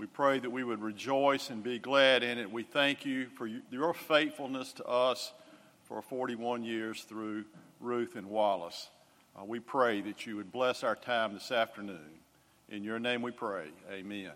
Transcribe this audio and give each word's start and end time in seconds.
We 0.00 0.06
pray 0.06 0.38
that 0.38 0.48
we 0.48 0.64
would 0.64 0.80
rejoice 0.80 1.50
and 1.50 1.62
be 1.62 1.78
glad 1.78 2.22
in 2.22 2.38
it. 2.38 2.50
We 2.50 2.62
thank 2.62 3.04
you 3.04 3.26
for 3.36 3.46
your 3.46 3.92
faithfulness 3.92 4.72
to 4.72 4.86
us 4.86 5.34
for 5.82 6.00
41 6.00 6.64
years 6.64 7.02
through 7.02 7.44
Ruth 7.80 8.16
and 8.16 8.30
Wallace. 8.30 8.88
Uh, 9.38 9.44
we 9.44 9.60
pray 9.60 10.00
that 10.00 10.24
you 10.24 10.36
would 10.36 10.50
bless 10.50 10.84
our 10.84 10.96
time 10.96 11.34
this 11.34 11.52
afternoon. 11.52 12.18
In 12.70 12.82
your 12.82 12.98
name 12.98 13.20
we 13.20 13.30
pray. 13.30 13.66
Amen. 13.92 14.30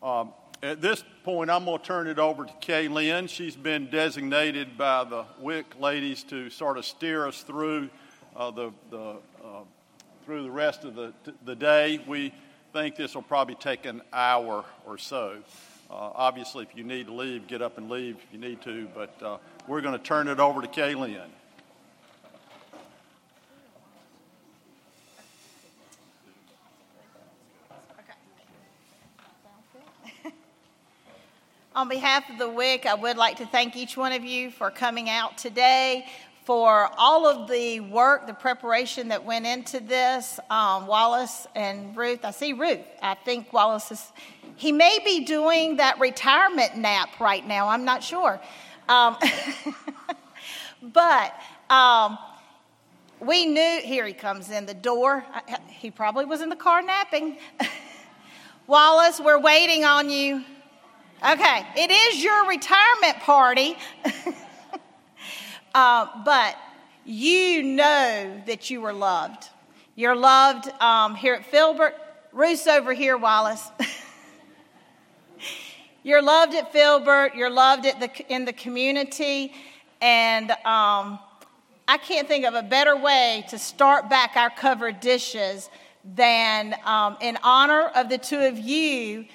Um, 0.00 0.32
at 0.62 0.80
this 0.80 1.02
point, 1.24 1.50
I'm 1.50 1.64
going 1.64 1.80
to 1.80 1.84
turn 1.84 2.06
it 2.06 2.20
over 2.20 2.44
to 2.44 2.52
Kay 2.60 2.86
Lynn. 2.86 3.26
She's 3.26 3.56
been 3.56 3.90
designated 3.90 4.78
by 4.78 5.02
the 5.02 5.24
WIC 5.40 5.80
ladies 5.80 6.22
to 6.28 6.50
sort 6.50 6.78
of 6.78 6.84
steer 6.84 7.26
us 7.26 7.42
through 7.42 7.90
uh, 8.36 8.52
the, 8.52 8.70
the 8.92 9.16
uh, 9.44 9.64
through 10.24 10.44
the 10.44 10.52
rest 10.52 10.84
of 10.84 10.94
the, 10.94 11.12
the 11.44 11.56
day. 11.56 11.98
We 12.06 12.32
think 12.74 12.96
this 12.96 13.14
will 13.14 13.22
probably 13.22 13.54
take 13.54 13.86
an 13.86 14.02
hour 14.12 14.64
or 14.84 14.98
so. 14.98 15.36
Uh, 15.88 15.94
obviously, 15.94 16.64
if 16.64 16.76
you 16.76 16.82
need 16.82 17.06
to 17.06 17.14
leave, 17.14 17.46
get 17.46 17.62
up 17.62 17.78
and 17.78 17.88
leave 17.88 18.16
if 18.16 18.26
you 18.32 18.38
need 18.40 18.60
to, 18.62 18.88
but 18.92 19.14
uh, 19.22 19.36
we're 19.68 19.80
going 19.80 19.96
to 19.96 20.02
turn 20.04 20.26
it 20.26 20.40
over 20.40 20.60
to 20.60 20.66
Kaylin. 20.66 21.20
On 31.76 31.88
behalf 31.88 32.28
of 32.28 32.38
the 32.38 32.50
WIC, 32.50 32.86
I 32.86 32.94
would 32.94 33.16
like 33.16 33.36
to 33.36 33.46
thank 33.46 33.76
each 33.76 33.96
one 33.96 34.10
of 34.10 34.24
you 34.24 34.50
for 34.50 34.72
coming 34.72 35.08
out 35.08 35.38
today 35.38 36.06
for 36.44 36.90
all 36.98 37.26
of 37.26 37.48
the 37.48 37.80
work, 37.80 38.26
the 38.26 38.34
preparation 38.34 39.08
that 39.08 39.24
went 39.24 39.46
into 39.46 39.80
this. 39.80 40.38
Um, 40.50 40.86
Wallace 40.86 41.46
and 41.54 41.96
Ruth, 41.96 42.24
I 42.24 42.32
see 42.32 42.52
Ruth. 42.52 42.80
I 43.00 43.14
think 43.14 43.52
Wallace 43.52 43.90
is, 43.90 44.12
he 44.56 44.70
may 44.70 44.98
be 45.04 45.24
doing 45.24 45.76
that 45.78 45.98
retirement 45.98 46.76
nap 46.76 47.18
right 47.18 47.46
now. 47.46 47.68
I'm 47.68 47.86
not 47.86 48.02
sure. 48.02 48.38
Um, 48.90 49.16
but 50.82 51.34
um, 51.70 52.18
we 53.20 53.46
knew, 53.46 53.80
here 53.82 54.06
he 54.06 54.12
comes 54.12 54.50
in 54.50 54.66
the 54.66 54.74
door. 54.74 55.24
He 55.68 55.90
probably 55.90 56.26
was 56.26 56.42
in 56.42 56.50
the 56.50 56.56
car 56.56 56.82
napping. 56.82 57.38
Wallace, 58.66 59.18
we're 59.18 59.40
waiting 59.40 59.84
on 59.84 60.10
you. 60.10 60.44
Okay, 61.26 61.66
it 61.74 61.90
is 61.90 62.22
your 62.22 62.46
retirement 62.46 63.18
party. 63.20 63.76
Uh, 65.74 66.06
but 66.24 66.56
you 67.04 67.64
know 67.64 68.40
that 68.46 68.70
you 68.70 68.80
were 68.80 68.92
loved. 68.92 69.48
You're 69.96 70.14
loved 70.14 70.68
um, 70.80 71.16
here 71.16 71.34
at 71.34 71.44
Filbert. 71.46 71.94
Ruth's 72.32 72.68
over 72.68 72.92
here, 72.92 73.18
Wallace. 73.18 73.70
you're 76.04 76.22
loved 76.22 76.54
at 76.54 76.72
Filbert. 76.72 77.34
You're 77.34 77.50
loved 77.50 77.86
at 77.86 77.98
the, 77.98 78.32
in 78.32 78.44
the 78.44 78.52
community. 78.52 79.52
And 80.00 80.50
um, 80.50 81.18
I 81.88 81.98
can't 82.00 82.28
think 82.28 82.44
of 82.44 82.54
a 82.54 82.62
better 82.62 82.96
way 82.96 83.44
to 83.48 83.58
start 83.58 84.08
back 84.08 84.36
our 84.36 84.50
covered 84.50 85.00
dishes 85.00 85.68
than 86.04 86.76
um, 86.84 87.16
in 87.20 87.36
honor 87.42 87.90
of 87.96 88.08
the 88.08 88.18
two 88.18 88.38
of 88.38 88.58
you 88.58 89.26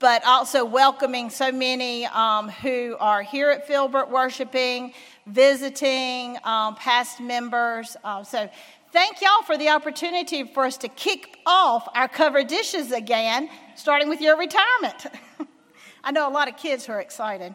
but 0.00 0.24
also 0.24 0.64
welcoming 0.64 1.28
so 1.28 1.52
many 1.52 2.06
um, 2.06 2.48
who 2.48 2.96
are 2.98 3.22
here 3.22 3.50
at 3.50 3.66
Filbert 3.66 4.10
worshiping, 4.10 4.94
visiting, 5.30 6.36
um, 6.44 6.74
past 6.74 7.20
members. 7.20 7.96
Uh, 8.02 8.22
so 8.22 8.48
thank 8.92 9.20
y'all 9.20 9.42
for 9.46 9.56
the 9.56 9.68
opportunity 9.68 10.44
for 10.44 10.64
us 10.64 10.76
to 10.78 10.88
kick 10.88 11.38
off 11.46 11.88
our 11.94 12.08
cover 12.08 12.42
dishes 12.42 12.92
again, 12.92 13.48
starting 13.76 14.08
with 14.08 14.20
your 14.20 14.36
retirement. 14.36 15.06
I 16.04 16.10
know 16.12 16.28
a 16.28 16.32
lot 16.32 16.48
of 16.48 16.56
kids 16.56 16.86
who 16.86 16.92
are 16.92 17.00
excited. 17.00 17.54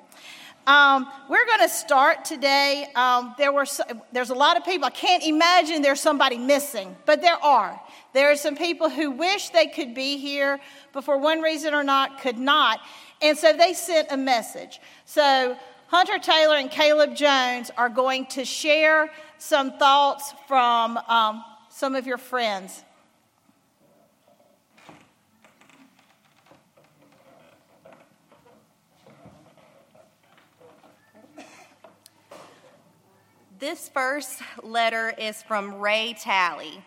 Um, 0.67 1.07
we're 1.29 1.45
going 1.45 1.59
to 1.59 1.69
start 1.69 2.25
today. 2.25 2.87
Um, 2.95 3.35
there 3.37 3.51
were 3.51 3.67
so, 3.67 3.83
there's 4.11 4.31
a 4.31 4.35
lot 4.35 4.57
of 4.57 4.65
people. 4.65 4.85
I 4.87 4.91
can't 4.91 5.23
imagine 5.23 5.83
there's 5.83 6.01
somebody 6.01 6.39
missing, 6.39 6.95
but 7.05 7.21
there 7.21 7.37
are. 7.43 7.79
There 8.13 8.31
are 8.31 8.35
some 8.35 8.55
people 8.55 8.89
who 8.89 9.11
wish 9.11 9.49
they 9.49 9.67
could 9.67 9.93
be 9.93 10.17
here, 10.17 10.59
but 10.91 11.03
for 11.03 11.19
one 11.19 11.41
reason 11.41 11.75
or 11.75 11.83
not, 11.83 12.19
could 12.19 12.39
not. 12.39 12.79
And 13.21 13.37
so 13.37 13.53
they 13.53 13.73
sent 13.73 14.07
a 14.11 14.17
message. 14.17 14.79
So 15.05 15.55
Hunter 15.87 16.17
Taylor 16.17 16.55
and 16.55 16.71
Caleb 16.71 17.15
Jones 17.15 17.69
are 17.77 17.89
going 17.89 18.25
to 18.27 18.43
share 18.43 19.11
some 19.37 19.77
thoughts 19.77 20.33
from 20.47 20.97
um, 21.07 21.43
some 21.69 21.93
of 21.95 22.07
your 22.07 22.17
friends. 22.17 22.83
This 33.59 33.87
first 33.89 34.41
letter 34.63 35.13
is 35.17 35.41
from 35.43 35.75
Ray 35.75 36.15
Talley. 36.19 36.83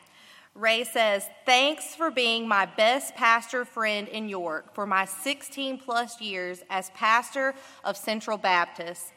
Ray 0.58 0.82
says, 0.82 1.24
Thanks 1.46 1.94
for 1.94 2.10
being 2.10 2.48
my 2.48 2.66
best 2.66 3.14
pastor 3.14 3.64
friend 3.64 4.08
in 4.08 4.28
York 4.28 4.74
for 4.74 4.86
my 4.86 5.04
16 5.04 5.78
plus 5.78 6.20
years 6.20 6.64
as 6.68 6.90
pastor 6.90 7.54
of 7.84 7.96
Central 7.96 8.36
Baptist. 8.36 9.12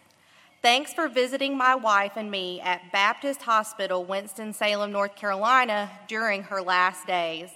Thanks 0.61 0.93
for 0.93 1.07
visiting 1.07 1.57
my 1.57 1.73
wife 1.73 2.11
and 2.15 2.29
me 2.29 2.61
at 2.61 2.91
Baptist 2.91 3.41
Hospital, 3.41 4.05
Winston-Salem, 4.05 4.91
North 4.91 5.15
Carolina 5.15 5.89
during 6.07 6.43
her 6.43 6.61
last 6.61 7.07
days. 7.07 7.49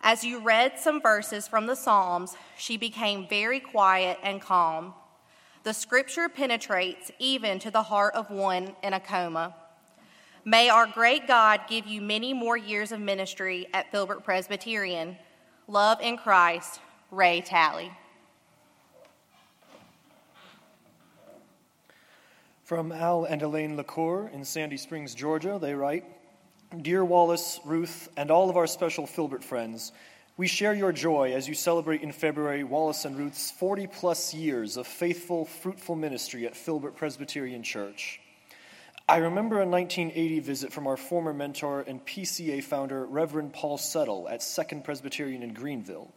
As 0.00 0.22
you 0.22 0.38
read 0.38 0.78
some 0.78 1.00
verses 1.00 1.48
from 1.48 1.66
the 1.66 1.74
Psalms, 1.74 2.36
she 2.56 2.76
became 2.76 3.26
very 3.28 3.58
quiet 3.58 4.18
and 4.22 4.40
calm. 4.40 4.94
The 5.64 5.74
scripture 5.74 6.28
penetrates 6.28 7.10
even 7.18 7.58
to 7.58 7.72
the 7.72 7.82
heart 7.82 8.14
of 8.14 8.30
one 8.30 8.76
in 8.84 8.92
a 8.92 9.00
coma. 9.00 9.56
May 10.48 10.70
our 10.70 10.86
great 10.86 11.26
God 11.26 11.60
give 11.68 11.86
you 11.86 12.00
many 12.00 12.32
more 12.32 12.56
years 12.56 12.90
of 12.90 13.00
ministry 13.00 13.66
at 13.74 13.90
Filbert 13.92 14.24
Presbyterian. 14.24 15.18
Love 15.66 16.00
in 16.00 16.16
Christ, 16.16 16.80
Ray 17.10 17.42
Talley. 17.42 17.92
From 22.64 22.92
Al 22.92 23.26
and 23.26 23.42
Elaine 23.42 23.76
LaCour 23.76 24.30
in 24.32 24.42
Sandy 24.42 24.78
Springs, 24.78 25.14
Georgia, 25.14 25.58
they 25.60 25.74
write 25.74 26.06
Dear 26.80 27.04
Wallace, 27.04 27.60
Ruth, 27.66 28.08
and 28.16 28.30
all 28.30 28.48
of 28.48 28.56
our 28.56 28.66
special 28.66 29.06
Filbert 29.06 29.44
friends, 29.44 29.92
we 30.38 30.46
share 30.46 30.72
your 30.72 30.92
joy 30.92 31.34
as 31.34 31.46
you 31.46 31.52
celebrate 31.52 32.00
in 32.00 32.10
February 32.10 32.64
Wallace 32.64 33.04
and 33.04 33.18
Ruth's 33.18 33.50
40 33.50 33.86
plus 33.88 34.32
years 34.32 34.78
of 34.78 34.86
faithful, 34.86 35.44
fruitful 35.44 35.94
ministry 35.94 36.46
at 36.46 36.56
Filbert 36.56 36.96
Presbyterian 36.96 37.62
Church. 37.62 38.22
I 39.10 39.16
remember 39.16 39.62
a 39.62 39.66
1980 39.66 40.40
visit 40.40 40.70
from 40.70 40.86
our 40.86 40.98
former 40.98 41.32
mentor 41.32 41.80
and 41.80 42.04
PCA 42.04 42.62
founder, 42.62 43.06
Reverend 43.06 43.54
Paul 43.54 43.78
Settle, 43.78 44.28
at 44.28 44.42
Second 44.42 44.84
Presbyterian 44.84 45.42
in 45.42 45.54
Greenville. 45.54 46.12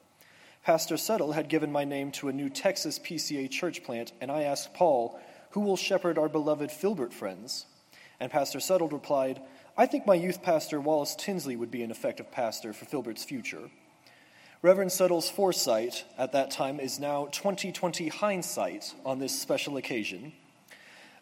Pastor 0.65 0.97
Settle 0.97 1.31
had 1.31 1.47
given 1.47 1.71
my 1.71 1.85
name 1.85 2.11
to 2.11 2.27
a 2.27 2.33
new 2.33 2.49
Texas 2.49 2.99
PCA 2.99 3.49
church 3.49 3.85
plant, 3.85 4.11
and 4.19 4.29
I 4.29 4.43
asked 4.43 4.73
Paul, 4.73 5.17
Who 5.51 5.61
will 5.61 5.77
shepherd 5.77 6.17
our 6.17 6.27
beloved 6.27 6.69
Filbert 6.69 7.13
friends? 7.13 7.65
And 8.19 8.29
Pastor 8.29 8.59
Settle 8.59 8.89
replied, 8.89 9.41
I 9.77 9.85
think 9.85 10.05
my 10.05 10.15
youth 10.15 10.43
pastor, 10.43 10.81
Wallace 10.81 11.15
Tinsley, 11.15 11.55
would 11.55 11.71
be 11.71 11.83
an 11.83 11.91
effective 11.91 12.29
pastor 12.29 12.73
for 12.73 12.83
Filbert's 12.83 13.23
future. 13.23 13.71
Reverend 14.61 14.91
Settle's 14.91 15.29
foresight 15.29 16.03
at 16.17 16.33
that 16.33 16.51
time 16.51 16.81
is 16.81 16.99
now 16.99 17.27
2020 17.31 18.09
hindsight 18.09 18.93
on 19.05 19.19
this 19.19 19.39
special 19.39 19.77
occasion. 19.77 20.33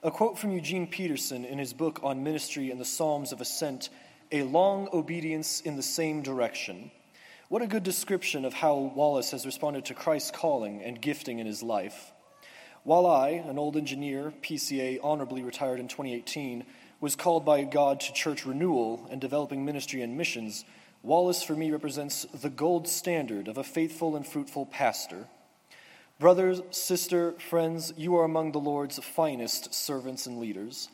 A 0.01 0.11
quote 0.11 0.39
from 0.39 0.51
Eugene 0.51 0.87
Peterson 0.87 1.43
in 1.43 1.57
his 1.57 1.73
book 1.73 1.99
on 2.03 2.23
ministry 2.23 2.71
and 2.71 2.79
the 2.79 2.85
Psalms 2.85 3.33
of 3.33 3.41
Ascent 3.41 3.89
A 4.31 4.43
Long 4.43 4.87
Obedience 4.93 5.59
in 5.59 5.75
the 5.75 5.83
Same 5.83 6.21
Direction. 6.21 6.89
What 7.49 7.63
a 7.63 7.67
good 7.67 7.83
description 7.83 8.45
of 8.45 8.53
how 8.53 8.93
Wallace 8.95 9.31
has 9.31 9.45
responded 9.45 9.83
to 9.85 9.93
Christ's 9.93 10.31
calling 10.31 10.81
and 10.81 11.01
gifting 11.01 11.39
in 11.39 11.45
his 11.45 11.61
life. 11.61 12.13
While 12.85 13.05
I, 13.05 13.31
an 13.31 13.59
old 13.59 13.75
engineer, 13.75 14.31
PCA, 14.41 14.99
honorably 15.03 15.43
retired 15.43 15.81
in 15.81 15.89
2018, 15.89 16.63
was 17.01 17.17
called 17.17 17.43
by 17.43 17.65
God 17.65 17.99
to 17.99 18.13
church 18.13 18.45
renewal 18.45 19.05
and 19.11 19.19
developing 19.19 19.65
ministry 19.65 20.01
and 20.01 20.15
missions, 20.15 20.63
Wallace 21.03 21.43
for 21.43 21.57
me 21.57 21.71
represents 21.71 22.23
the 22.33 22.49
gold 22.49 22.87
standard 22.87 23.49
of 23.49 23.57
a 23.57 23.65
faithful 23.65 24.15
and 24.15 24.25
fruitful 24.25 24.65
pastor. 24.67 25.27
Brothers, 26.19 26.61
sister, 26.71 27.31
friends, 27.39 27.93
you 27.95 28.17
are 28.17 28.25
among 28.25 28.51
the 28.51 28.59
Lord's 28.59 28.99
finest 28.99 29.73
servants 29.73 30.25
and 30.25 30.37
leaders. 30.37 30.89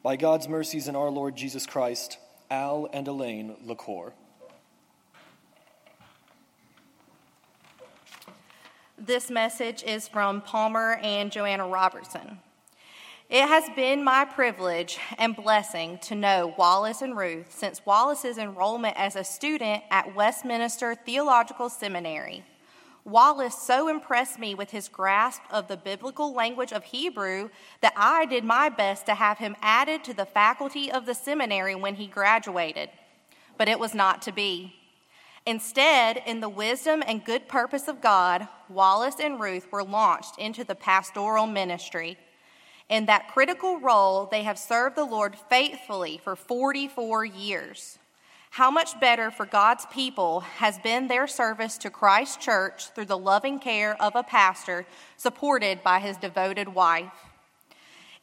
By 0.00 0.14
God's 0.14 0.48
mercies 0.48 0.86
in 0.86 0.94
our 0.94 1.10
Lord 1.10 1.34
Jesus 1.34 1.66
Christ, 1.66 2.18
Al 2.52 2.88
and 2.92 3.08
Elaine 3.08 3.56
LaCour. 3.64 4.12
This 8.96 9.28
message 9.28 9.82
is 9.82 10.06
from 10.06 10.40
Palmer 10.40 11.00
and 11.02 11.32
Joanna 11.32 11.66
Robertson. 11.66 12.38
It 13.28 13.48
has 13.48 13.64
been 13.74 14.04
my 14.04 14.24
privilege 14.24 15.00
and 15.18 15.34
blessing 15.34 15.98
to 16.02 16.14
know 16.14 16.54
Wallace 16.56 17.02
and 17.02 17.16
Ruth 17.16 17.50
since 17.50 17.84
Wallace's 17.84 18.38
enrollment 18.38 18.96
as 18.96 19.16
a 19.16 19.24
student 19.24 19.82
at 19.90 20.14
Westminster 20.14 20.94
Theological 20.94 21.68
Seminary. 21.68 22.44
Wallace 23.04 23.56
so 23.56 23.88
impressed 23.88 24.38
me 24.38 24.54
with 24.54 24.70
his 24.70 24.88
grasp 24.88 25.42
of 25.50 25.68
the 25.68 25.76
biblical 25.76 26.34
language 26.34 26.72
of 26.72 26.84
Hebrew 26.84 27.48
that 27.80 27.94
I 27.96 28.26
did 28.26 28.44
my 28.44 28.68
best 28.68 29.06
to 29.06 29.14
have 29.14 29.38
him 29.38 29.56
added 29.62 30.04
to 30.04 30.14
the 30.14 30.26
faculty 30.26 30.92
of 30.92 31.06
the 31.06 31.14
seminary 31.14 31.74
when 31.74 31.94
he 31.94 32.06
graduated. 32.06 32.90
But 33.56 33.68
it 33.68 33.78
was 33.78 33.94
not 33.94 34.22
to 34.22 34.32
be. 34.32 34.74
Instead, 35.46 36.22
in 36.26 36.40
the 36.40 36.48
wisdom 36.48 37.02
and 37.06 37.24
good 37.24 37.48
purpose 37.48 37.88
of 37.88 38.02
God, 38.02 38.46
Wallace 38.68 39.20
and 39.20 39.40
Ruth 39.40 39.72
were 39.72 39.82
launched 39.82 40.38
into 40.38 40.64
the 40.64 40.74
pastoral 40.74 41.46
ministry. 41.46 42.18
In 42.90 43.06
that 43.06 43.28
critical 43.28 43.78
role, 43.78 44.26
they 44.26 44.42
have 44.42 44.58
served 44.58 44.96
the 44.96 45.04
Lord 45.04 45.36
faithfully 45.48 46.20
for 46.22 46.36
44 46.36 47.24
years. 47.24 47.99
How 48.54 48.68
much 48.68 48.98
better 48.98 49.30
for 49.30 49.46
God's 49.46 49.86
people 49.92 50.40
has 50.40 50.76
been 50.80 51.06
their 51.06 51.28
service 51.28 51.78
to 51.78 51.88
Christ 51.88 52.40
Church 52.40 52.88
through 52.88 53.04
the 53.04 53.16
loving 53.16 53.60
care 53.60 53.94
of 54.02 54.16
a 54.16 54.24
pastor 54.24 54.86
supported 55.16 55.84
by 55.84 56.00
his 56.00 56.16
devoted 56.16 56.68
wife. 56.68 57.12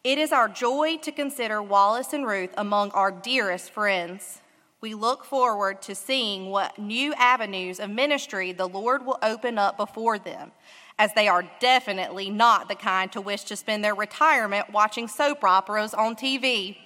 It 0.03 0.17
is 0.17 0.33
our 0.33 0.49
joy 0.49 0.97
to 0.97 1.13
consider 1.13 1.63
Wallace 1.63 2.11
and 2.11 2.27
Ruth 2.27 2.53
among 2.57 2.91
our 2.91 3.09
dearest 3.09 3.71
friends. 3.71 4.41
We 4.81 4.93
look 4.93 5.23
forward 5.23 5.81
to 5.83 5.95
seeing 5.95 6.49
what 6.49 6.77
new 6.77 7.13
avenues 7.13 7.79
of 7.79 7.89
ministry 7.89 8.51
the 8.51 8.67
Lord 8.67 9.05
will 9.05 9.19
open 9.23 9.57
up 9.57 9.77
before 9.77 10.19
them, 10.19 10.51
as 10.99 11.13
they 11.13 11.29
are 11.29 11.49
definitely 11.61 12.29
not 12.29 12.67
the 12.67 12.75
kind 12.75 13.09
to 13.13 13.21
wish 13.21 13.45
to 13.45 13.55
spend 13.55 13.81
their 13.81 13.95
retirement 13.95 14.73
watching 14.73 15.07
soap 15.07 15.45
operas 15.45 15.93
on 15.93 16.17
TV 16.17 16.77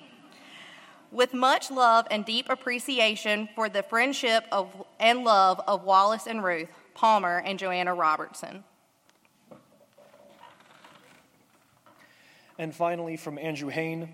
with 1.11 1.33
much 1.33 1.69
love 1.69 2.07
and 2.09 2.25
deep 2.25 2.49
appreciation 2.49 3.49
for 3.55 3.69
the 3.69 3.83
friendship 3.83 4.45
of, 4.51 4.85
and 4.99 5.23
love 5.23 5.61
of 5.67 5.83
Wallace 5.83 6.27
and 6.27 6.43
Ruth, 6.43 6.69
Palmer 6.93 7.41
and 7.45 7.59
Joanna 7.59 7.93
Robertson. 7.93 8.63
And 12.57 12.75
finally, 12.75 13.17
from 13.17 13.37
Andrew 13.39 13.69
Hain 13.69 14.09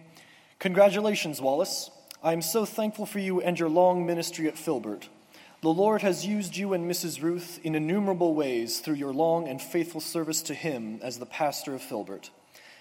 Congratulations, 0.59 1.39
Wallace. 1.39 1.91
I 2.23 2.33
am 2.33 2.41
so 2.41 2.65
thankful 2.65 3.05
for 3.05 3.19
you 3.19 3.41
and 3.41 3.59
your 3.59 3.69
long 3.69 4.07
ministry 4.07 4.47
at 4.47 4.57
Filbert. 4.57 5.07
The 5.61 5.69
Lord 5.69 6.01
has 6.01 6.25
used 6.25 6.57
you 6.57 6.73
and 6.73 6.89
Mrs. 6.89 7.21
Ruth 7.21 7.59
in 7.63 7.75
innumerable 7.75 8.33
ways 8.33 8.79
through 8.79 8.95
your 8.95 9.13
long 9.13 9.47
and 9.47 9.61
faithful 9.61 10.01
service 10.01 10.41
to 10.43 10.55
Him 10.55 10.99
as 11.03 11.19
the 11.19 11.27
pastor 11.27 11.75
of 11.75 11.83
Filbert. 11.83 12.31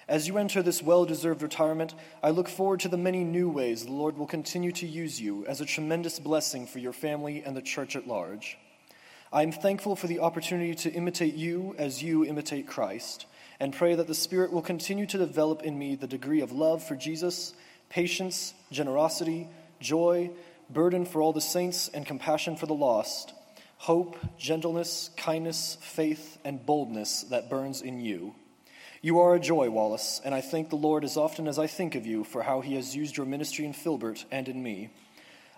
As 0.09 0.29
you 0.29 0.39
enter 0.39 0.63
this 0.63 0.85
well 0.85 1.05
deserved 1.05 1.43
retirement, 1.43 1.93
I 2.23 2.31
look 2.31 2.49
forward 2.49 2.79
to 2.81 2.89
the 2.89 2.97
many 2.97 3.25
new 3.25 3.49
ways 3.49 3.85
the 3.85 3.93
Lord 3.93 4.17
will 4.17 4.27
continue 4.27 4.71
to 4.73 4.87
use 4.87 5.21
you 5.21 5.45
as 5.47 5.61
a 5.61 5.67
tremendous 5.67 6.21
blessing 6.21 6.67
for 6.67 6.79
your 6.79 6.93
family 6.93 7.43
and 7.45 7.57
the 7.57 7.63
church 7.63 7.97
at 7.97 8.07
large. 8.07 8.57
I 9.33 9.43
am 9.43 9.51
thankful 9.51 9.97
for 9.97 10.07
the 10.07 10.21
opportunity 10.21 10.77
to 10.77 10.93
imitate 10.93 11.35
you 11.35 11.75
as 11.77 12.05
you 12.05 12.25
imitate 12.25 12.69
Christ, 12.69 13.27
and 13.59 13.75
pray 13.75 13.97
that 13.97 14.07
the 14.07 14.15
Spirit 14.15 14.53
will 14.53 14.63
continue 14.63 15.07
to 15.07 15.19
develop 15.19 15.65
in 15.65 15.77
me 15.77 15.97
the 15.97 16.07
degree 16.07 16.41
of 16.41 16.53
love 16.53 16.85
for 16.85 16.95
Jesus, 16.95 17.55
patience, 17.89 18.55
generosity, 18.71 19.49
joy, 19.81 20.31
burden 20.71 21.05
for 21.05 21.21
all 21.21 21.33
the 21.33 21.41
saints, 21.41 21.89
and 21.89 22.07
compassion 22.07 22.57
for 22.57 22.67
the 22.67 22.75
lost, 22.75 23.33
hope, 23.79 24.17
gentleness, 24.39 25.11
kindness, 25.17 25.79
faith, 25.81 26.39
and 26.45 26.65
boldness 26.65 27.23
that 27.25 27.51
burns 27.51 27.83
in 27.83 28.01
you. 28.01 28.37
You 29.07 29.21
are 29.21 29.37
a 29.37 29.39
joy, 29.39 29.71
Wallace, 29.71 30.21
and 30.25 30.35
I 30.35 30.41
thank 30.41 30.69
the 30.69 30.75
Lord 30.75 31.05
as 31.05 31.17
often 31.17 31.47
as 31.47 31.61
I 31.61 31.69
think 31.69 31.95
of 31.95 32.07
you 32.07 32.25
for 32.25 32.43
how 32.43 32.61
he 32.61 32.75
has 32.75 32.97
used 32.97 33.17
your 33.17 33.25
ministry 33.25 33.65
in 33.65 33.73
Filbert 33.73 34.25
and 34.33 34.49
in 34.49 34.61
me. 34.61 34.91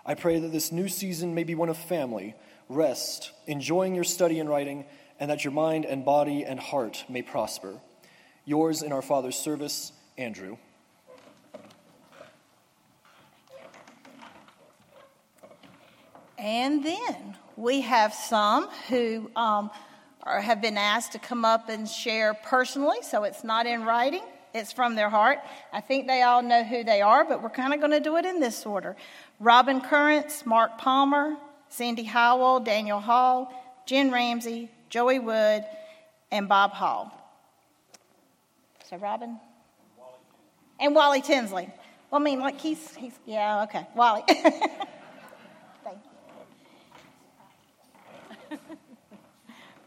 I 0.05 0.13
pray 0.13 0.37
that 0.37 0.51
this 0.51 0.71
new 0.71 0.87
season 0.87 1.33
may 1.33 1.43
be 1.43 1.55
one 1.55 1.69
of 1.69 1.75
family, 1.75 2.35
rest, 2.69 3.31
enjoying 3.47 3.95
your 3.95 4.03
study 4.03 4.39
and 4.39 4.47
writing, 4.47 4.85
and 5.19 5.31
that 5.31 5.43
your 5.43 5.51
mind 5.51 5.85
and 5.85 6.05
body 6.05 6.45
and 6.45 6.59
heart 6.59 7.05
may 7.09 7.23
prosper. 7.23 7.79
Yours 8.45 8.83
in 8.83 8.91
our 8.91 9.01
Father's 9.01 9.35
service, 9.35 9.93
Andrew. 10.15 10.57
And 16.37 16.85
then 16.85 17.35
we 17.57 17.81
have 17.81 18.13
some 18.13 18.69
who 18.89 19.31
um, 19.35 19.71
or 20.25 20.41
have 20.41 20.61
been 20.61 20.77
asked 20.77 21.13
to 21.13 21.19
come 21.19 21.45
up 21.45 21.69
and 21.69 21.87
share 21.87 22.33
personally, 22.33 22.97
so 23.01 23.23
it's 23.23 23.43
not 23.43 23.65
in 23.65 23.83
writing. 23.83 24.23
It's 24.53 24.71
from 24.71 24.95
their 24.95 25.09
heart. 25.09 25.39
I 25.71 25.81
think 25.81 26.07
they 26.07 26.23
all 26.23 26.41
know 26.41 26.63
who 26.63 26.83
they 26.83 27.01
are, 27.01 27.23
but 27.23 27.43
we're 27.43 27.49
kind 27.49 27.73
of 27.73 27.79
going 27.79 27.91
to 27.91 27.99
do 27.99 28.17
it 28.17 28.25
in 28.25 28.39
this 28.39 28.65
order 28.65 28.95
Robin 29.39 29.79
Currents, 29.79 30.45
Mark 30.45 30.77
Palmer, 30.77 31.37
Sandy 31.69 32.03
Howell, 32.03 32.61
Daniel 32.61 32.99
Hall, 32.99 33.53
Jen 33.85 34.11
Ramsey, 34.11 34.69
Joey 34.89 35.19
Wood, 35.19 35.63
and 36.31 36.49
Bob 36.49 36.71
Hall. 36.71 37.15
So, 38.89 38.97
Robin? 38.97 39.39
And 40.79 40.95
Wally 40.95 41.21
Tinsley. 41.21 41.69
Well, 42.09 42.21
I 42.21 42.23
mean, 42.23 42.39
like 42.39 42.59
he's, 42.59 42.95
he's 42.95 43.13
yeah, 43.25 43.63
okay. 43.63 43.85
Wally. 43.95 44.23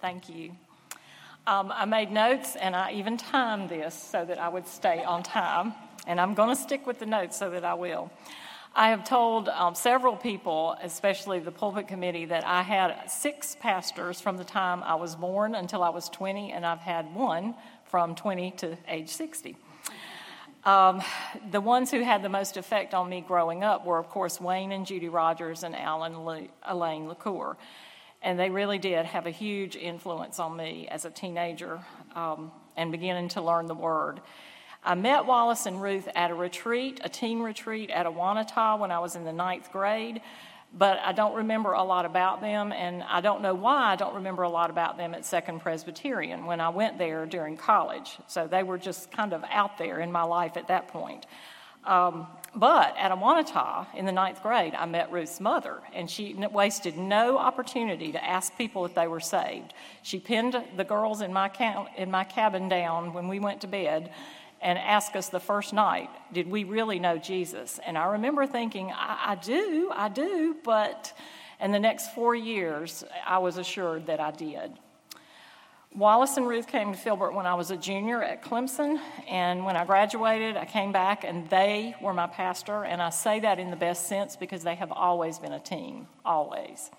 Thank 0.03 0.29
you. 0.29 0.51
Um, 1.47 1.73
I 1.73 1.85
made 1.85 2.11
notes 2.11 2.57
and 2.57 2.75
I 2.75 2.91
even 2.91 3.17
timed 3.17 3.69
this 3.69 3.95
so 3.95 4.25
that 4.25 4.37
I 4.37 4.49
would 4.49 4.67
stay 4.67 5.05
on 5.05 5.23
time, 5.23 5.75
and 6.09 6.21
I'm 6.21 6.35
going 6.35 6.49
to 6.49 6.61
stick 6.61 6.89
with 6.89 6.99
the 6.99 7.07
notes 7.07 7.39
so 7.39 7.51
that 7.51 7.65
I 7.65 7.75
will. 7.75 8.11
I 8.75 8.89
have 8.89 9.05
told 9.05 9.49
um, 9.49 9.77
several 9.77 10.17
people, 10.17 10.75
especially 10.83 11.39
the 11.39 11.53
pulpit 11.53 11.87
committee, 11.87 12.25
that 12.25 12.45
I 12.45 12.63
had 12.63 13.09
six 13.09 13.57
pastors 13.61 14.21
from 14.21 14.39
the 14.39 14.45
time 14.45 14.83
I 14.83 14.97
was 14.97 15.15
born 15.15 15.55
until 15.55 15.85
I 15.85 15.91
was 15.91 16.09
20, 16.09 16.51
and 16.51 16.67
I've 16.67 16.81
had 16.81 17.15
one 17.15 17.55
from 17.85 18.17
20 18.17 18.51
to 18.57 18.77
age 18.89 19.09
60. 19.09 19.55
Um, 20.65 21.01
the 21.53 21.61
ones 21.61 21.93
who 21.93 22.01
had 22.01 22.25
the 22.25 22.29
most 22.29 22.57
effect 22.57 22.93
on 22.93 23.09
me 23.09 23.21
growing 23.21 23.63
up 23.63 23.87
were, 23.87 24.01
of 24.01 24.09
course, 24.09 24.41
Wayne 24.41 24.73
and 24.73 24.85
Judy 24.85 25.09
Rogers 25.09 25.63
and 25.63 25.77
Alan 25.77 26.25
Le- 26.25 26.49
Elaine 26.67 27.07
LaCour 27.07 27.57
and 28.23 28.39
they 28.39 28.51
really 28.51 28.79
did 28.79 29.05
have 29.07 29.27
a 29.27 29.31
huge 29.31 29.77
influence 29.77 30.39
on 30.39 30.57
me 30.57 30.89
as 30.91 31.05
a 31.05 31.11
teenager 31.11 31.81
um, 32.15 32.53
and 32.77 32.93
beginning 32.93 33.29
to 33.31 33.43
learn 33.43 33.67
the 33.67 33.75
word. 33.75 34.21
I 34.85 34.95
met 34.95 35.27
Wallace 35.27 35.67
and 35.67 35.81
Ruth 35.81 36.09
at 36.15 36.31
a 36.31 36.35
retreat, 36.35 37.01
a 37.05 37.09
teen 37.09 37.41
retreat 37.41 37.91
at 37.91 38.07
Awanata 38.07 38.79
when 38.79 38.91
I 38.91 38.99
was 38.99 39.15
in 39.15 39.25
the 39.25 39.33
ninth 39.33 39.71
grade, 39.71 40.21
but 40.75 40.99
I 41.05 41.13
don't 41.13 41.35
remember 41.35 41.73
a 41.73 41.85
lot 41.85 42.05
about 42.05 42.41
them, 42.41 42.73
and 42.73 43.03
I 43.03 43.21
don't 43.21 43.43
know 43.43 43.55
why 43.55 43.93
I 43.93 43.97
don't 43.97 44.15
remember 44.15 44.43
a 44.43 44.49
lot 44.49 44.71
about 44.71 44.97
them 44.97 45.15
at 45.15 45.25
Second 45.25 45.61
Presbyterian 45.61 46.47
when 46.47 46.61
I 46.61 46.71
went 46.71 46.99
there 46.99 47.27
during 47.27 47.57
college. 47.57 48.17
So 48.27 48.47
they 48.47 48.63
were 48.63 48.79
just 48.79 49.13
kind 49.13 49.33
of 49.33 49.45
out 49.51 49.79
there 49.79 50.01
in 50.01 50.11
my 50.11 50.23
life 50.23 50.57
at 50.57 50.69
that 50.69 50.89
point. 50.89 51.27
Um, 51.85 52.27
but 52.55 52.95
at 52.99 53.11
Awanata 53.11 53.87
in 53.95 54.05
the 54.05 54.13
ninth 54.13 54.43
grade, 54.43 54.75
I 54.75 54.85
met 54.85 55.11
Ruth's 55.11 55.41
mother, 55.41 55.81
and 55.95 56.11
she 56.11 56.35
wasted 56.35 56.99
no 56.99 57.39
opportunity 57.39 58.13
to 58.13 58.23
ask 58.23 58.57
people 58.59 58.85
if 58.85 58.95
they 58.95 59.07
were 59.07 59.21
saved. 59.21 59.73
She 60.03 60.19
pinned 60.19 60.63
the 60.77 60.85
girls 60.85 61.23
in 61.23 61.33
my, 61.33 61.51
in 61.97 62.11
my 62.11 62.25
cabin 62.25 62.69
down 62.69 63.15
when 63.15 63.27
we 63.29 63.41
went 63.41 63.63
to 63.63 63.67
bed 63.67 64.13
and 64.61 64.79
asked 64.79 65.17
us 65.17 65.29
the 65.31 65.41
first 65.41 65.73
night, 65.73 66.11
Did 66.33 66.49
we 66.49 66.65
really 66.65 66.99
know 66.99 67.17
Jesus? 67.17 67.81
And 67.85 67.97
I 67.97 68.05
remember 68.13 68.47
thinking, 68.47 68.93
I, 68.93 69.33
I 69.33 69.35
do, 69.37 69.91
I 69.93 70.09
do, 70.09 70.57
but 70.63 71.13
in 71.59 71.73
the 71.73 71.81
next 71.81 72.15
four 72.15 72.35
years, 72.35 73.03
I 73.27 73.39
was 73.39 73.57
assured 73.57 74.07
that 74.07 74.21
I 74.21 74.31
did. 74.31 74.73
Wallace 75.95 76.39
and 76.39 76.49
Ruth 76.49 76.69
came 76.69 76.93
to 76.93 76.99
Filbert 76.99 77.35
when 77.35 77.45
I 77.45 77.53
was 77.53 77.71
a 77.71 77.77
junior 77.77 78.23
at 78.23 78.43
Clemson, 78.43 78.99
and 79.29 79.63
when 79.67 79.77
I 79.77 79.85
graduated, 79.85 80.57
I 80.57 80.65
came 80.65 80.91
back 80.91 81.23
and 81.23 81.51
they 81.51 81.95
were 82.01 82.15
my 82.15 82.27
pastor, 82.27 82.83
and 82.85 83.03
I 83.03 83.11
say 83.11 83.41
that 83.41 83.59
in 83.59 83.69
the 83.71 83.77
best 83.77 84.07
sense 84.07 84.35
because 84.35 84.65
they 84.65 84.75
have 84.75 84.91
always 84.91 85.39
been 85.39 85.53
a 85.53 85.61
team, 85.61 86.07
always. 86.25 86.91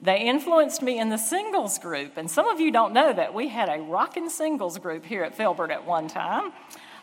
They 0.00 0.22
influenced 0.22 0.82
me 0.82 0.98
in 0.98 1.08
the 1.08 1.18
singles 1.18 1.78
group, 1.78 2.16
and 2.16 2.28
some 2.28 2.48
of 2.48 2.58
you 2.58 2.72
don't 2.72 2.92
know 2.92 3.12
that 3.12 3.32
we 3.32 3.46
had 3.46 3.68
a 3.68 3.80
rockin' 3.80 4.28
singles 4.28 4.76
group 4.78 5.04
here 5.04 5.22
at 5.22 5.36
Filbert 5.36 5.70
at 5.70 5.86
one 5.86 6.08
time. 6.08 6.52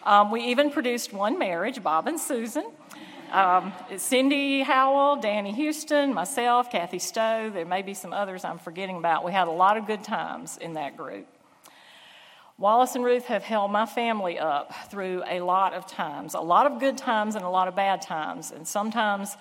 Um, 0.04 0.30
we 0.30 0.44
even 0.46 0.72
produced 0.72 1.14
one 1.14 1.40
marriage, 1.40 1.82
Bob 1.82 2.08
and 2.08 2.20
Susan. 2.20 2.66
Um, 3.32 3.74
Cindy 3.98 4.62
Howell, 4.62 5.18
Danny 5.18 5.52
Houston, 5.52 6.14
myself, 6.14 6.72
Kathy 6.72 7.00
Stowe, 7.00 7.50
there 7.50 7.66
may 7.66 7.82
be 7.82 7.94
some 7.94 8.14
others 8.14 8.46
I'm 8.46 8.58
forgetting 8.58 8.96
about. 8.96 9.26
We 9.26 9.34
had 9.34 9.50
a 9.50 9.52
lot 9.52 9.76
of 9.76 9.86
good 9.86 10.04
times 10.04 10.58
in 10.58 10.74
that 10.74 10.96
group. 10.96 11.28
Wallace 12.58 12.96
and 12.96 13.04
Ruth 13.04 13.26
have 13.26 13.44
held 13.44 13.70
my 13.70 13.86
family 13.86 14.40
up 14.40 14.74
through 14.90 15.24
a 15.28 15.42
lot 15.42 15.74
of 15.74 15.86
times, 15.86 16.36
a 16.36 16.40
lot 16.40 16.72
of 16.72 16.80
good 16.80 16.98
times 16.98 17.36
and 17.36 17.44
a 17.44 17.50
lot 17.50 17.68
of 17.68 17.76
bad 17.76 18.02
times. 18.02 18.52
And 18.52 18.66
sometimes 18.66 19.36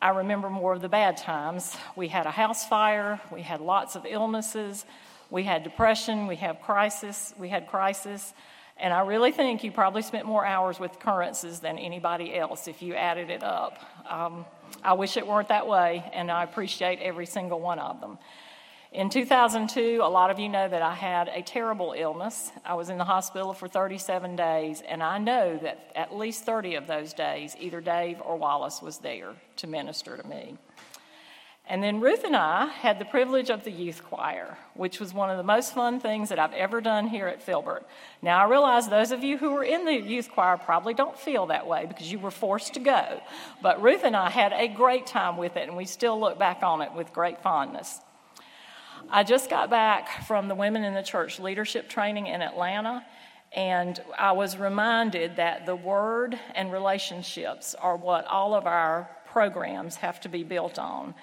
I 0.00 0.10
remember 0.10 0.50
more 0.50 0.72
of 0.72 0.82
the 0.82 0.88
bad 0.88 1.16
times. 1.16 1.76
We 1.94 2.08
had 2.08 2.26
a 2.26 2.30
house 2.32 2.66
fire, 2.66 3.20
we 3.30 3.42
had 3.42 3.60
lots 3.60 3.94
of 3.94 4.04
illnesses, 4.04 4.84
we 5.30 5.44
had 5.44 5.62
depression, 5.62 6.26
we 6.26 6.34
had 6.34 6.60
crisis, 6.60 7.32
we 7.38 7.48
had 7.48 7.68
crisis. 7.68 8.34
And 8.82 8.92
I 8.92 9.02
really 9.02 9.30
think 9.30 9.62
you 9.62 9.70
probably 9.70 10.02
spent 10.02 10.26
more 10.26 10.44
hours 10.44 10.80
with 10.80 10.98
Currentses 10.98 11.60
than 11.60 11.78
anybody 11.78 12.36
else 12.36 12.66
if 12.66 12.82
you 12.82 12.96
added 12.96 13.30
it 13.30 13.44
up. 13.44 13.78
Um, 14.10 14.44
I 14.82 14.94
wish 14.94 15.16
it 15.16 15.24
weren't 15.24 15.48
that 15.48 15.68
way, 15.68 16.04
and 16.12 16.32
I 16.32 16.42
appreciate 16.42 16.98
every 16.98 17.26
single 17.26 17.60
one 17.60 17.78
of 17.78 18.00
them. 18.00 18.18
In 18.90 19.08
2002, 19.08 20.00
a 20.02 20.08
lot 20.08 20.32
of 20.32 20.40
you 20.40 20.48
know 20.48 20.68
that 20.68 20.82
I 20.82 20.94
had 20.94 21.28
a 21.28 21.42
terrible 21.42 21.94
illness. 21.96 22.50
I 22.64 22.74
was 22.74 22.90
in 22.90 22.98
the 22.98 23.04
hospital 23.04 23.52
for 23.52 23.68
37 23.68 24.34
days, 24.34 24.82
and 24.86 25.00
I 25.00 25.16
know 25.18 25.58
that 25.62 25.92
at 25.94 26.12
least 26.12 26.44
30 26.44 26.74
of 26.74 26.88
those 26.88 27.12
days, 27.12 27.54
either 27.60 27.80
Dave 27.80 28.20
or 28.20 28.36
Wallace 28.36 28.82
was 28.82 28.98
there 28.98 29.32
to 29.58 29.68
minister 29.68 30.16
to 30.16 30.26
me. 30.26 30.58
And 31.68 31.82
then 31.82 32.00
Ruth 32.00 32.24
and 32.24 32.34
I 32.34 32.66
had 32.66 32.98
the 32.98 33.04
privilege 33.04 33.48
of 33.48 33.62
the 33.62 33.70
youth 33.70 34.02
choir, 34.04 34.58
which 34.74 34.98
was 34.98 35.14
one 35.14 35.30
of 35.30 35.36
the 35.36 35.44
most 35.44 35.72
fun 35.74 36.00
things 36.00 36.28
that 36.28 36.38
I've 36.38 36.52
ever 36.52 36.80
done 36.80 37.06
here 37.06 37.28
at 37.28 37.40
Filbert. 37.40 37.86
Now, 38.20 38.40
I 38.40 38.50
realize 38.50 38.88
those 38.88 39.12
of 39.12 39.22
you 39.22 39.38
who 39.38 39.52
were 39.52 39.62
in 39.62 39.84
the 39.84 39.94
youth 39.94 40.30
choir 40.32 40.56
probably 40.56 40.92
don't 40.92 41.16
feel 41.16 41.46
that 41.46 41.66
way 41.66 41.86
because 41.86 42.10
you 42.10 42.18
were 42.18 42.32
forced 42.32 42.74
to 42.74 42.80
go. 42.80 43.20
But 43.62 43.80
Ruth 43.80 44.02
and 44.02 44.16
I 44.16 44.28
had 44.28 44.52
a 44.52 44.66
great 44.66 45.06
time 45.06 45.36
with 45.36 45.56
it, 45.56 45.68
and 45.68 45.76
we 45.76 45.84
still 45.84 46.20
look 46.20 46.38
back 46.38 46.62
on 46.62 46.82
it 46.82 46.92
with 46.94 47.12
great 47.12 47.40
fondness. 47.42 48.00
I 49.08 49.22
just 49.22 49.48
got 49.48 49.70
back 49.70 50.26
from 50.26 50.48
the 50.48 50.54
Women 50.54 50.82
in 50.82 50.94
the 50.94 51.02
Church 51.02 51.38
leadership 51.38 51.88
training 51.88 52.26
in 52.26 52.42
Atlanta, 52.42 53.04
and 53.52 54.00
I 54.18 54.32
was 54.32 54.56
reminded 54.56 55.36
that 55.36 55.66
the 55.66 55.76
word 55.76 56.38
and 56.54 56.72
relationships 56.72 57.74
are 57.74 57.96
what 57.96 58.26
all 58.26 58.54
of 58.54 58.66
our 58.66 59.08
programs 59.26 59.96
have 59.96 60.20
to 60.20 60.28
be 60.28 60.42
built 60.42 60.78
on. 60.78 61.14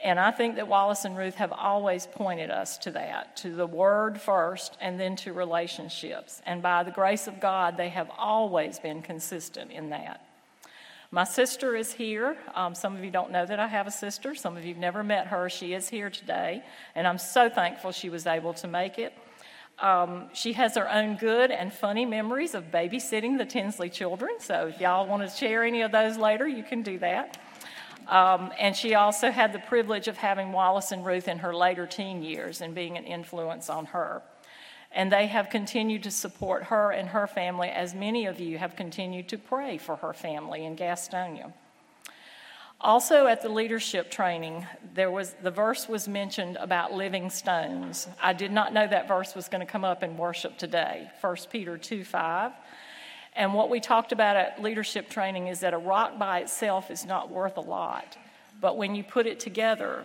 And 0.00 0.20
I 0.20 0.30
think 0.30 0.56
that 0.56 0.68
Wallace 0.68 1.04
and 1.04 1.16
Ruth 1.16 1.34
have 1.36 1.52
always 1.52 2.06
pointed 2.06 2.50
us 2.50 2.78
to 2.78 2.92
that, 2.92 3.36
to 3.38 3.50
the 3.50 3.66
word 3.66 4.20
first 4.20 4.76
and 4.80 4.98
then 4.98 5.16
to 5.16 5.32
relationships. 5.32 6.40
And 6.46 6.62
by 6.62 6.84
the 6.84 6.92
grace 6.92 7.26
of 7.26 7.40
God, 7.40 7.76
they 7.76 7.88
have 7.88 8.08
always 8.16 8.78
been 8.78 9.02
consistent 9.02 9.72
in 9.72 9.90
that. 9.90 10.24
My 11.10 11.24
sister 11.24 11.74
is 11.74 11.92
here. 11.92 12.36
Um, 12.54 12.74
some 12.74 12.94
of 12.94 13.02
you 13.02 13.10
don't 13.10 13.32
know 13.32 13.44
that 13.44 13.58
I 13.58 13.66
have 13.66 13.86
a 13.86 13.90
sister. 13.90 14.34
Some 14.34 14.56
of 14.56 14.64
you 14.64 14.74
have 14.74 14.80
never 14.80 15.02
met 15.02 15.28
her. 15.28 15.48
She 15.48 15.72
is 15.72 15.88
here 15.88 16.10
today, 16.10 16.62
and 16.94 17.06
I'm 17.06 17.18
so 17.18 17.48
thankful 17.48 17.92
she 17.92 18.10
was 18.10 18.26
able 18.26 18.52
to 18.54 18.68
make 18.68 18.98
it. 18.98 19.14
Um, 19.78 20.28
she 20.34 20.52
has 20.52 20.74
her 20.74 20.90
own 20.90 21.16
good 21.16 21.50
and 21.50 21.72
funny 21.72 22.04
memories 22.04 22.54
of 22.54 22.64
babysitting 22.70 23.38
the 23.38 23.46
Tinsley 23.46 23.88
children. 23.88 24.32
So 24.38 24.66
if 24.66 24.80
y'all 24.80 25.06
want 25.06 25.28
to 25.28 25.34
share 25.34 25.64
any 25.64 25.82
of 25.82 25.92
those 25.92 26.18
later, 26.18 26.46
you 26.46 26.62
can 26.62 26.82
do 26.82 26.98
that. 26.98 27.38
Um, 28.08 28.52
and 28.58 28.74
she 28.74 28.94
also 28.94 29.30
had 29.30 29.52
the 29.52 29.58
privilege 29.58 30.08
of 30.08 30.16
having 30.16 30.52
Wallace 30.52 30.92
and 30.92 31.04
Ruth 31.04 31.28
in 31.28 31.38
her 31.38 31.54
later 31.54 31.86
teen 31.86 32.22
years 32.22 32.62
and 32.62 32.74
being 32.74 32.96
an 32.96 33.04
influence 33.04 33.68
on 33.68 33.86
her. 33.86 34.22
And 34.90 35.12
they 35.12 35.26
have 35.26 35.50
continued 35.50 36.02
to 36.04 36.10
support 36.10 36.64
her 36.64 36.90
and 36.90 37.10
her 37.10 37.26
family, 37.26 37.68
as 37.68 37.94
many 37.94 38.24
of 38.24 38.40
you 38.40 38.56
have 38.56 38.74
continued 38.74 39.28
to 39.28 39.36
pray 39.36 39.76
for 39.76 39.96
her 39.96 40.14
family 40.14 40.64
in 40.64 40.74
Gastonia. 40.76 41.52
Also, 42.80 43.26
at 43.26 43.42
the 43.42 43.48
leadership 43.48 44.08
training, 44.08 44.64
there 44.94 45.10
was 45.10 45.34
the 45.42 45.50
verse 45.50 45.88
was 45.88 46.06
mentioned 46.06 46.56
about 46.60 46.92
living 46.92 47.28
stones. 47.28 48.06
I 48.22 48.32
did 48.32 48.52
not 48.52 48.72
know 48.72 48.86
that 48.86 49.08
verse 49.08 49.34
was 49.34 49.48
going 49.48 49.66
to 49.66 49.70
come 49.70 49.84
up 49.84 50.04
in 50.04 50.16
worship 50.16 50.56
today. 50.56 51.10
1 51.20 51.36
Peter 51.50 51.76
2 51.76 52.04
5. 52.04 52.52
And 53.38 53.54
what 53.54 53.70
we 53.70 53.78
talked 53.78 54.10
about 54.10 54.34
at 54.34 54.60
leadership 54.60 55.08
training 55.08 55.46
is 55.46 55.60
that 55.60 55.72
a 55.72 55.78
rock 55.78 56.18
by 56.18 56.40
itself 56.40 56.90
is 56.90 57.06
not 57.06 57.30
worth 57.30 57.56
a 57.56 57.60
lot. 57.60 58.18
But 58.60 58.76
when 58.76 58.96
you 58.96 59.04
put 59.04 59.28
it 59.28 59.38
together, 59.38 60.04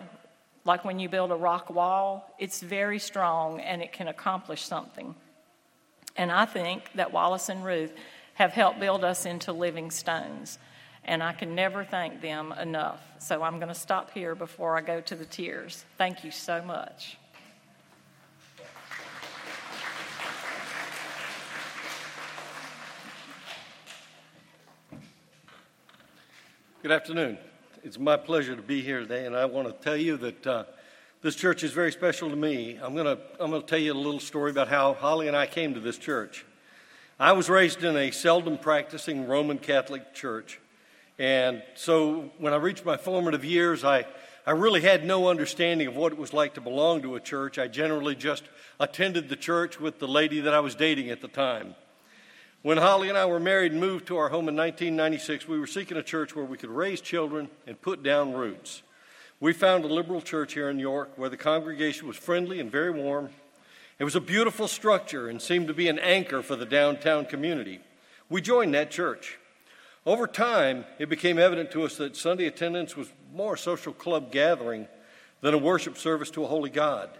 like 0.64 0.84
when 0.84 1.00
you 1.00 1.08
build 1.08 1.32
a 1.32 1.36
rock 1.36 1.68
wall, 1.68 2.32
it's 2.38 2.62
very 2.62 3.00
strong 3.00 3.60
and 3.60 3.82
it 3.82 3.92
can 3.92 4.06
accomplish 4.06 4.62
something. 4.62 5.16
And 6.16 6.30
I 6.30 6.44
think 6.44 6.92
that 6.94 7.12
Wallace 7.12 7.48
and 7.48 7.64
Ruth 7.64 7.92
have 8.34 8.52
helped 8.52 8.78
build 8.78 9.02
us 9.02 9.26
into 9.26 9.52
living 9.52 9.90
stones. 9.90 10.60
And 11.04 11.20
I 11.20 11.32
can 11.32 11.56
never 11.56 11.84
thank 11.84 12.20
them 12.20 12.52
enough. 12.52 13.02
So 13.18 13.42
I'm 13.42 13.56
going 13.56 13.68
to 13.68 13.74
stop 13.74 14.12
here 14.12 14.36
before 14.36 14.78
I 14.78 14.80
go 14.80 15.00
to 15.00 15.16
the 15.16 15.26
tears. 15.26 15.84
Thank 15.98 16.22
you 16.22 16.30
so 16.30 16.62
much. 16.62 17.18
Good 26.84 26.92
afternoon. 26.92 27.38
It's 27.82 27.98
my 27.98 28.18
pleasure 28.18 28.54
to 28.54 28.60
be 28.60 28.82
here 28.82 29.00
today, 29.00 29.24
and 29.24 29.34
I 29.34 29.46
want 29.46 29.68
to 29.68 29.72
tell 29.82 29.96
you 29.96 30.18
that 30.18 30.46
uh, 30.46 30.64
this 31.22 31.34
church 31.34 31.64
is 31.64 31.72
very 31.72 31.90
special 31.90 32.28
to 32.28 32.36
me. 32.36 32.78
I'm 32.78 32.92
going 32.92 33.06
to 33.06 33.18
I'm 33.40 33.48
going 33.48 33.62
to 33.62 33.66
tell 33.66 33.78
you 33.78 33.94
a 33.94 33.94
little 33.94 34.20
story 34.20 34.50
about 34.50 34.68
how 34.68 34.92
Holly 34.92 35.26
and 35.26 35.34
I 35.34 35.46
came 35.46 35.72
to 35.72 35.80
this 35.80 35.96
church. 35.96 36.44
I 37.18 37.32
was 37.32 37.48
raised 37.48 37.82
in 37.82 37.96
a 37.96 38.10
seldom 38.10 38.58
practicing 38.58 39.26
Roman 39.26 39.56
Catholic 39.56 40.12
church, 40.12 40.60
and 41.18 41.62
so 41.74 42.30
when 42.36 42.52
I 42.52 42.56
reached 42.56 42.84
my 42.84 42.98
formative 42.98 43.46
years, 43.46 43.82
I 43.82 44.04
I 44.46 44.50
really 44.50 44.82
had 44.82 45.06
no 45.06 45.30
understanding 45.30 45.86
of 45.86 45.96
what 45.96 46.12
it 46.12 46.18
was 46.18 46.34
like 46.34 46.52
to 46.52 46.60
belong 46.60 47.00
to 47.00 47.14
a 47.14 47.20
church. 47.20 47.58
I 47.58 47.66
generally 47.66 48.14
just 48.14 48.44
attended 48.78 49.30
the 49.30 49.36
church 49.36 49.80
with 49.80 50.00
the 50.00 50.06
lady 50.06 50.40
that 50.40 50.52
I 50.52 50.60
was 50.60 50.74
dating 50.74 51.08
at 51.08 51.22
the 51.22 51.28
time. 51.28 51.76
When 52.64 52.78
Holly 52.78 53.10
and 53.10 53.18
I 53.18 53.26
were 53.26 53.38
married 53.38 53.72
and 53.72 53.80
moved 53.82 54.06
to 54.06 54.16
our 54.16 54.30
home 54.30 54.48
in 54.48 54.56
1996, 54.56 55.46
we 55.46 55.58
were 55.58 55.66
seeking 55.66 55.98
a 55.98 56.02
church 56.02 56.34
where 56.34 56.46
we 56.46 56.56
could 56.56 56.70
raise 56.70 57.02
children 57.02 57.50
and 57.66 57.78
put 57.78 58.02
down 58.02 58.32
roots. 58.32 58.82
We 59.38 59.52
found 59.52 59.84
a 59.84 59.88
liberal 59.88 60.22
church 60.22 60.54
here 60.54 60.70
in 60.70 60.78
York 60.78 61.10
where 61.16 61.28
the 61.28 61.36
congregation 61.36 62.08
was 62.08 62.16
friendly 62.16 62.60
and 62.60 62.72
very 62.72 62.90
warm. 62.90 63.28
It 63.98 64.04
was 64.04 64.16
a 64.16 64.20
beautiful 64.20 64.66
structure 64.66 65.28
and 65.28 65.42
seemed 65.42 65.68
to 65.68 65.74
be 65.74 65.88
an 65.88 65.98
anchor 65.98 66.40
for 66.40 66.56
the 66.56 66.64
downtown 66.64 67.26
community. 67.26 67.80
We 68.30 68.40
joined 68.40 68.72
that 68.72 68.90
church. 68.90 69.36
Over 70.06 70.26
time, 70.26 70.86
it 70.98 71.10
became 71.10 71.38
evident 71.38 71.70
to 71.72 71.82
us 71.82 71.98
that 71.98 72.16
Sunday 72.16 72.46
attendance 72.46 72.96
was 72.96 73.12
more 73.34 73.56
a 73.56 73.58
social 73.58 73.92
club 73.92 74.32
gathering 74.32 74.88
than 75.42 75.52
a 75.52 75.58
worship 75.58 75.98
service 75.98 76.30
to 76.30 76.44
a 76.44 76.48
holy 76.48 76.70
God. 76.70 77.10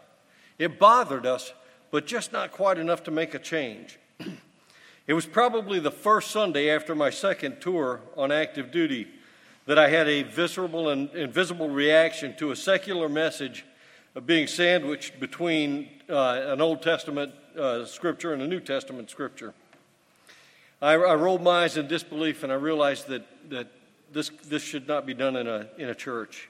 It 0.58 0.78
bothered 0.78 1.26
us, 1.26 1.52
but 1.90 2.06
just 2.06 2.32
not 2.32 2.50
quite 2.50 2.78
enough 2.78 3.02
to 3.02 3.10
make 3.10 3.34
a 3.34 3.38
change. 3.38 3.98
It 5.06 5.12
was 5.12 5.26
probably 5.26 5.80
the 5.80 5.90
first 5.90 6.30
Sunday 6.30 6.70
after 6.70 6.94
my 6.94 7.11
second 7.11 7.61
tour 7.61 8.00
on 8.16 8.32
active 8.32 8.70
duty 8.70 9.06
that 9.66 9.78
I 9.78 9.88
had 9.88 10.08
a 10.08 10.23
visceral 10.23 10.88
and 10.88 11.11
invisible 11.11 11.68
reaction 11.68 12.34
to 12.38 12.52
a 12.52 12.56
secular 12.56 13.06
message 13.06 13.66
of 14.14 14.26
being 14.26 14.46
sandwiched 14.46 15.20
between 15.20 15.90
uh, 16.08 16.44
an 16.46 16.62
Old 16.62 16.80
Testament 16.80 17.32
uh, 17.58 17.84
scripture 17.84 18.32
and 18.32 18.40
a 18.40 18.46
New 18.46 18.61
Testament 18.61 19.11
scripture. 19.11 19.52
I, 20.80 20.92
I, 20.94 21.14
rolled 21.16 21.42
my 21.42 21.64
eyes 21.64 21.76
in 21.76 21.87
disbelief 21.87 22.42
and 22.42 22.50
I 22.50 22.56
realized 22.56 23.06
that, 23.08 23.26
that 23.50 23.68
this, 24.11 24.30
this 24.49 24.62
should 24.62 24.88
not 24.88 25.04
be 25.04 25.12
done 25.12 25.37
in 25.37 25.46
a, 25.46 25.66
in 25.76 25.90
a 25.90 25.94
church. 25.94 26.49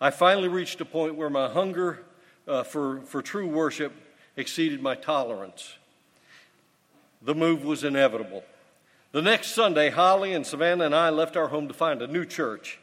I 0.00 0.10
finally 0.10 0.48
reached 0.48 0.80
a 0.80 0.84
point 0.84 1.14
where 1.14 1.30
my 1.30 1.48
hunger 1.48 2.02
uh, 2.48 2.64
for, 2.64 3.02
for 3.02 3.22
true 3.22 3.46
worship 3.46 3.92
exceeded 4.36 4.82
my 4.82 4.96
tolerance 4.96 5.76
the 7.24 7.34
move 7.34 7.64
was 7.64 7.84
inevitable. 7.84 8.44
The 9.12 9.22
next 9.22 9.52
Sunday, 9.52 9.90
Holly 9.90 10.34
and 10.34 10.46
Savannah 10.46 10.84
and 10.84 10.94
I 10.94 11.08
left 11.08 11.36
our 11.36 11.48
home 11.48 11.68
to 11.68 11.74
find 11.74 12.02
a 12.02 12.06
new 12.06 12.26
church, 12.26 12.78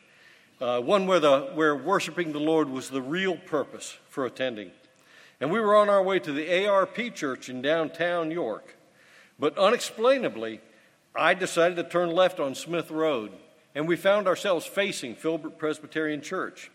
uh, 0.60 0.80
one 0.80 1.06
where, 1.06 1.20
the, 1.20 1.52
where 1.54 1.76
worshiping 1.76 2.32
the 2.32 2.40
Lord 2.40 2.70
was 2.70 2.90
the 2.90 3.02
real 3.02 3.36
purpose 3.36 3.98
for 4.10 4.26
attending. 4.26 4.72
And 5.40 5.52
we 5.52 5.60
were 5.60 5.76
on 5.76 5.90
our 5.90 6.02
way 6.02 6.20
to 6.20 6.32
the 6.32 6.68
ARP 6.68 7.14
church 7.14 7.50
in 7.50 7.62
downtown 7.62 8.32
York. 8.32 8.76
But 9.40 9.58
unexplainably, 9.58 10.62
I 11.16 11.34
decided 11.34 11.76
to 11.76 11.84
turn 11.84 12.12
left 12.12 12.40
on 12.40 12.56
Smith 12.56 12.90
Road, 12.90 13.32
and 13.76 13.88
we 13.88 13.96
found 13.96 14.28
ourselves 14.28 14.66
facing 14.66 15.16
Filbert 15.16 15.58
Presbyterian 15.58 16.22
Church. 16.22 16.72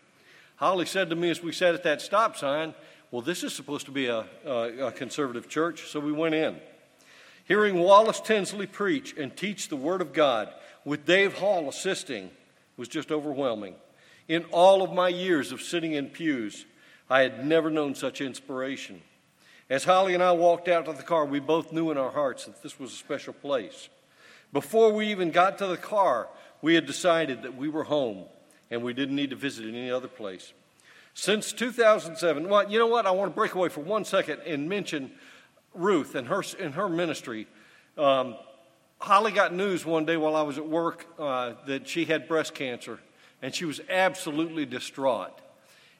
Holly 0.57 0.85
said 0.85 1.09
to 1.09 1.15
me 1.15 1.29
as 1.29 1.41
we 1.41 1.51
sat 1.51 1.73
at 1.73 1.83
that 1.83 2.01
stop 2.01 2.37
sign, 2.37 2.75
Well, 3.11 3.21
this 3.21 3.43
is 3.43 3.53
supposed 3.53 3.85
to 3.87 3.91
be 3.91 4.07
a, 4.07 4.25
a, 4.45 4.87
a 4.87 4.91
conservative 4.91 5.49
church, 5.49 5.87
so 5.87 5.99
we 5.99 6.11
went 6.11 6.35
in. 6.35 6.59
Hearing 7.47 7.79
Wallace 7.79 8.19
Tinsley 8.19 8.67
preach 8.67 9.15
and 9.17 9.35
teach 9.35 9.69
the 9.69 9.77
Word 9.77 10.01
of 10.01 10.11
God 10.11 10.49
with 10.83 11.05
Dave 11.05 11.37
Hall 11.37 11.69
assisting 11.69 12.29
was 12.75 12.89
just 12.89 13.09
overwhelming. 13.09 13.75
In 14.27 14.43
all 14.51 14.83
of 14.83 14.91
my 14.91 15.07
years 15.07 15.53
of 15.53 15.61
sitting 15.61 15.93
in 15.93 16.09
pews, 16.09 16.65
I 17.09 17.21
had 17.21 17.45
never 17.45 17.69
known 17.69 17.95
such 17.95 18.19
inspiration. 18.19 19.01
As 19.69 19.85
Holly 19.85 20.13
and 20.13 20.21
I 20.21 20.33
walked 20.33 20.67
out 20.67 20.87
to 20.87 20.93
the 20.93 21.03
car, 21.03 21.25
we 21.25 21.39
both 21.39 21.71
knew 21.71 21.89
in 21.89 21.97
our 21.97 22.11
hearts 22.11 22.43
that 22.45 22.61
this 22.61 22.77
was 22.77 22.91
a 22.91 22.97
special 22.97 23.31
place. 23.31 23.87
Before 24.51 24.91
we 24.91 25.07
even 25.07 25.31
got 25.31 25.57
to 25.59 25.67
the 25.67 25.77
car, 25.77 26.27
we 26.61 26.75
had 26.75 26.85
decided 26.85 27.43
that 27.43 27.55
we 27.55 27.69
were 27.69 27.85
home 27.85 28.25
and 28.69 28.83
we 28.83 28.93
didn't 28.93 29.15
need 29.15 29.29
to 29.29 29.37
visit 29.37 29.65
any 29.65 29.89
other 29.89 30.09
place. 30.09 30.51
Since 31.13 31.53
2007, 31.53 32.49
well, 32.49 32.69
you 32.69 32.77
know 32.77 32.87
what? 32.87 33.05
I 33.05 33.11
want 33.11 33.31
to 33.31 33.35
break 33.35 33.55
away 33.55 33.69
for 33.69 33.81
one 33.81 34.03
second 34.03 34.41
and 34.45 34.67
mention 34.67 35.11
Ruth 35.77 36.15
and 36.15 36.27
her, 36.27 36.43
in 36.59 36.73
her 36.73 36.89
ministry. 36.89 37.47
Um, 37.97 38.35
Holly 38.99 39.31
got 39.31 39.53
news 39.53 39.85
one 39.85 40.05
day 40.05 40.17
while 40.17 40.35
I 40.35 40.41
was 40.41 40.57
at 40.57 40.67
work 40.67 41.05
uh, 41.19 41.53
that 41.67 41.87
she 41.87 42.05
had 42.05 42.27
breast 42.27 42.53
cancer, 42.53 42.99
and 43.41 43.53
she 43.53 43.65
was 43.65 43.79
absolutely 43.89 44.65
distraught. 44.65 45.39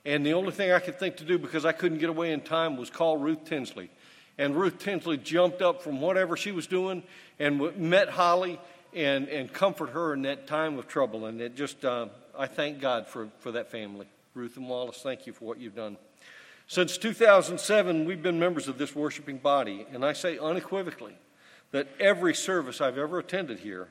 And 0.03 0.25
the 0.25 0.34
only 0.34 0.51
thing 0.51 0.72
I 0.72 0.79
could 0.79 0.98
think 0.98 1.17
to 1.17 1.25
do, 1.25 1.38
because 1.38 1.65
I 1.65 1.74
couldn't 1.74 2.00
get 2.00 2.10
away 2.10 2.31
in 2.31 2.41
time, 2.41 2.77
was 2.77 2.89
call 2.89 3.17
Ruth 3.17 3.46
Tinsley. 3.46 3.89
And 4.38 4.55
Ruth 4.55 4.79
Tinsley 4.79 5.17
jumped 5.17 5.62
up 5.62 5.81
from 5.81 6.00
whatever 6.00 6.38
she 6.38 6.51
was 6.51 6.67
doing 6.67 7.03
and 7.39 7.60
w- 7.60 7.77
met 7.77 8.07
Holly 8.10 8.60
and, 8.93 9.27
and 9.27 9.51
comfort 9.51 9.89
her 9.89 10.13
in 10.13 10.22
that 10.24 10.48
time 10.48 10.77
of 10.77 10.88
trouble. 10.88 11.25
And 11.25 11.41
it 11.41 11.55
just, 11.55 11.84
uh, 11.84 12.07
I 12.38 12.48
thank 12.48 12.79
God 12.79 13.07
for, 13.07 13.29
for 13.39 13.51
that 13.53 13.69
family. 13.72 14.07
Ruth 14.34 14.55
and 14.57 14.69
Wallace, 14.69 15.01
thank 15.01 15.27
you 15.27 15.34
for 15.34 15.46
what 15.46 15.60
you've 15.60 15.75
done. 15.75 15.98
Since 16.67 16.97
2007, 16.97 18.03
we've 18.03 18.21
been 18.21 18.39
members 18.39 18.67
of 18.67 18.77
this 18.77 18.93
worshiping 18.93 19.38
body, 19.38 19.88
and 19.93 20.03
I 20.03 20.12
say 20.12 20.38
unequivocally 20.38 21.15
that 21.71 21.88
every 21.97 22.36
service 22.36 22.81
I've 22.81 22.97
ever 22.97 23.19
attended 23.19 23.59
here 23.59 23.88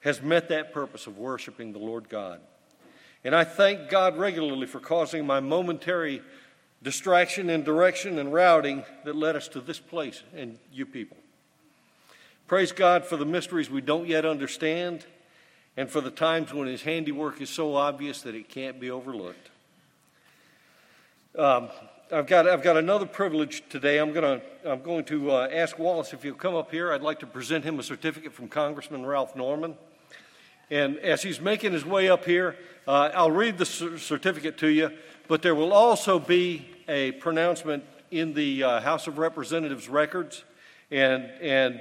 has 0.00 0.22
met 0.22 0.48
that 0.48 0.72
purpose 0.72 1.08
of 1.08 1.18
worshiping 1.18 1.72
the 1.72 1.80
Lord 1.80 2.08
God. 2.08 2.40
And 3.24 3.34
I 3.34 3.42
thank 3.42 3.88
God 3.88 4.16
regularly 4.16 4.66
for 4.66 4.78
causing 4.78 5.26
my 5.26 5.40
momentary 5.40 6.22
distraction 6.82 7.50
and 7.50 7.64
direction 7.64 8.18
and 8.18 8.32
routing 8.32 8.84
that 9.04 9.16
led 9.16 9.34
us 9.34 9.48
to 9.48 9.60
this 9.60 9.78
place 9.80 10.22
and 10.36 10.58
you 10.72 10.86
people. 10.86 11.16
Praise 12.46 12.70
God 12.70 13.04
for 13.04 13.16
the 13.16 13.26
mysteries 13.26 13.68
we 13.70 13.80
don't 13.80 14.06
yet 14.06 14.24
understand 14.24 15.06
and 15.76 15.88
for 15.88 16.00
the 16.00 16.10
times 16.10 16.54
when 16.54 16.68
His 16.68 16.82
handiwork 16.82 17.40
is 17.40 17.50
so 17.50 17.74
obvious 17.74 18.22
that 18.22 18.34
it 18.34 18.48
can't 18.48 18.78
be 18.78 18.90
overlooked. 18.90 19.50
Um, 21.36 21.68
I've 22.10 22.26
got, 22.26 22.48
I've 22.48 22.62
got 22.62 22.76
another 22.76 23.06
privilege 23.06 23.62
today. 23.68 23.98
I'm, 23.98 24.12
gonna, 24.12 24.40
I'm 24.66 24.82
going 24.82 25.04
to 25.04 25.30
uh, 25.30 25.48
ask 25.50 25.78
Wallace 25.78 26.12
if 26.12 26.22
he'll 26.22 26.34
come 26.34 26.54
up 26.54 26.70
here. 26.70 26.92
I'd 26.92 27.02
like 27.02 27.20
to 27.20 27.26
present 27.26 27.64
him 27.64 27.78
a 27.78 27.82
certificate 27.82 28.32
from 28.32 28.48
Congressman 28.48 29.06
Ralph 29.06 29.34
Norman. 29.34 29.76
And 30.70 30.98
as 30.98 31.22
he's 31.22 31.40
making 31.40 31.72
his 31.72 31.84
way 31.84 32.08
up 32.08 32.24
here, 32.24 32.56
uh, 32.86 33.10
I'll 33.14 33.30
read 33.30 33.58
the 33.58 33.66
certificate 33.66 34.58
to 34.58 34.68
you, 34.68 34.90
but 35.28 35.42
there 35.42 35.54
will 35.54 35.72
also 35.72 36.18
be 36.18 36.66
a 36.88 37.12
pronouncement 37.12 37.84
in 38.10 38.34
the 38.34 38.62
uh, 38.62 38.80
House 38.80 39.06
of 39.06 39.18
Representatives 39.18 39.88
records. 39.88 40.44
And, 40.90 41.24
and 41.40 41.80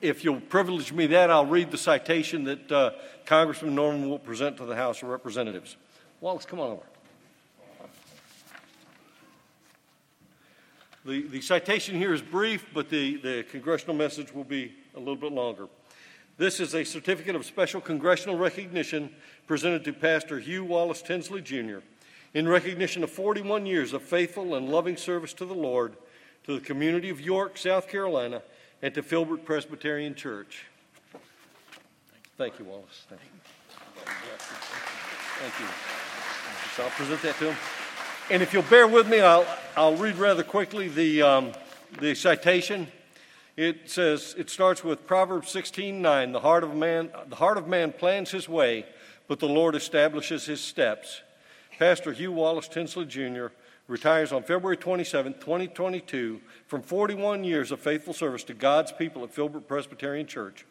if 0.00 0.24
you'll 0.24 0.40
privilege 0.40 0.92
me 0.92 1.06
that, 1.08 1.30
I'll 1.30 1.46
read 1.46 1.70
the 1.70 1.78
citation 1.78 2.44
that 2.44 2.72
uh, 2.72 2.90
Congressman 3.26 3.74
Norman 3.74 4.08
will 4.08 4.18
present 4.18 4.56
to 4.58 4.64
the 4.64 4.76
House 4.76 5.02
of 5.02 5.08
Representatives. 5.08 5.76
Wallace, 6.20 6.46
come 6.46 6.60
on 6.60 6.70
over. 6.70 6.91
The, 11.04 11.22
the 11.22 11.40
citation 11.40 11.96
here 11.96 12.14
is 12.14 12.22
brief, 12.22 12.66
but 12.72 12.88
the, 12.88 13.16
the 13.16 13.44
congressional 13.50 13.96
message 13.96 14.32
will 14.32 14.44
be 14.44 14.72
a 14.94 15.00
little 15.00 15.16
bit 15.16 15.32
longer. 15.32 15.66
This 16.38 16.60
is 16.60 16.76
a 16.76 16.84
certificate 16.84 17.34
of 17.34 17.44
special 17.44 17.80
congressional 17.80 18.38
recognition 18.38 19.10
presented 19.48 19.82
to 19.84 19.92
Pastor 19.92 20.38
Hugh 20.38 20.64
Wallace 20.64 21.02
Tinsley 21.02 21.40
Jr. 21.40 21.78
in 22.34 22.46
recognition 22.46 23.02
of 23.02 23.10
41 23.10 23.66
years 23.66 23.92
of 23.92 24.02
faithful 24.02 24.54
and 24.54 24.68
loving 24.68 24.96
service 24.96 25.32
to 25.34 25.44
the 25.44 25.54
Lord, 25.54 25.96
to 26.44 26.54
the 26.54 26.64
community 26.64 27.10
of 27.10 27.20
York, 27.20 27.58
South 27.58 27.88
Carolina, 27.88 28.42
and 28.80 28.94
to 28.94 29.02
Filbert 29.02 29.44
Presbyterian 29.44 30.14
Church. 30.14 30.66
Thank 32.38 32.60
you, 32.60 32.64
Wallace. 32.64 33.06
Thank 33.08 33.20
you. 33.22 33.28
Thank 35.40 35.60
you. 35.60 35.66
So 36.76 36.84
I'll 36.84 36.90
present 36.90 37.22
that 37.22 37.36
to 37.38 37.50
him. 37.50 37.81
And 38.30 38.40
if 38.42 38.52
you'll 38.52 38.62
bear 38.62 38.86
with 38.86 39.08
me, 39.08 39.20
I'll, 39.20 39.46
I'll 39.76 39.96
read 39.96 40.16
rather 40.16 40.44
quickly 40.44 40.88
the, 40.88 41.22
um, 41.22 41.52
the 42.00 42.14
citation. 42.14 42.86
It 43.56 43.90
says, 43.90 44.34
it 44.38 44.48
starts 44.48 44.84
with 44.84 45.06
Proverbs 45.06 45.52
16:9. 45.52 46.32
The 46.32 46.40
heart 46.40 46.62
of 46.62 46.74
man, 46.74 47.10
the 47.28 47.36
heart 47.36 47.58
of 47.58 47.66
man 47.66 47.92
plans 47.92 48.30
his 48.30 48.48
way, 48.48 48.86
but 49.26 49.40
the 49.40 49.48
Lord 49.48 49.74
establishes 49.74 50.46
his 50.46 50.60
steps. 50.60 51.20
Pastor 51.78 52.12
Hugh 52.12 52.32
Wallace 52.32 52.68
Tinsley 52.68 53.06
Jr. 53.06 53.46
retires 53.88 54.32
on 54.32 54.44
February 54.44 54.76
27, 54.76 55.34
2022, 55.34 56.40
from 56.66 56.80
41 56.80 57.42
years 57.42 57.72
of 57.72 57.80
faithful 57.80 58.14
service 58.14 58.44
to 58.44 58.54
God's 58.54 58.92
people 58.92 59.24
at 59.24 59.34
Filbert 59.34 59.66
Presbyterian 59.66 60.26
Church, 60.28 60.64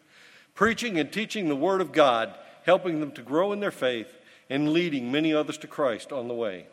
preaching 0.56 0.98
and 0.98 1.12
teaching 1.12 1.50
the 1.50 1.56
Word 1.56 1.82
of 1.82 1.92
God, 1.92 2.34
helping 2.66 3.02
them 3.02 3.12
to 3.12 3.22
grow 3.22 3.52
in 3.52 3.60
their 3.60 3.72
faith, 3.72 4.18
and 4.50 4.72
leading 4.72 5.12
many 5.12 5.34
others 5.34 5.58
to 5.60 5.68
Christ 5.68 6.14
on 6.14 6.30
the 6.30 6.34
way. 6.34 6.66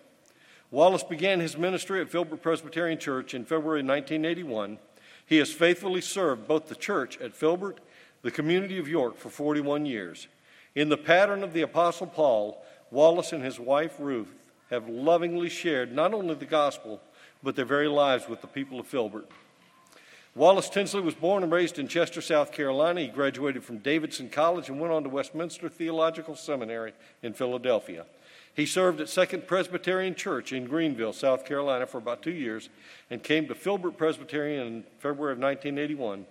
Wallace 0.71 1.03
began 1.03 1.41
his 1.41 1.57
ministry 1.57 2.01
at 2.01 2.11
Filbert 2.11 2.43
Presbyterian 2.43 2.99
Church 2.99 3.33
in 3.33 3.45
February 3.45 3.83
1981. 3.83 4.79
He 5.25 5.39
has 5.39 5.51
faithfully 5.51 6.03
served 6.03 6.47
both 6.47 6.69
the 6.69 6.75
church 6.75 7.19
at 7.21 7.35
Filbert, 7.35 7.81
the 8.23 8.31
community 8.31 8.79
of 8.79 8.89
York, 8.89 9.17
for 9.17 9.31
41 9.31 9.87
years. 9.87 10.29
In 10.75 10.91
the 10.91 10.97
pattern 10.99 11.43
of 11.43 11.55
the 11.55 11.63
Apostle 11.63 12.07
Paul, 12.07 12.63
Wallace 12.91 13.33
and 13.33 13.43
his 13.43 13.59
wife 13.59 13.97
Ruth 13.99 14.35
have 14.71 14.89
lovingly 14.89 15.49
shared 15.49 15.93
not 15.93 16.13
only 16.13 16.35
the 16.35 16.45
gospel, 16.45 17.01
but 17.43 17.57
their 17.57 17.65
very 17.65 17.89
lives 17.89 18.29
with 18.29 18.43
the 18.43 18.47
people 18.47 18.79
of 18.79 18.87
Filbert. 18.87 19.29
Wallace 20.35 20.69
Tinsley 20.69 21.01
was 21.01 21.15
born 21.15 21.43
and 21.43 21.51
raised 21.51 21.79
in 21.79 21.89
Chester, 21.89 22.21
South 22.21 22.53
Carolina. 22.53 23.01
He 23.01 23.09
graduated 23.09 23.65
from 23.65 23.79
Davidson 23.79 24.29
College 24.29 24.69
and 24.69 24.79
went 24.79 24.93
on 24.93 25.03
to 25.03 25.09
Westminster 25.09 25.69
Theological 25.69 26.37
Seminary 26.37 26.93
in 27.23 27.33
Philadelphia. 27.33 28.05
He 28.59 28.67
served 28.67 29.01
at 29.01 29.09
Second 29.09 29.47
Presbyterian 29.47 30.17
Church 30.17 30.53
in 30.53 30.65
Greenville, 30.65 31.13
South 31.13 31.45
Carolina 31.45 31.87
for 31.87 31.99
about 31.99 32.25
two 32.25 32.33
years 32.33 32.71
and 33.09 33.23
came 33.23 33.47
to 33.47 33.55
Filbert 33.55 33.97
Presbyterian 33.97 34.67
in 34.67 34.85
February 34.99 35.35
of 35.35 35.39
1981. 35.39 36.27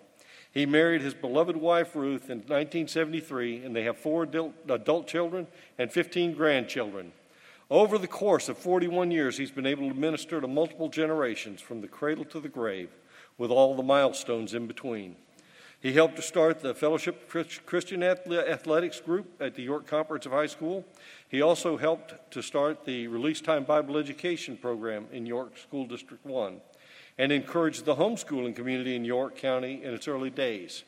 He 0.51 0.65
married 0.65 1.01
his 1.01 1.13
beloved 1.13 1.55
wife 1.55 1.95
Ruth 1.95 2.29
in 2.29 2.39
1973, 2.39 3.63
and 3.63 3.73
they 3.73 3.83
have 3.83 3.97
four 3.97 4.23
adult 4.23 5.07
children 5.07 5.47
and 5.77 5.89
15 5.89 6.33
grandchildren. 6.33 7.13
Over 7.71 7.97
the 7.97 8.07
course 8.07 8.49
of 8.49 8.57
41 8.57 9.09
years, 9.09 9.37
he's 9.37 9.49
been 9.49 9.65
able 9.65 9.87
to 9.87 9.95
minister 9.95 10.41
to 10.41 10.49
multiple 10.49 10.89
generations 10.89 11.61
from 11.61 11.79
the 11.79 11.87
cradle 11.87 12.25
to 12.25 12.41
the 12.41 12.49
grave, 12.49 12.89
with 13.37 13.51
all 13.51 13.73
the 13.73 13.83
milestones 13.83 14.53
in 14.53 14.67
between. 14.67 15.15
He 15.79 15.93
helped 15.93 16.15
to 16.15 16.23
start 16.23 16.61
the 16.61 16.73
Fellowship 16.73 17.29
Christian 17.29 18.01
Athletics 18.01 18.99
group 18.99 19.27
at 19.39 19.53
the 19.53 19.61
York 19.61 19.85
Comprehensive 19.85 20.31
High 20.31 20.47
School. 20.47 20.83
He 21.29 21.41
also 21.41 21.77
helped 21.77 22.31
to 22.31 22.41
start 22.41 22.83
the 22.83 23.07
Release 23.07 23.41
Time 23.41 23.63
Bible 23.63 23.97
Education 23.97 24.57
program 24.57 25.05
in 25.11 25.27
York 25.27 25.55
School 25.55 25.85
District 25.85 26.25
1 26.25 26.61
and 27.19 27.31
encouraged 27.31 27.85
the 27.85 27.95
homeschooling 27.95 28.55
community 28.55 28.95
in 28.95 29.05
York 29.05 29.35
County 29.37 29.83
in 29.83 29.93
its 29.93 30.07
early 30.07 30.31
days. 30.31 30.83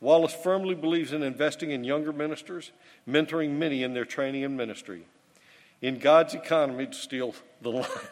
Wallace 0.00 0.34
firmly 0.34 0.76
believes 0.76 1.12
in 1.12 1.24
investing 1.24 1.72
in 1.72 1.82
younger 1.82 2.12
ministers, 2.12 2.70
mentoring 3.08 3.50
many 3.50 3.82
in 3.82 3.92
their 3.92 4.04
training 4.04 4.44
and 4.44 4.56
ministry. 4.56 5.02
In 5.80 5.98
God's 5.98 6.34
economy, 6.34 6.86
to 6.86 6.94
steal 6.94 7.34
the 7.60 7.70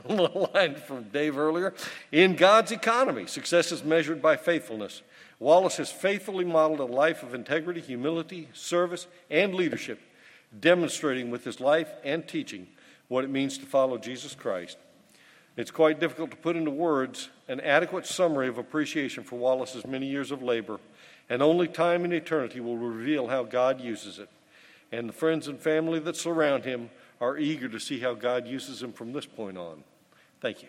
line 0.55 0.75
from 0.75 1.05
Dave 1.05 1.38
earlier, 1.38 1.73
in 2.11 2.35
God's 2.35 2.73
economy, 2.73 3.27
success 3.27 3.70
is 3.70 3.85
measured 3.85 4.20
by 4.20 4.37
faithfulness. 4.37 5.03
Wallace 5.40 5.79
has 5.79 5.90
faithfully 5.90 6.44
modeled 6.44 6.81
a 6.81 6.85
life 6.85 7.22
of 7.22 7.35
integrity, 7.35 7.81
humility, 7.81 8.48
service, 8.53 9.07
and 9.31 9.55
leadership, 9.55 9.98
demonstrating 10.61 11.31
with 11.31 11.44
his 11.44 11.61
life 11.61 11.88
and 12.05 12.29
teaching 12.29 12.68
what 13.09 13.24
it 13.24 13.31
means 13.31 13.57
to 13.59 13.64
follow 13.64 13.96
Jesus 13.96 14.35
Christ. 14.35 14.76
It's 15.57 15.70
quite 15.70 15.98
difficult 15.98 16.31
to 16.31 16.37
put 16.37 16.57
into 16.57 16.70
words 16.70 17.31
an 17.48 17.59
adequate 17.61 18.07
summary 18.07 18.48
of 18.48 18.59
appreciation 18.59 19.24
for 19.24 19.38
Wallace's 19.38 19.87
many 19.87 20.07
years 20.07 20.31
of 20.31 20.42
labor, 20.42 20.79
and 21.31 21.42
only 21.42 21.68
time 21.68 22.05
and 22.05 22.12
eternity 22.12 22.61
will 22.61 22.76
reveal 22.76 23.29
how 23.29 23.42
God 23.42 23.81
uses 23.81 24.18
it. 24.18 24.29
And 24.92 25.09
the 25.09 25.14
friends 25.14 25.48
and 25.48 25.59
family 25.59 26.00
that 26.00 26.16
surround 26.16 26.64
him 26.64 26.90
are 27.18 27.38
eager 27.38 27.68
to 27.68 27.81
see 27.81 27.98
how 28.00 28.12
God 28.12 28.46
uses 28.46 28.83
him 28.83 28.92
from 28.92 29.12
this 29.12 29.26
point 29.26 29.57
on. 29.57 29.85
Thank 30.40 30.62
you. 30.62 30.68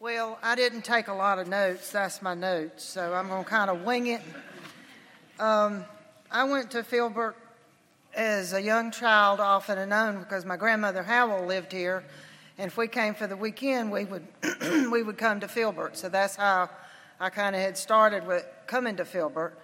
Well, 0.00 0.38
I 0.42 0.47
didn't 0.58 0.82
take 0.82 1.06
a 1.06 1.14
lot 1.14 1.38
of 1.38 1.46
notes. 1.46 1.92
That's 1.92 2.20
my 2.20 2.34
notes. 2.34 2.82
So 2.82 3.14
I'm 3.14 3.28
going 3.28 3.44
to 3.44 3.48
kind 3.48 3.70
of 3.70 3.82
wing 3.82 4.08
it. 4.08 4.20
Um, 5.38 5.84
I 6.32 6.42
went 6.42 6.72
to 6.72 6.82
Filbert 6.82 7.36
as 8.12 8.52
a 8.52 8.60
young 8.60 8.90
child, 8.90 9.38
often 9.38 9.78
and 9.78 9.90
known, 9.90 10.18
because 10.18 10.44
my 10.44 10.56
grandmother 10.56 11.04
Howell 11.04 11.46
lived 11.46 11.70
here. 11.70 12.02
And 12.58 12.66
if 12.66 12.76
we 12.76 12.88
came 12.88 13.14
for 13.14 13.28
the 13.28 13.36
weekend, 13.36 13.92
we 13.92 14.04
would, 14.04 14.26
we 14.90 15.04
would 15.04 15.16
come 15.16 15.38
to 15.38 15.46
Filbert. 15.46 15.96
So 15.96 16.08
that's 16.08 16.34
how 16.34 16.68
I 17.20 17.30
kind 17.30 17.54
of 17.54 17.62
had 17.62 17.78
started 17.78 18.26
with 18.26 18.44
coming 18.66 18.96
to 18.96 19.04
Filbert. 19.04 19.56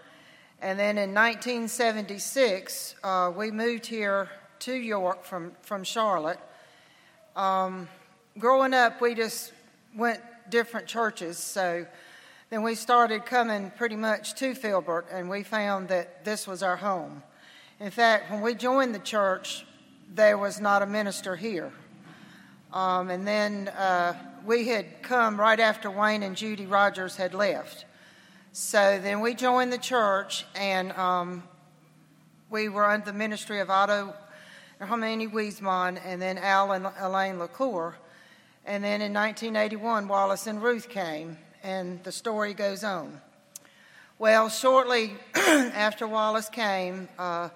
And 0.62 0.78
then 0.78 0.96
in 0.96 1.12
1976, 1.12 2.94
uh, 3.02 3.32
we 3.36 3.50
moved 3.50 3.86
here 3.86 4.28
to 4.60 4.72
York 4.72 5.24
from, 5.24 5.54
from 5.60 5.82
Charlotte. 5.82 6.38
Um, 7.34 7.88
growing 8.38 8.74
up, 8.74 9.00
we 9.00 9.16
just 9.16 9.52
went 9.96 10.20
different 10.50 10.86
churches. 10.86 11.38
So 11.38 11.86
then 12.50 12.62
we 12.62 12.74
started 12.74 13.26
coming 13.26 13.70
pretty 13.76 13.96
much 13.96 14.34
to 14.34 14.54
Filbert, 14.54 15.06
and 15.10 15.28
we 15.28 15.42
found 15.42 15.88
that 15.88 16.24
this 16.24 16.46
was 16.46 16.62
our 16.62 16.76
home. 16.76 17.22
In 17.80 17.90
fact, 17.90 18.30
when 18.30 18.40
we 18.40 18.54
joined 18.54 18.94
the 18.94 19.00
church, 19.00 19.66
there 20.14 20.38
was 20.38 20.60
not 20.60 20.82
a 20.82 20.86
minister 20.86 21.36
here. 21.36 21.72
Um, 22.72 23.10
and 23.10 23.26
then 23.26 23.68
uh, 23.68 24.14
we 24.44 24.68
had 24.68 25.02
come 25.02 25.40
right 25.40 25.60
after 25.60 25.90
Wayne 25.90 26.22
and 26.22 26.36
Judy 26.36 26.66
Rogers 26.66 27.16
had 27.16 27.34
left. 27.34 27.86
So 28.52 29.00
then 29.02 29.20
we 29.20 29.34
joined 29.34 29.72
the 29.72 29.78
church, 29.78 30.44
and 30.54 30.92
um, 30.92 31.42
we 32.50 32.68
were 32.68 32.84
under 32.84 33.06
the 33.06 33.12
ministry 33.12 33.60
of 33.60 33.70
Otto 33.70 34.14
Hermini 34.78 35.26
Wiesmann 35.26 36.00
and 36.04 36.20
then 36.20 36.38
Al 36.38 36.72
and 36.72 36.86
Elaine 37.00 37.38
LaCour. 37.38 37.96
And 38.66 38.82
then 38.82 39.02
in 39.02 39.12
1981, 39.12 40.08
Wallace 40.08 40.46
and 40.46 40.62
Ruth 40.62 40.88
came, 40.88 41.36
and 41.62 42.02
the 42.02 42.12
story 42.12 42.54
goes 42.54 42.82
on. 42.82 43.20
Well, 44.18 44.48
shortly 44.48 45.14
after 45.34 46.06
Wallace 46.06 46.48
came, 46.48 47.08
uh, 47.18 47.50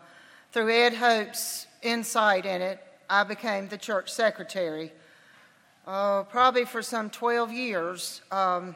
through 0.53 0.71
Ed 0.71 0.95
Hope's 0.95 1.67
insight 1.83 2.45
in 2.45 2.61
it, 2.61 2.83
I 3.09 3.25
became 3.25 3.69
the 3.69 3.79
church 3.79 4.13
secretary. 4.13 4.93
Uh, 5.87 6.25
probably 6.25 6.67
for 6.67 6.83
some 6.83 7.09
12 7.09 7.53
years. 7.53 8.21
Um, 8.31 8.75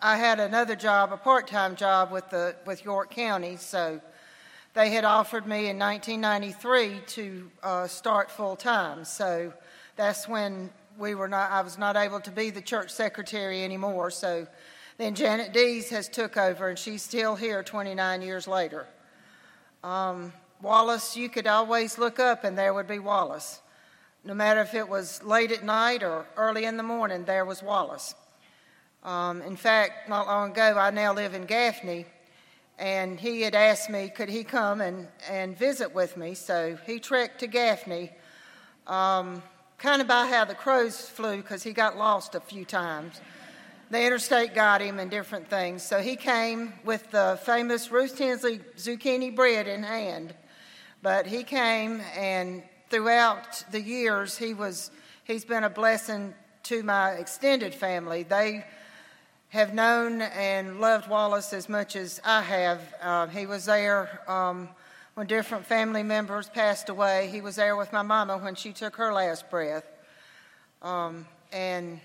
I 0.00 0.18
had 0.18 0.38
another 0.38 0.76
job, 0.76 1.12
a 1.12 1.16
part 1.16 1.48
time 1.48 1.74
job 1.74 2.12
with, 2.12 2.30
the, 2.30 2.54
with 2.64 2.84
York 2.84 3.10
County, 3.10 3.56
so 3.56 4.00
they 4.74 4.90
had 4.90 5.04
offered 5.04 5.46
me 5.46 5.68
in 5.68 5.78
1993 5.78 7.00
to 7.06 7.50
uh, 7.64 7.86
start 7.88 8.30
full 8.30 8.54
time. 8.54 9.04
So 9.04 9.52
that's 9.96 10.28
when 10.28 10.70
we 10.98 11.14
were 11.14 11.28
not, 11.28 11.50
I 11.50 11.60
was 11.62 11.78
not 11.78 11.96
able 11.96 12.20
to 12.20 12.30
be 12.30 12.50
the 12.50 12.60
church 12.60 12.90
secretary 12.90 13.62
anymore. 13.62 14.10
So 14.10 14.46
then 14.98 15.14
Janet 15.14 15.52
Dees 15.52 15.90
has 15.90 16.08
took 16.08 16.36
over, 16.36 16.68
and 16.68 16.78
she's 16.78 17.02
still 17.02 17.36
here 17.36 17.62
29 17.62 18.22
years 18.22 18.48
later. 18.48 18.86
Um, 19.84 20.32
Wallace, 20.62 21.16
you 21.16 21.28
could 21.28 21.46
always 21.46 21.98
look 21.98 22.18
up, 22.18 22.44
and 22.44 22.56
there 22.56 22.72
would 22.72 22.88
be 22.88 22.98
Wallace. 22.98 23.60
No 24.24 24.34
matter 24.34 24.60
if 24.60 24.74
it 24.74 24.88
was 24.88 25.22
late 25.22 25.52
at 25.52 25.62
night 25.62 26.02
or 26.02 26.26
early 26.36 26.64
in 26.64 26.76
the 26.76 26.82
morning, 26.82 27.24
there 27.24 27.44
was 27.44 27.62
Wallace. 27.62 28.14
Um, 29.04 29.42
in 29.42 29.56
fact, 29.56 30.08
not 30.08 30.26
long 30.26 30.50
ago, 30.50 30.76
I 30.78 30.90
now 30.90 31.12
live 31.12 31.34
in 31.34 31.44
Gaffney, 31.44 32.06
and 32.78 33.20
he 33.20 33.42
had 33.42 33.54
asked 33.54 33.88
me, 33.88 34.08
could 34.08 34.28
he 34.28 34.42
come 34.44 34.80
and, 34.80 35.08
and 35.30 35.56
visit 35.56 35.94
with 35.94 36.16
me? 36.16 36.34
So 36.34 36.76
he 36.86 36.98
trekked 36.98 37.40
to 37.40 37.46
Gaffney. 37.46 38.10
Um, 38.86 39.42
kind 39.78 40.00
of 40.00 40.08
by 40.08 40.26
how 40.26 40.44
the 40.44 40.54
crows 40.54 41.00
flew 41.00 41.38
because 41.38 41.62
he 41.62 41.72
got 41.72 41.96
lost 41.96 42.34
a 42.34 42.40
few 42.40 42.64
times. 42.64 43.20
The 43.90 44.04
interstate 44.04 44.54
got 44.54 44.80
him 44.80 44.98
and 44.98 45.10
different 45.10 45.48
things. 45.48 45.82
So 45.82 46.00
he 46.00 46.16
came 46.16 46.72
with 46.84 47.10
the 47.10 47.38
famous 47.44 47.90
Ruth 47.90 48.16
Tinsley 48.16 48.60
zucchini 48.76 49.34
bread 49.34 49.68
in 49.68 49.82
hand. 49.82 50.34
But 51.02 51.26
he 51.26 51.44
came 51.44 52.00
and 52.16 52.62
throughout 52.90 53.64
the 53.70 53.80
years 53.80 54.36
he 54.36 54.54
was 54.54 54.90
he's 55.24 55.44
been 55.44 55.64
a 55.64 55.70
blessing 55.70 56.34
to 56.64 56.82
my 56.82 57.12
extended 57.12 57.74
family. 57.74 58.22
They 58.24 58.64
have 59.50 59.72
known 59.72 60.22
and 60.22 60.80
loved 60.80 61.08
Wallace 61.08 61.52
as 61.52 61.68
much 61.68 61.94
as 61.94 62.20
I 62.24 62.42
have. 62.42 62.80
Uh, 63.00 63.26
he 63.28 63.46
was 63.46 63.66
there 63.66 64.20
um, 64.28 64.68
when 65.16 65.26
different 65.26 65.64
family 65.64 66.02
members 66.02 66.50
passed 66.50 66.90
away. 66.90 67.30
He 67.32 67.40
was 67.40 67.56
there 67.56 67.74
with 67.74 67.90
my 67.90 68.02
mama 68.02 68.36
when 68.36 68.54
she 68.54 68.70
took 68.74 68.96
her 68.96 69.14
last 69.14 69.48
breath. 69.48 69.86
Um, 70.82 71.26
and 71.54 72.00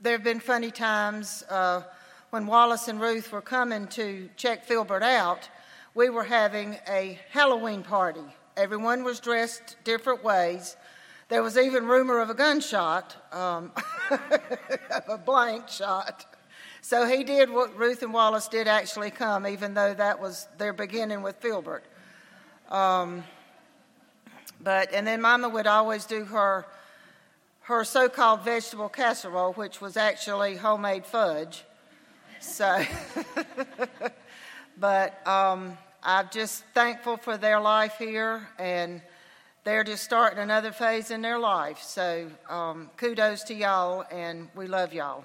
there 0.00 0.12
have 0.12 0.22
been 0.22 0.38
funny 0.38 0.70
times 0.70 1.42
uh, 1.50 1.82
when 2.30 2.46
Wallace 2.46 2.86
and 2.86 3.00
Ruth 3.00 3.32
were 3.32 3.40
coming 3.40 3.88
to 3.88 4.30
check 4.36 4.64
Filbert 4.64 5.02
out. 5.02 5.48
We 5.96 6.08
were 6.08 6.22
having 6.22 6.78
a 6.88 7.18
Halloween 7.30 7.82
party. 7.82 8.22
Everyone 8.56 9.02
was 9.02 9.18
dressed 9.18 9.76
different 9.82 10.22
ways. 10.22 10.76
There 11.30 11.42
was 11.42 11.58
even 11.58 11.84
rumor 11.86 12.20
of 12.20 12.30
a 12.30 12.34
gunshot, 12.34 13.16
um, 13.32 13.72
a 15.08 15.18
blank 15.18 15.68
shot. 15.68 16.26
So 16.80 17.06
he 17.06 17.24
did 17.24 17.50
what 17.50 17.76
Ruth 17.76 18.04
and 18.04 18.14
Wallace 18.14 18.46
did 18.46 18.68
actually 18.68 19.10
come, 19.10 19.48
even 19.48 19.74
though 19.74 19.94
that 19.94 20.20
was 20.20 20.46
their 20.58 20.72
beginning 20.72 21.22
with 21.22 21.34
Filbert. 21.40 21.84
Um, 22.70 23.24
but 24.62 24.92
and 24.92 25.06
then 25.06 25.20
Mama 25.20 25.48
would 25.48 25.66
always 25.66 26.04
do 26.04 26.24
her 26.24 26.66
her 27.62 27.84
so-called 27.84 28.42
vegetable 28.42 28.88
casserole, 28.88 29.52
which 29.52 29.80
was 29.80 29.96
actually 29.96 30.56
homemade 30.56 31.06
fudge. 31.06 31.64
So, 32.40 32.82
but 34.78 35.26
um, 35.26 35.78
I'm 36.02 36.28
just 36.32 36.64
thankful 36.74 37.16
for 37.16 37.36
their 37.36 37.60
life 37.60 37.96
here, 37.98 38.48
and 38.58 39.02
they're 39.62 39.84
just 39.84 40.02
starting 40.02 40.38
another 40.38 40.72
phase 40.72 41.10
in 41.10 41.22
their 41.22 41.38
life. 41.38 41.80
So, 41.82 42.30
um, 42.48 42.90
kudos 42.96 43.44
to 43.44 43.54
y'all, 43.54 44.04
and 44.10 44.48
we 44.56 44.66
love 44.66 44.92
y'all. 44.94 45.24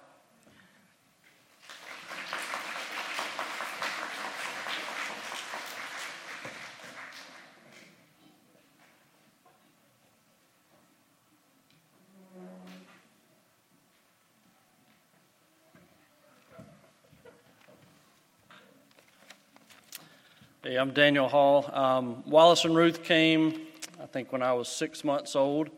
Hey, 20.67 20.77
I'm 20.77 20.89
Daniel 20.89 21.27
Hall. 21.27 21.69
Um, 21.71 22.23
Wallace 22.25 22.65
and 22.65 22.75
Ruth 22.75 23.03
came, 23.03 23.67
I 24.01 24.07
think, 24.07 24.31
when 24.31 24.41
I 24.41 24.53
was 24.53 24.67
six 24.67 25.03
months 25.03 25.35
old. 25.35 25.69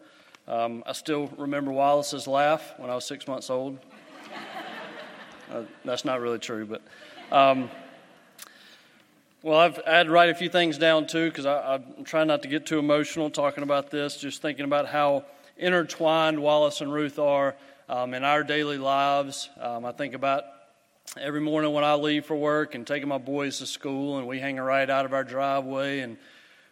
Um, 0.47 0.81
I 0.85 0.93
still 0.93 1.27
remember 1.37 1.73
Wallace's 1.73 2.25
laugh 2.25 2.73
when 2.77 2.89
I 2.89 2.95
was 2.95 3.03
six 3.03 3.27
months 3.27 3.49
old. 3.49 3.79
uh, 5.51 5.63
that's 5.83 6.05
not 6.05 6.21
really 6.21 6.39
true, 6.39 6.65
but. 6.65 6.81
Um, 7.37 7.69
well, 9.43 9.59
I've 9.59 9.77
I 9.85 9.97
had 9.97 10.03
to 10.05 10.09
write 10.09 10.29
a 10.29 10.35
few 10.35 10.47
things 10.47 10.77
down 10.77 11.05
too 11.05 11.31
because 11.31 11.45
I'm 11.45 12.05
trying 12.05 12.27
not 12.27 12.41
to 12.43 12.47
get 12.47 12.65
too 12.65 12.79
emotional 12.79 13.29
talking 13.29 13.63
about 13.63 13.89
this, 13.89 14.15
just 14.15 14.41
thinking 14.41 14.63
about 14.63 14.87
how 14.87 15.25
intertwined 15.57 16.39
Wallace 16.41 16.79
and 16.79 16.93
Ruth 16.93 17.19
are 17.19 17.57
um, 17.89 18.13
in 18.13 18.23
our 18.23 18.41
daily 18.41 18.77
lives. 18.77 19.49
Um, 19.59 19.83
I 19.83 19.91
think 19.91 20.13
about 20.13 20.45
every 21.15 21.39
morning 21.39 21.71
when 21.71 21.83
I 21.83 21.93
leave 21.93 22.25
for 22.25 22.35
work 22.35 22.75
and 22.75 22.85
taking 22.85 23.07
my 23.07 23.17
boys 23.17 23.59
to 23.59 23.65
school, 23.65 24.17
and 24.17 24.27
we 24.27 24.39
hang 24.39 24.57
right 24.57 24.89
out 24.89 25.05
of 25.05 25.13
our 25.13 25.23
driveway, 25.23 25.99
and 25.99 26.17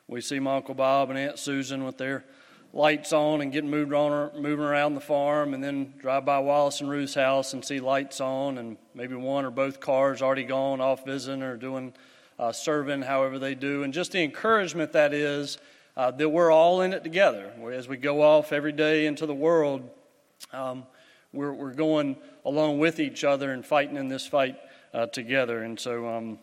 we 0.08 0.20
see 0.20 0.40
my 0.40 0.58
Uncle 0.58 0.76
Bob 0.76 1.10
and 1.10 1.18
Aunt 1.18 1.40
Susan 1.40 1.86
with 1.86 1.98
their 1.98 2.26
lights 2.74 3.14
on 3.14 3.42
and 3.42 3.52
getting 3.54 3.70
moved 3.70 3.94
on, 3.94 4.42
moving 4.42 4.66
around 4.66 4.96
the 4.96 5.02
farm, 5.02 5.54
and 5.54 5.64
then 5.64 5.94
drive 5.98 6.26
by 6.26 6.40
Wallace 6.40 6.82
and 6.82 6.90
Ruth's 6.90 7.16
house 7.16 7.54
and 7.54 7.64
see 7.64 7.80
lights 7.80 8.20
on, 8.20 8.58
and 8.58 8.78
maybe 8.94 9.16
one 9.16 9.46
or 9.46 9.52
both 9.52 9.80
cars 9.80 10.22
already 10.22 10.44
gone 10.44 10.82
off 10.82 11.06
visiting 11.06 11.42
or 11.42 11.56
doing 11.56 11.94
uh, 12.38 12.52
serving, 12.52 13.04
however 13.04 13.40
they 13.40 13.56
do, 13.56 13.84
and 13.84 13.94
just 13.94 14.12
the 14.12 14.22
encouragement 14.22 14.92
that 14.92 15.14
is 15.14 15.58
uh, 15.96 16.12
that 16.12 16.28
we're 16.28 16.52
all 16.52 16.82
in 16.82 16.92
it 16.92 17.04
together. 17.04 17.54
As 17.72 17.88
we 17.88 17.96
go 17.96 18.22
off 18.22 18.52
every 18.52 18.74
day 18.74 19.06
into 19.06 19.26
the 19.26 19.34
world, 19.34 19.90
um, 20.52 20.86
we're, 21.32 21.54
we're 21.54 21.74
going 21.74 22.18
along 22.46 22.80
with 22.80 23.00
each 23.00 23.24
other 23.24 23.52
and 23.52 23.66
fighting 23.66 23.98
in 23.98 24.08
this 24.08 24.26
fight 24.26 24.58
uh, 24.94 25.08
together. 25.08 25.64
And 25.64 25.80
so 25.80 26.08
um, 26.08 26.40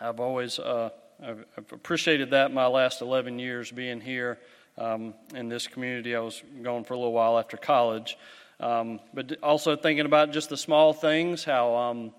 I've 0.00 0.20
always 0.20 0.58
uh, 0.58 0.90
I've, 1.22 1.44
appreciated 1.56 2.30
that 2.30 2.52
my 2.52 2.66
last 2.66 3.00
11 3.00 3.38
years 3.38 3.72
being 3.72 4.00
here 4.00 4.38
um, 4.78 5.14
in 5.34 5.48
this 5.48 5.66
community. 5.66 6.14
I 6.14 6.20
was 6.20 6.42
gone 6.62 6.84
for 6.84 6.94
a 6.94 6.96
little 6.96 7.12
while 7.12 7.38
after 7.38 7.56
college. 7.56 8.16
Um, 8.60 9.00
but 9.14 9.42
also 9.42 9.74
thinking 9.74 10.06
about 10.06 10.32
just 10.32 10.50
the 10.50 10.56
small 10.56 10.92
things, 10.92 11.44
how 11.44 11.74
um, 11.74 12.12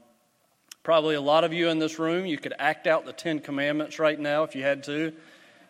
probably 0.81 1.15
a 1.15 1.21
lot 1.21 1.43
of 1.43 1.53
you 1.53 1.69
in 1.69 1.77
this 1.77 1.99
room, 1.99 2.25
you 2.25 2.37
could 2.37 2.53
act 2.57 2.87
out 2.87 3.05
the 3.05 3.13
Ten 3.13 3.39
Commandments 3.39 3.99
right 3.99 4.19
now 4.19 4.43
if 4.43 4.55
you 4.55 4.63
had 4.63 4.83
to. 4.85 5.13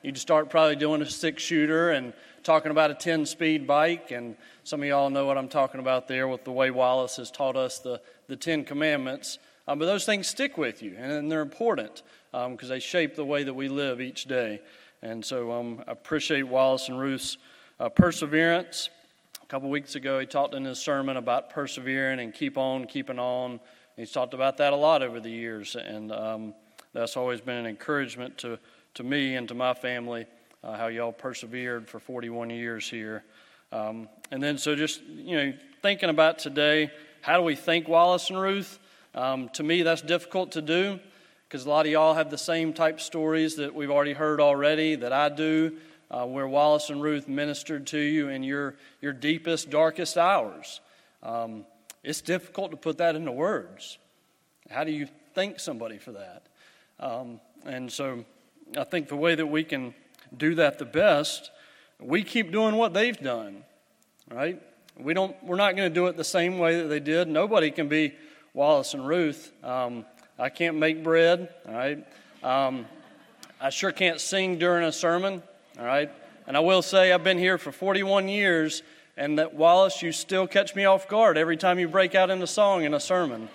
You'd 0.02 0.18
start 0.18 0.50
probably 0.50 0.78
doing 0.78 1.02
a 1.02 1.06
six 1.06 1.44
shooter 1.44 1.92
and 1.92 2.14
talking 2.44 2.72
about 2.72 2.92
a 2.92 2.94
10 2.94 3.26
speed 3.26 3.68
bike. 3.68 4.12
And 4.12 4.36
some 4.64 4.82
of 4.82 4.88
y'all 4.88 5.10
know 5.10 5.26
what 5.26 5.38
I'm 5.38 5.48
talking 5.48 5.80
about 5.80 6.08
there 6.08 6.28
with 6.28 6.44
the 6.44 6.52
way 6.52 6.72
Wallace 6.72 7.18
has 7.18 7.32
taught 7.32 7.56
us 7.56 7.80
the, 7.80 8.02
the 8.28 8.36
Ten 8.36 8.64
Commandments. 8.64 9.40
Um, 9.68 9.80
but 9.80 9.86
those 9.86 10.06
things 10.06 10.28
stick 10.28 10.58
with 10.58 10.82
you, 10.82 10.96
and 10.98 11.32
they're 11.32 11.42
important 11.42 12.02
because 12.32 12.64
um, 12.64 12.70
they 12.70 12.80
shape 12.80 13.16
the 13.16 13.26
way 13.26 13.44
that 13.44 13.54
we 13.54 13.70
live 13.70 14.02
each 14.02 14.26
day. 14.26 14.60
And 15.02 15.24
so 15.24 15.52
um, 15.52 15.84
I 15.88 15.92
appreciate 15.92 16.44
Wallace 16.44 16.90
and 16.90 17.00
Ruth's 17.00 17.38
uh, 17.80 17.90
perseverance. 17.90 18.90
A 19.42 19.46
couple 19.46 19.70
weeks 19.70 19.96
ago, 19.96 20.20
he 20.20 20.26
talked 20.26 20.56
in 20.56 20.66
his 20.66 20.80
sermon 20.80 21.18
about 21.18 21.50
persevering 21.50 22.20
and 22.20 22.34
keep 22.34 22.58
on 22.58 22.86
keeping 22.86 23.20
on. 23.20 23.60
He's 23.96 24.12
talked 24.12 24.34
about 24.34 24.58
that 24.58 24.74
a 24.74 24.76
lot 24.76 25.04
over 25.04 25.20
the 25.20 25.30
years, 25.30 25.76
and 25.76 26.12
um, 26.12 26.54
that's 26.94 27.18
always 27.18 27.42
been 27.42 27.58
an 27.58 27.66
encouragement 27.66 28.38
to, 28.40 28.58
to 28.96 29.04
me 29.04 29.36
and 29.36 29.48
to 29.48 29.54
my 29.54 29.74
family 29.74 30.26
uh, 30.64 30.78
how 30.78 30.88
y'all 30.88 31.12
persevered 31.12 31.88
for 31.88 32.00
41 32.00 32.50
years 32.50 32.90
here. 32.90 33.24
Um, 33.72 34.10
and 34.32 34.42
then, 34.42 34.58
so 34.58 34.76
just, 34.76 35.02
you 35.04 35.36
know, 35.36 35.54
thinking 35.82 36.10
about 36.10 36.40
today, 36.40 36.92
how 37.22 37.38
do 37.38 37.44
we 37.44 37.56
thank 37.56 37.88
Wallace 37.88 38.30
and 38.30 38.40
Ruth? 38.40 38.80
Um, 39.16 39.50
to 39.50 39.64
me, 39.64 39.84
that's 39.84 40.02
difficult 40.02 40.54
to 40.54 40.62
do 40.62 41.00
because 41.48 41.66
a 41.66 41.70
lot 41.70 41.86
of 41.86 41.92
y'all 41.92 42.14
have 42.14 42.30
the 42.30 42.38
same 42.38 42.74
type 42.74 43.02
stories 43.02 43.58
that 43.58 43.76
we've 43.76 43.92
already 43.92 44.14
heard 44.14 44.40
already 44.40 44.96
that 44.96 45.12
I 45.12 45.30
do, 45.30 45.74
uh, 46.10 46.26
where 46.26 46.48
Wallace 46.48 46.90
and 46.90 47.02
Ruth 47.02 47.28
ministered 47.28 47.88
to 47.88 48.00
you 48.00 48.30
in 48.30 48.44
your, 48.44 48.76
your 49.02 49.14
deepest, 49.14 49.70
darkest 49.70 50.18
hours. 50.18 50.80
Um, 51.24 51.66
it's 52.04 52.22
difficult 52.22 52.72
to 52.72 52.78
put 52.78 52.98
that 53.00 53.16
into 53.16 53.32
words. 53.32 53.98
How 54.70 54.84
do 54.84 54.92
you 54.92 55.08
thank 55.34 55.60
somebody 55.60 55.98
for 55.98 56.14
that? 56.14 56.44
Um, 57.00 57.40
and 57.66 57.92
so 57.92 58.24
I 58.78 58.86
think 58.86 59.10
the 59.10 59.18
way 59.18 59.36
that 59.36 59.46
we 59.46 59.64
can 59.64 59.94
do 60.36 60.56
that 60.56 60.80
the 60.80 60.86
best, 60.86 61.52
we 62.00 62.24
keep 62.24 62.52
doing 62.52 62.76
what 62.76 62.94
they've 62.94 63.20
done, 63.20 63.64
right? 64.30 64.62
We 64.98 65.14
don't, 65.14 65.36
we're 65.44 65.56
not 65.56 65.76
going 65.76 65.90
to 65.90 65.94
do 65.94 66.08
it 66.08 66.18
the 66.18 66.24
same 66.24 66.60
way 66.60 66.82
that 66.82 66.88
they 66.88 67.00
did. 67.00 67.28
Nobody 67.28 67.72
can 67.72 67.88
be 67.88 68.14
Wallace 68.54 68.94
and 68.94 69.08
Ruth. 69.08 69.52
Um, 69.64 70.06
I 70.38 70.50
can't 70.50 70.78
make 70.78 71.04
bread, 71.04 71.50
all 71.68 71.74
right? 71.74 72.06
Um, 72.44 72.86
I 73.60 73.70
sure 73.70 73.92
can't 73.92 74.20
sing 74.20 74.58
during 74.58 74.84
a 74.86 74.92
sermon, 74.92 75.44
all 75.80 75.86
right? 75.86 76.12
And 76.48 76.58
I 76.58 76.60
will 76.62 76.82
say 76.82 77.12
I've 77.12 77.24
been 77.24 77.38
here 77.38 77.58
for 77.58 77.72
41 77.72 78.28
years, 78.28 78.82
and 79.16 79.38
that 79.38 79.54
Wallace, 79.54 80.02
you 80.02 80.12
still 80.12 80.48
catch 80.48 80.76
me 80.76 80.86
off 80.86 81.08
guard 81.08 81.38
every 81.38 81.58
time 81.58 81.78
you 81.78 81.88
break 81.88 82.16
out 82.16 82.30
into 82.30 82.48
song 82.48 82.84
in 82.84 82.94
a 82.94 83.00
sermon. 83.00 83.50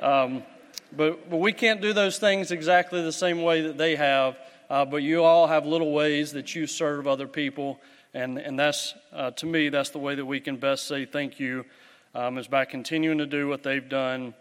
Um, 0.00 0.42
but, 0.96 1.28
but 1.28 1.36
we 1.36 1.52
can't 1.52 1.80
do 1.80 1.92
those 1.92 2.18
things 2.18 2.50
exactly 2.50 3.02
the 3.02 3.12
same 3.12 3.42
way 3.42 3.62
that 3.62 3.76
they 3.76 3.96
have. 3.96 4.38
Uh, 4.70 4.84
but 4.84 4.98
you 4.98 5.22
all 5.22 5.46
have 5.46 5.66
little 5.66 5.92
ways 5.92 6.32
that 6.32 6.54
you 6.54 6.66
serve 6.66 7.06
other 7.06 7.26
people, 7.26 7.80
and, 8.14 8.38
and 8.38 8.58
that's, 8.58 8.94
uh, 9.12 9.30
to 9.32 9.46
me, 9.46 9.68
that's 9.68 9.90
the 9.90 9.98
way 9.98 10.14
that 10.14 10.24
we 10.24 10.40
can 10.40 10.56
best 10.56 10.86
say 10.86 11.04
thank 11.04 11.38
you, 11.38 11.64
um, 12.14 12.38
is 12.38 12.48
by 12.48 12.64
continuing 12.64 13.18
to 13.18 13.26
do 13.26 13.48
what 13.48 13.62
they've 13.62 13.88
done, 13.88 14.34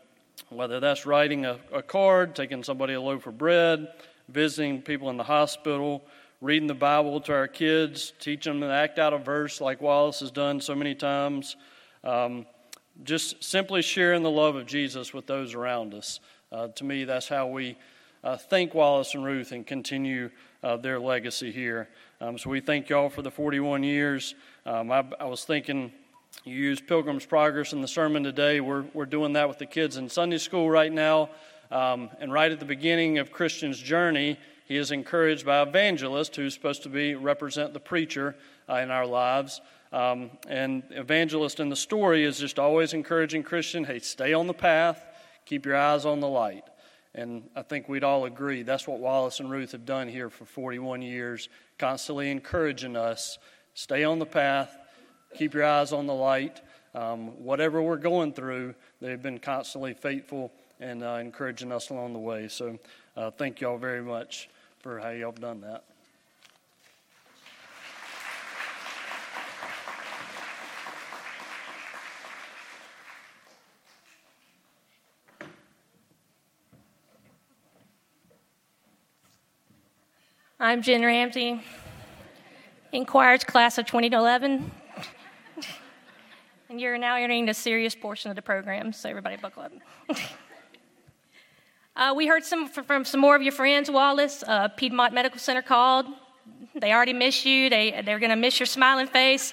whether 0.50 0.80
that's 0.80 1.06
writing 1.06 1.46
a, 1.46 1.60
a 1.74 1.82
card, 1.82 2.36
taking 2.36 2.64
somebody 2.64 2.94
a 2.94 3.02
loaf 3.02 3.28
of 3.28 3.38
bread, 3.38 3.88
visiting 4.30 4.82
people 4.82 5.10
in 5.10 5.18
the 5.18 5.24
hospital, 5.24 6.04
reading 6.42 6.68
the 6.68 6.74
Bible 6.74 7.22
to 7.22 7.34
our 7.34 7.48
kids, 7.48 8.14
teaching 8.20 8.60
them 8.60 8.70
to 8.70 8.74
act 8.74 9.00
out 9.00 9.14
a 9.14 9.18
verse 9.18 9.62
like 9.62 9.82
Wallace 9.82 10.20
has 10.20 10.32
done 10.32 10.60
so 10.62 10.76
many 10.76 10.96
times. 10.96 11.56
Um, 12.04 12.46
just 13.04 13.44
simply 13.44 13.82
sharing 13.82 14.24
the 14.24 14.30
love 14.30 14.56
of 14.56 14.66
Jesus 14.66 15.14
with 15.14 15.26
those 15.26 15.54
around 15.54 15.94
us. 15.94 16.20
Uh, 16.52 16.68
to 16.68 16.84
me, 16.84 17.06
that's 17.06 17.28
how 17.28 17.48
we 17.48 17.76
uh, 18.24 18.38
thank 18.38 18.74
Wallace 18.74 19.16
and 19.16 19.26
Ruth 19.26 19.52
and 19.52 19.68
continue 19.68 20.30
uh, 20.64 20.78
their 20.78 21.00
legacy 21.00 21.52
here. 21.52 21.90
Um, 22.22 22.38
so 22.38 22.50
we 22.50 22.62
thank 22.62 22.88
y'all 22.90 23.10
for 23.10 23.22
the 23.22 23.32
41 23.32 23.84
years. 23.84 24.36
Um, 24.66 24.92
I, 24.92 25.04
I, 25.20 25.26
was 25.26 25.44
thinking 25.44 25.92
you 26.46 26.56
used 26.56 26.88
Pilgrim's 26.88 27.26
Progress 27.26 27.74
in 27.74 27.82
the 27.82 27.88
sermon 27.88 28.24
today. 28.24 28.62
We're, 28.62 28.86
we're 28.94 29.06
doing 29.06 29.34
that 29.34 29.50
with 29.50 29.58
the 29.60 29.66
kids 29.66 29.98
in 29.98 30.08
Sunday 30.08 30.38
school 30.38 30.70
right 30.70 30.92
now. 30.92 31.30
Um, 31.70 32.10
and 32.22 32.32
right 32.32 32.52
at 32.52 32.60
the 32.60 32.66
beginning 32.66 33.18
of 33.18 33.32
Christian's 33.32 33.80
journey, 33.80 34.40
he 34.66 34.78
is 34.78 34.92
encouraged 34.92 35.46
by 35.46 35.62
evangelist 35.62 36.36
who's 36.36 36.54
supposed 36.54 36.84
to 36.84 36.90
be 36.90 37.16
represent 37.16 37.74
the 37.74 37.80
preacher 37.80 38.36
uh, 38.70 38.76
in 38.76 38.90
our 38.90 39.06
lives. 39.06 39.60
Um, 39.92 40.32
and 40.48 40.84
evangelist 40.92 41.60
in 41.60 41.70
the 41.70 41.76
story 41.76 42.24
is 42.24 42.40
just 42.40 42.58
always 42.58 42.94
encouraging 42.94 43.44
Christian, 43.44 43.84
hey, 43.84 44.00
stay 44.00 44.34
on 44.34 44.48
the 44.48 44.54
path, 44.54 45.06
keep 45.46 45.66
your 45.66 45.76
eyes 45.76 46.06
on 46.06 46.20
the 46.22 46.28
light. 46.28 46.64
And 47.16 47.50
I 47.56 47.62
think 47.62 47.88
we'd 47.88 48.04
all 48.04 48.26
agree 48.26 48.64
that's 48.64 48.88
what 48.88 49.00
Wallace 49.00 49.40
and 49.40 49.52
Ruth 49.52 49.74
have 49.74 49.86
done 49.86 50.08
here 50.08 50.30
for 50.30 50.46
41 50.46 51.02
years, 51.02 51.48
constantly 51.78 52.32
encouraging 52.32 52.96
us 52.96 53.38
stay 53.76 54.04
on 54.04 54.20
the 54.20 54.26
path, 54.26 54.76
keep 55.36 55.54
your 55.54 55.66
eyes 55.66 55.94
on 55.94 56.08
the 56.08 56.14
light. 56.14 56.62
Um, 56.96 57.44
whatever 57.44 57.82
we're 57.82 57.98
going 57.98 58.34
through, 58.34 58.76
they've 59.02 59.22
been 59.22 59.40
constantly 59.40 59.94
faithful 59.94 60.52
and 60.80 61.04
uh, 61.04 61.18
encouraging 61.20 61.72
us 61.72 61.90
along 61.90 62.14
the 62.14 62.20
way. 62.20 62.48
So 62.48 62.78
uh, 63.16 63.32
thank 63.32 63.62
y'all 63.62 63.78
very 63.78 64.02
much 64.02 64.50
for 64.80 65.00
how 65.00 65.10
y'all 65.10 65.32
have 65.32 65.42
done 65.42 65.62
that. 65.62 65.84
I'm 80.64 80.82
Jen 80.82 81.04
Ramsey, 81.04 81.62
Inquire's 82.94 83.44
class 83.44 83.78
of 83.78 83.86
2011. 83.86 84.72
and 86.70 86.80
you're 86.80 86.98
now 86.98 87.18
entering 87.18 87.46
the 87.46 87.54
serious 87.54 87.94
portion 87.94 88.30
of 88.30 88.38
the 88.38 88.42
program, 88.42 88.94
so 88.94 89.10
everybody 89.10 89.36
buckle 89.36 89.64
up. 89.64 89.74
uh, 91.98 92.14
we 92.16 92.28
heard 92.28 92.46
some 92.46 92.70
from 92.70 93.04
some 93.04 93.20
more 93.20 93.36
of 93.36 93.42
your 93.42 93.52
friends, 93.52 93.92
Wallace. 93.92 94.42
Uh, 94.48 94.70
Piedmont 94.70 95.14
Medical 95.14 95.38
Center 95.38 95.62
called. 95.62 96.06
They 96.74 96.94
already 96.94 97.12
miss 97.12 97.46
you. 97.46 97.70
They, 97.70 98.02
they're 98.06 98.20
going 98.20 98.30
to 98.30 98.38
miss 98.38 98.58
your 98.58 98.68
smiling 98.68 99.08
face 99.08 99.52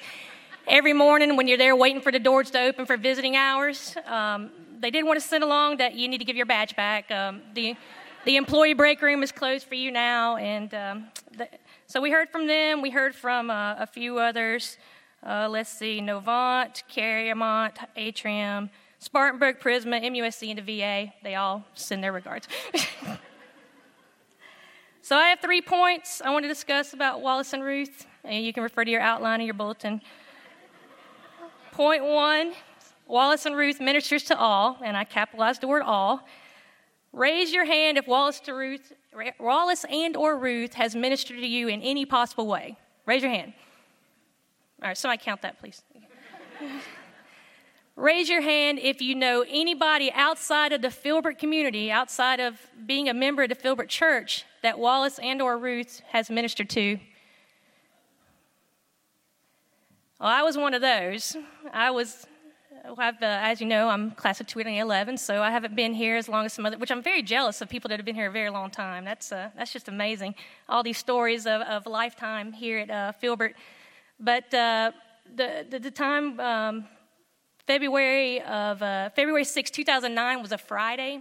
every 0.68 0.92
morning 0.92 1.34
when 1.34 1.48
you're 1.48 1.58
there 1.58 1.74
waiting 1.74 2.00
for 2.00 2.12
the 2.12 2.20
doors 2.20 2.52
to 2.52 2.60
open 2.60 2.86
for 2.86 2.96
visiting 2.96 3.34
hours. 3.34 3.96
Um, 4.06 4.52
they 4.78 4.92
did 4.92 5.04
want 5.04 5.20
to 5.20 5.26
send 5.26 5.42
along 5.42 5.78
that 5.78 5.96
you 5.96 6.06
need 6.06 6.18
to 6.18 6.24
give 6.24 6.36
your 6.36 6.46
badge 6.46 6.76
back. 6.76 7.10
Um, 7.10 7.42
the 7.54 7.74
the 8.24 8.36
employee 8.36 8.74
break 8.74 9.00
room 9.00 9.22
is 9.22 9.32
closed 9.32 9.66
for 9.66 9.74
you 9.74 9.90
now. 9.90 10.36
And 10.36 10.72
um, 10.74 11.06
the, 11.36 11.48
so 11.86 12.00
we 12.00 12.10
heard 12.10 12.28
from 12.28 12.46
them. 12.46 12.82
We 12.82 12.90
heard 12.90 13.14
from 13.14 13.50
uh, 13.50 13.74
a 13.76 13.86
few 13.86 14.18
others. 14.18 14.76
Uh, 15.26 15.48
let's 15.50 15.70
see, 15.70 16.00
Novant, 16.00 16.82
CaroMont, 16.90 17.76
Atrium, 17.96 18.70
Spartanburg, 18.98 19.60
Prisma, 19.60 20.02
MUSC, 20.02 20.48
and 20.50 20.58
the 20.58 20.62
VA. 20.62 21.12
They 21.22 21.34
all 21.34 21.64
send 21.74 22.02
their 22.02 22.12
regards. 22.12 22.48
so 25.02 25.16
I 25.16 25.28
have 25.28 25.40
three 25.40 25.60
points 25.60 26.22
I 26.24 26.30
want 26.30 26.44
to 26.44 26.48
discuss 26.48 26.94
about 26.94 27.20
Wallace 27.20 27.52
and 27.52 27.62
Ruth, 27.62 28.06
and 28.24 28.44
you 28.44 28.52
can 28.52 28.62
refer 28.62 28.84
to 28.84 28.90
your 28.90 29.02
outline 29.02 29.40
in 29.40 29.46
your 29.46 29.54
bulletin. 29.54 30.00
Point 31.72 32.04
one 32.04 32.52
Wallace 33.06 33.44
and 33.44 33.56
Ruth 33.56 33.80
ministers 33.80 34.22
to 34.24 34.38
all, 34.38 34.78
and 34.84 34.96
I 34.96 35.04
capitalized 35.04 35.60
the 35.60 35.68
word 35.68 35.82
all. 35.82 36.26
Raise 37.12 37.52
your 37.52 37.64
hand 37.64 37.98
if 37.98 38.06
Wallace, 38.06 38.40
to 38.40 38.54
Ruth, 38.54 38.92
Wallace 39.38 39.84
and 39.90 40.16
or 40.16 40.38
Ruth 40.38 40.74
has 40.74 40.94
ministered 40.94 41.38
to 41.38 41.46
you 41.46 41.68
in 41.68 41.82
any 41.82 42.06
possible 42.06 42.46
way. 42.46 42.76
Raise 43.04 43.22
your 43.22 43.32
hand. 43.32 43.52
All 44.82 44.88
right, 44.88 44.96
somebody 44.96 45.22
count 45.22 45.42
that, 45.42 45.58
please. 45.58 45.82
Raise 47.96 48.28
your 48.30 48.40
hand 48.40 48.78
if 48.78 49.02
you 49.02 49.14
know 49.14 49.44
anybody 49.48 50.10
outside 50.12 50.72
of 50.72 50.80
the 50.80 50.90
Filbert 50.90 51.38
community, 51.38 51.90
outside 51.90 52.40
of 52.40 52.58
being 52.86 53.08
a 53.08 53.14
member 53.14 53.42
of 53.42 53.48
the 53.48 53.54
Filbert 53.54 53.88
Church, 53.88 54.44
that 54.62 54.78
Wallace 54.78 55.18
and 55.18 55.42
or 55.42 55.58
Ruth 55.58 56.00
has 56.10 56.30
ministered 56.30 56.70
to. 56.70 56.98
Well, 60.18 60.28
I 60.28 60.42
was 60.42 60.56
one 60.56 60.72
of 60.72 60.80
those. 60.80 61.36
I 61.72 61.90
was 61.90 62.26
I've, 62.84 63.22
uh, 63.22 63.38
as 63.42 63.60
you 63.60 63.66
know, 63.66 63.88
I'm 63.88 64.10
class 64.12 64.40
of 64.40 64.46
2011, 64.46 65.18
so 65.18 65.42
I 65.42 65.50
haven't 65.50 65.76
been 65.76 65.92
here 65.92 66.16
as 66.16 66.28
long 66.28 66.46
as 66.46 66.52
some 66.52 66.64
other, 66.64 66.78
which 66.78 66.90
I'm 66.90 67.02
very 67.02 67.22
jealous 67.22 67.60
of 67.60 67.68
people 67.68 67.88
that 67.88 67.98
have 67.98 68.06
been 68.06 68.14
here 68.14 68.28
a 68.28 68.32
very 68.32 68.50
long 68.50 68.70
time. 68.70 69.04
That's, 69.04 69.32
uh, 69.32 69.50
that's 69.56 69.72
just 69.72 69.88
amazing. 69.88 70.34
All 70.68 70.82
these 70.82 70.98
stories 70.98 71.46
of, 71.46 71.60
of 71.62 71.86
lifetime 71.86 72.52
here 72.52 72.78
at 72.78 72.90
uh, 72.90 73.12
Filbert. 73.12 73.54
But 74.18 74.52
uh, 74.54 74.92
the, 75.34 75.66
the, 75.68 75.78
the, 75.78 75.90
time, 75.90 76.40
um, 76.40 76.84
February 77.66 78.40
of, 78.42 78.82
uh, 78.82 79.10
February 79.10 79.44
6, 79.44 79.70
2009 79.70 80.40
was 80.40 80.52
a 80.52 80.58
Friday, 80.58 81.20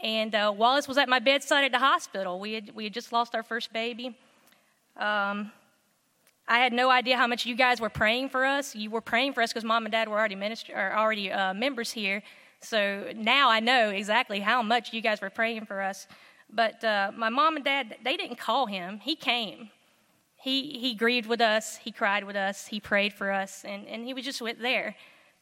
and 0.00 0.34
uh, 0.34 0.52
Wallace 0.56 0.86
was 0.86 0.98
at 0.98 1.08
my 1.08 1.18
bedside 1.18 1.64
at 1.64 1.72
the 1.72 1.78
hospital. 1.78 2.38
We 2.38 2.52
had, 2.54 2.74
we 2.74 2.84
had 2.84 2.94
just 2.94 3.12
lost 3.12 3.34
our 3.34 3.42
first 3.42 3.72
baby. 3.72 4.16
Um, 4.96 5.50
I 6.46 6.58
had 6.58 6.72
no 6.72 6.90
idea 6.90 7.16
how 7.16 7.26
much 7.26 7.46
you 7.46 7.56
guys 7.56 7.80
were 7.80 7.88
praying 7.88 8.28
for 8.28 8.44
us. 8.44 8.74
You 8.74 8.90
were 8.90 9.00
praying 9.00 9.32
for 9.32 9.42
us 9.42 9.50
because 9.50 9.64
mom 9.64 9.86
and 9.86 9.92
dad 9.92 10.08
were 10.08 10.18
already 10.18 10.34
minister, 10.34 10.72
or 10.74 10.96
already 10.96 11.32
uh, 11.32 11.54
members 11.54 11.90
here. 11.90 12.22
So 12.60 13.10
now 13.16 13.48
I 13.48 13.60
know 13.60 13.90
exactly 13.90 14.40
how 14.40 14.62
much 14.62 14.92
you 14.92 15.00
guys 15.00 15.20
were 15.20 15.30
praying 15.30 15.64
for 15.66 15.80
us. 15.80 16.06
But 16.52 16.84
uh, 16.84 17.12
my 17.16 17.30
mom 17.30 17.56
and 17.56 17.64
dad, 17.64 17.96
they 18.04 18.16
didn't 18.16 18.38
call 18.38 18.66
him. 18.66 18.98
He 18.98 19.16
came. 19.16 19.70
He, 20.36 20.78
he 20.78 20.94
grieved 20.94 21.26
with 21.26 21.40
us. 21.40 21.76
He 21.76 21.90
cried 21.90 22.24
with 22.24 22.36
us. 22.36 22.66
He 22.66 22.78
prayed 22.78 23.14
for 23.14 23.32
us. 23.32 23.64
And, 23.64 23.86
and 23.88 24.04
he 24.04 24.12
was 24.12 24.24
just 24.24 24.42
with 24.42 24.58
there. 24.60 24.94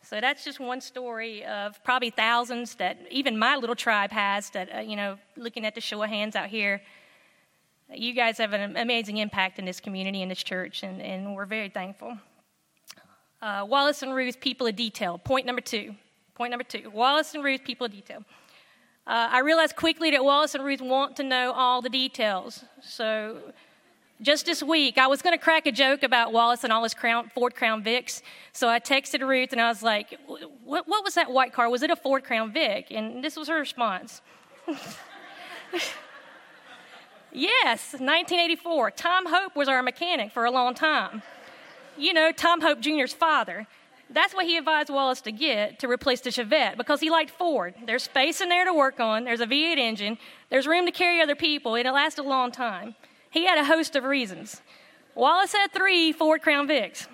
So 0.03 0.21
that's 0.21 0.45
just 0.45 0.61
one 0.61 0.81
story 0.81 1.45
of 1.45 1.83
probably 1.85 2.11
thousands 2.11 2.77
that 2.77 2.99
even 3.11 3.37
my 3.39 3.57
little 3.57 3.77
tribe 3.77 4.11
has 4.13 4.51
that, 4.51 4.69
uh, 4.77 4.81
you 4.81 4.97
know, 4.97 5.19
looking 5.37 5.65
at 5.65 5.75
the 5.75 5.81
show 5.81 6.03
of 6.03 6.09
hands 6.09 6.37
out 6.37 6.49
here 6.49 6.81
you 7.95 8.13
guys 8.13 8.39
have 8.39 8.53
an 8.53 8.77
amazing 8.77 9.19
impact 9.19 9.59
in 9.59 9.65
this 9.65 9.81
community 9.81 10.23
and 10.23 10.31
this 10.31 10.43
church, 10.43 10.83
and, 10.83 11.01
and 11.01 11.35
we're 11.35 11.47
very 11.47 11.69
thankful. 11.69 12.17
Uh, 13.41 13.65
Wallace 13.69 14.03
and 14.03 14.15
Ruth, 14.15 14.41
people 14.41 14.67
of 14.67 14.77
detail. 14.77 15.19
Point 15.19 15.47
number 15.47 15.61
two. 15.61 15.95
Point 16.35 16.51
number 16.51 16.65
two. 16.65 16.91
Wallace 16.91 17.35
and 17.35 17.43
Ruth, 17.43 17.65
people 17.65 17.87
of 17.87 17.93
detail. 17.93 18.25
Uh, 19.07 19.29
I 19.33 19.41
realized 19.41 19.75
quickly 19.75 20.13
that 20.13 20.25
Wallace 20.25 20.55
and 20.55 20.65
Ruth 20.65 20.81
want 20.81 21.17
to 21.17 21.25
know 21.25 21.53
all 21.53 21.83
the 21.83 21.89
details. 21.89 22.65
So, 22.81 23.39
just 24.21 24.47
this 24.47 24.63
week, 24.63 24.99
I 24.99 25.09
was 25.09 25.21
going 25.21 25.37
to 25.37 25.43
crack 25.43 25.67
a 25.67 25.73
joke 25.73 26.05
about 26.05 26.33
Wallace 26.33 26.63
and 26.63 26.73
all 26.73 26.85
his 26.85 26.95
Crown, 26.95 27.31
Ford 27.35 27.57
Crown 27.57 27.83
Vics. 27.83 28.23
So 28.53 28.69
I 28.69 28.79
texted 28.79 29.27
Ruth 29.27 29.51
and 29.51 29.61
I 29.61 29.69
was 29.69 29.83
like, 29.83 30.17
what, 30.65 30.87
what 30.87 31.03
was 31.03 31.15
that 31.15 31.33
white 31.33 31.53
car? 31.53 31.69
Was 31.69 31.83
it 31.83 31.91
a 31.91 31.97
Ford 31.97 32.23
Crown 32.23 32.53
Vic? 32.53 32.87
And 32.93 33.25
this 33.25 33.37
was 33.37 33.49
her 33.49 33.59
response. 33.59 34.23
Yes, 37.33 37.93
1984. 37.93 38.91
Tom 38.91 39.27
Hope 39.27 39.57
was 39.57 39.67
our 39.67 39.83
mechanic 39.83 40.33
for 40.33 40.45
a 40.45 40.51
long 40.51 40.75
time. 40.75 41.23
You 41.97 42.13
know, 42.13 42.31
Tom 42.31 42.61
Hope 42.61 42.81
Jr.'s 42.81 43.15
father. 43.15 43.67
That's 44.11 44.35
what 44.35 44.45
he 44.45 44.59
advised 44.59 44.91
Wallace 44.91 45.23
to 45.23 45.33
get 45.33 45.79
to 45.79 45.89
replace 45.89 46.21
the 46.21 46.29
Chevette 46.29 46.77
because 46.77 47.01
he 47.01 47.09
liked 47.09 47.31
Ford. 47.31 47.75
There's 47.87 48.03
space 48.03 48.43
in 48.43 48.51
there 48.51 48.67
to 48.67 48.75
work 48.75 49.01
on, 49.01 49.25
there's 49.25 49.41
a 49.41 49.47
V8 49.47 49.79
engine, 49.79 50.19
there's 50.51 50.67
room 50.67 50.85
to 50.85 50.93
carry 50.93 51.23
other 51.23 51.35
people, 51.35 51.75
and 51.75 51.89
it 51.89 51.93
lasts 51.93 52.19
a 52.19 52.23
long 52.23 52.53
time. 52.53 52.95
He 53.31 53.47
had 53.47 53.57
a 53.57 53.65
host 53.65 53.97
of 53.97 54.05
reasons. 54.05 54.61
Wallace 55.15 55.55
had 55.55 55.73
three 55.73 56.13
Ford 56.13 56.43
Crown 56.43 56.69
Vics. 56.69 57.07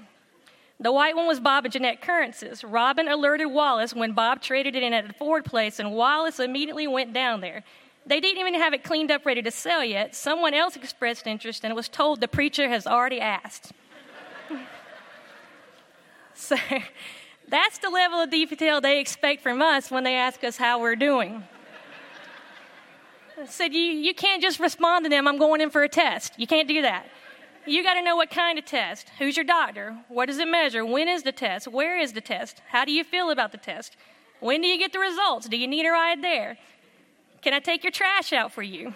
The 0.81 0.93
white 0.93 1.15
one 1.15 1.27
was 1.27 1.39
Bob 1.39 1.65
and 1.65 1.73
Jeanette 1.73 2.01
Currance's. 2.01 2.65
Robin 2.65 3.07
alerted 3.07 3.49
Wallace 3.49 3.95
when 3.95 4.13
Bob 4.13 4.41
traded 4.41 4.75
it 4.75 4.83
in 4.83 4.93
at 4.93 5.07
the 5.07 5.15
Ford 5.15 5.45
place, 5.45 5.79
and 5.79 5.93
Wallace 5.93 6.41
immediately 6.41 6.89
went 6.89 7.13
down 7.13 7.41
there. 7.41 7.63
They 8.09 8.21
didn't 8.21 8.41
even 8.41 8.55
have 8.55 8.73
it 8.73 8.85
cleaned 8.85 9.11
up 9.11 9.27
ready 9.27 9.43
to 9.43 9.51
sell 9.51 9.85
yet. 9.85 10.15
Someone 10.15 10.55
else 10.55 10.77
expressed 10.77 11.27
interest 11.27 11.63
and 11.63 11.75
was 11.77 11.91
told 11.91 12.23
the 12.23 12.29
preacher 12.29 12.67
has 12.69 12.87
already 12.87 13.21
asked. 13.21 13.73
so 16.35 16.57
that's 17.49 17.77
the 17.79 17.91
level 17.91 18.19
of 18.21 18.31
detail 18.31 18.81
they 18.81 18.99
expect 18.99 19.43
from 19.43 19.61
us 19.61 19.91
when 19.91 20.05
they 20.05 20.15
ask 20.15 20.43
us 20.43 20.57
how 20.57 20.81
we're 20.81 20.97
doing. 20.97 21.45
I 23.39 23.45
said, 23.45 23.75
you, 23.75 23.83
you 23.83 24.15
can't 24.15 24.43
just 24.43 24.59
respond 24.59 25.05
to 25.05 25.11
them, 25.11 25.29
I'm 25.29 25.39
going 25.39 25.61
in 25.61 25.69
for 25.69 25.83
a 25.83 25.89
test. 25.89 26.33
You 26.39 26.47
can't 26.47 26.67
do 26.67 26.81
that. 26.83 27.07
You 27.67 27.83
got 27.83 27.95
to 27.95 28.03
know 28.03 28.17
what 28.17 28.31
kind 28.31 28.59
of 28.59 28.65
test. 28.65 29.11
Who's 29.19 29.37
your 29.37 29.45
doctor? 29.45 29.99
What 30.09 30.27
does 30.27 30.39
it 30.39 30.49
measure? 30.49 30.85
When 30.85 31.09
is 31.09 31.25
the 31.25 31.33
test? 31.33 31.69
Where 31.69 31.99
is 31.99 32.15
the 32.15 32.23
test? 32.23 32.63
How 32.69 32.87
do 32.87 32.93
you 32.93 33.05
feel 33.05 33.31
about 33.31 33.53
the 33.53 33.59
test? 33.59 33.99
When 34.41 34.63
do 34.63 34.67
you 34.67 34.79
get 34.79 34.95
the 34.95 34.99
results? 34.99 35.47
Do 35.47 35.59
you 35.59 35.69
need 35.69 35.85
a 35.85 35.91
ride 35.91 36.23
there? 36.23 36.57
Can 37.43 37.55
I 37.55 37.61
take 37.61 37.85
your 37.85 37.93
trash 37.93 38.33
out 38.33 38.53
for 38.53 38.63
you? 38.63 38.93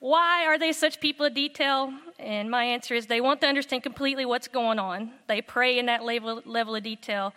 Why 0.00 0.44
are 0.44 0.58
they 0.58 0.72
such 0.72 1.00
people 1.00 1.24
of 1.24 1.34
detail? 1.34 1.92
And 2.18 2.50
my 2.50 2.64
answer 2.64 2.94
is 2.94 3.06
they 3.06 3.22
want 3.22 3.40
to 3.40 3.46
understand 3.46 3.82
completely 3.82 4.26
what's 4.26 4.48
going 4.48 4.78
on. 4.78 5.12
They 5.28 5.40
pray 5.40 5.78
in 5.78 5.86
that 5.86 6.04
level, 6.04 6.42
level 6.44 6.74
of 6.74 6.82
detail. 6.82 7.32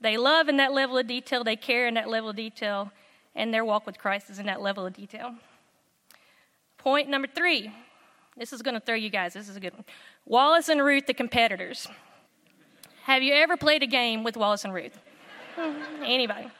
They 0.00 0.16
love 0.16 0.48
in 0.48 0.58
that 0.58 0.72
level 0.72 0.98
of 0.98 1.06
detail. 1.06 1.44
They 1.44 1.56
care 1.56 1.86
in 1.86 1.94
that 1.94 2.08
level 2.08 2.30
of 2.30 2.36
detail. 2.36 2.92
And 3.34 3.54
their 3.54 3.64
walk 3.64 3.86
with 3.86 3.98
Christ 3.98 4.28
is 4.28 4.38
in 4.38 4.46
that 4.46 4.60
level 4.60 4.84
of 4.84 4.92
detail. 4.92 5.34
Point 6.76 7.08
number 7.08 7.28
three 7.28 7.72
this 8.36 8.52
is 8.52 8.62
going 8.62 8.74
to 8.74 8.80
throw 8.80 8.94
you 8.94 9.10
guys. 9.10 9.34
This 9.34 9.48
is 9.48 9.56
a 9.56 9.60
good 9.60 9.74
one. 9.74 9.84
Wallace 10.24 10.68
and 10.68 10.82
Ruth, 10.82 11.06
the 11.06 11.14
competitors. 11.14 11.86
Have 13.04 13.22
you 13.22 13.34
ever 13.34 13.56
played 13.56 13.82
a 13.82 13.86
game 13.86 14.24
with 14.24 14.36
Wallace 14.36 14.64
and 14.64 14.72
Ruth? 14.72 14.98
Anybody? 16.02 16.50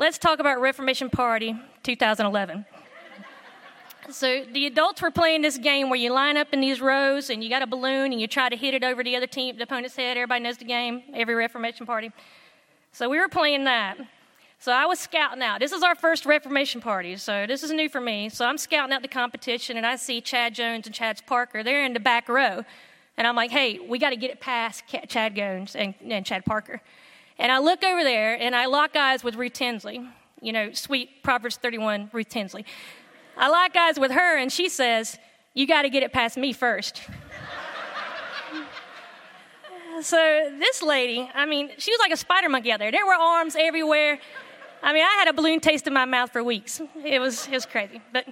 Let's 0.00 0.16
talk 0.16 0.38
about 0.38 0.60
Reformation 0.60 1.10
Party 1.10 1.56
2011. 1.82 2.64
So 4.10 4.44
the 4.44 4.66
adults 4.66 5.02
were 5.02 5.10
playing 5.10 5.42
this 5.42 5.58
game 5.58 5.90
where 5.90 5.98
you 5.98 6.12
line 6.12 6.36
up 6.36 6.46
in 6.52 6.60
these 6.60 6.80
rows 6.80 7.30
and 7.30 7.42
you 7.42 7.50
got 7.50 7.62
a 7.62 7.66
balloon 7.66 8.12
and 8.12 8.20
you 8.20 8.28
try 8.28 8.48
to 8.48 8.54
hit 8.54 8.74
it 8.74 8.84
over 8.84 9.02
the 9.02 9.16
other 9.16 9.26
team, 9.26 9.56
the 9.56 9.64
opponent's 9.64 9.96
head. 9.96 10.16
Everybody 10.16 10.44
knows 10.44 10.56
the 10.56 10.66
game, 10.66 11.02
every 11.14 11.34
Reformation 11.34 11.84
Party. 11.84 12.12
So 12.92 13.08
we 13.08 13.18
were 13.18 13.26
playing 13.26 13.64
that. 13.64 13.98
So 14.60 14.70
I 14.70 14.86
was 14.86 15.00
scouting 15.00 15.42
out. 15.42 15.58
This 15.58 15.72
is 15.72 15.82
our 15.82 15.96
first 15.96 16.26
Reformation 16.26 16.80
party, 16.80 17.16
so 17.16 17.44
this 17.48 17.64
is 17.64 17.72
new 17.72 17.88
for 17.88 18.00
me. 18.00 18.28
So 18.28 18.46
I'm 18.46 18.56
scouting 18.56 18.92
out 18.92 19.02
the 19.02 19.08
competition, 19.08 19.76
and 19.76 19.84
I 19.84 19.96
see 19.96 20.20
Chad 20.20 20.54
Jones 20.54 20.86
and 20.86 20.94
Chad 20.94 21.20
Parker. 21.26 21.64
They're 21.64 21.84
in 21.84 21.92
the 21.92 22.00
back 22.00 22.28
row. 22.28 22.64
And 23.16 23.26
I'm 23.26 23.34
like, 23.34 23.50
hey, 23.50 23.80
we 23.80 23.98
got 23.98 24.10
to 24.10 24.16
get 24.16 24.30
it 24.30 24.38
past 24.38 24.84
Chad 25.08 25.34
Jones 25.34 25.74
and, 25.74 25.94
and 26.08 26.24
Chad 26.24 26.44
Parker. 26.44 26.80
And 27.38 27.52
I 27.52 27.58
look 27.58 27.84
over 27.84 28.02
there, 28.02 28.34
and 28.34 28.54
I 28.54 28.66
lock 28.66 28.96
eyes 28.96 29.22
with 29.22 29.36
Ruth 29.36 29.52
Tinsley. 29.52 30.08
You 30.40 30.52
know, 30.52 30.72
sweet 30.72 31.22
Proverbs 31.22 31.56
31, 31.56 32.10
Ruth 32.12 32.28
Tinsley. 32.28 32.64
I 33.36 33.48
lock 33.48 33.76
eyes 33.76 33.98
with 33.98 34.10
her, 34.10 34.36
and 34.36 34.52
she 34.52 34.68
says, 34.68 35.18
you 35.54 35.66
got 35.66 35.82
to 35.82 35.90
get 35.90 36.02
it 36.02 36.12
past 36.12 36.36
me 36.36 36.52
first. 36.52 37.02
so 40.02 40.56
this 40.58 40.82
lady, 40.82 41.30
I 41.34 41.46
mean, 41.46 41.70
she 41.78 41.90
was 41.90 42.00
like 42.00 42.12
a 42.12 42.16
spider 42.16 42.48
monkey 42.48 42.72
out 42.72 42.78
there. 42.78 42.90
There 42.90 43.06
were 43.06 43.14
arms 43.14 43.56
everywhere. 43.58 44.18
I 44.82 44.92
mean, 44.92 45.02
I 45.02 45.16
had 45.18 45.28
a 45.28 45.32
balloon 45.32 45.60
taste 45.60 45.86
in 45.86 45.92
my 45.92 46.04
mouth 46.04 46.32
for 46.32 46.42
weeks. 46.42 46.80
It 47.04 47.20
was, 47.20 47.46
it 47.46 47.52
was 47.52 47.66
crazy. 47.66 48.00
But 48.12 48.26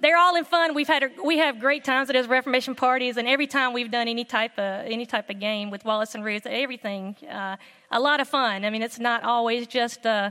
they're 0.00 0.16
all 0.16 0.36
in 0.36 0.44
fun. 0.44 0.74
We've 0.74 0.88
had 0.88 1.12
we 1.22 1.38
have 1.38 1.60
great 1.60 1.84
times 1.84 2.08
at 2.08 2.14
those 2.14 2.26
Reformation 2.26 2.74
parties, 2.74 3.16
and 3.16 3.28
every 3.28 3.46
time 3.46 3.72
we've 3.72 3.90
done 3.90 4.08
any 4.08 4.24
type 4.24 4.58
of 4.58 4.86
any 4.86 5.04
type 5.04 5.28
of 5.28 5.38
game 5.38 5.70
with 5.70 5.84
Wallace 5.84 6.14
and 6.14 6.24
Ruth, 6.24 6.46
everything, 6.46 7.16
uh, 7.30 7.56
a 7.90 8.00
lot 8.00 8.20
of 8.20 8.28
fun. 8.28 8.64
I 8.64 8.70
mean, 8.70 8.82
it's 8.82 8.98
not 8.98 9.24
always 9.24 9.66
just 9.66 10.06
uh, 10.06 10.30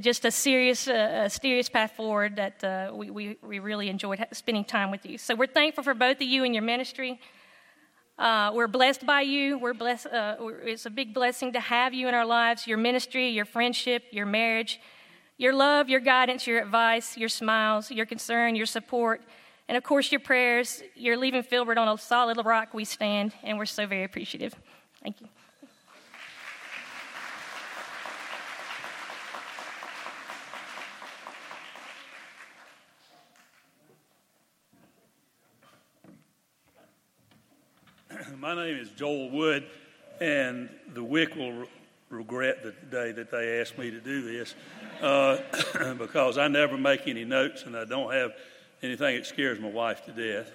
just 0.00 0.24
a 0.24 0.30
serious 0.30 0.88
uh, 0.88 1.24
a 1.26 1.30
serious 1.30 1.68
path 1.68 1.92
forward. 1.96 2.36
That 2.36 2.64
uh, 2.64 2.92
we, 2.94 3.10
we 3.10 3.36
we 3.42 3.58
really 3.58 3.88
enjoyed 3.88 4.24
spending 4.32 4.64
time 4.64 4.90
with 4.90 5.04
you. 5.04 5.18
So 5.18 5.34
we're 5.34 5.46
thankful 5.46 5.84
for 5.84 5.94
both 5.94 6.16
of 6.16 6.22
you 6.22 6.44
and 6.44 6.54
your 6.54 6.64
ministry. 6.64 7.20
Uh, 8.18 8.50
we're 8.52 8.66
blessed 8.66 9.06
by 9.06 9.20
you. 9.20 9.58
We're 9.58 9.74
blessed. 9.74 10.06
Uh, 10.06 10.36
it's 10.64 10.86
a 10.86 10.90
big 10.90 11.14
blessing 11.14 11.52
to 11.52 11.60
have 11.60 11.94
you 11.94 12.08
in 12.08 12.14
our 12.14 12.26
lives. 12.26 12.66
Your 12.66 12.78
ministry, 12.78 13.28
your 13.28 13.44
friendship, 13.44 14.02
your 14.10 14.26
marriage, 14.26 14.80
your 15.36 15.54
love, 15.54 15.88
your 15.88 16.00
guidance, 16.00 16.46
your 16.46 16.60
advice, 16.60 17.16
your 17.16 17.28
smiles, 17.28 17.92
your 17.92 18.06
concern, 18.06 18.56
your 18.56 18.66
support, 18.66 19.22
and 19.68 19.76
of 19.76 19.84
course 19.84 20.10
your 20.10 20.20
prayers. 20.20 20.82
You're 20.96 21.16
leaving 21.16 21.44
Filbert 21.44 21.78
on 21.78 21.86
a 21.86 21.96
solid 21.96 22.44
rock 22.44 22.74
we 22.74 22.84
stand, 22.84 23.34
and 23.44 23.56
we're 23.56 23.66
so 23.66 23.86
very 23.86 24.02
appreciative. 24.02 24.54
Thank 25.00 25.20
you. 25.20 25.28
My 38.36 38.54
name 38.54 38.76
is 38.76 38.90
Joel 38.90 39.30
Wood, 39.30 39.64
and 40.20 40.68
the 40.92 41.02
WIC 41.02 41.34
will 41.34 41.52
re- 41.52 41.66
regret 42.10 42.62
the 42.62 42.72
day 42.90 43.12
that 43.12 43.30
they 43.30 43.60
asked 43.60 43.78
me 43.78 43.90
to 43.90 44.00
do 44.00 44.22
this 44.22 44.54
uh, 45.00 45.38
because 45.98 46.36
I 46.36 46.48
never 46.48 46.76
make 46.76 47.06
any 47.06 47.24
notes 47.24 47.62
and 47.64 47.76
I 47.76 47.84
don't 47.84 48.12
have 48.12 48.32
anything 48.82 49.16
that 49.16 49.26
scares 49.26 49.58
my 49.58 49.70
wife 49.70 50.04
to 50.06 50.12
death. 50.12 50.50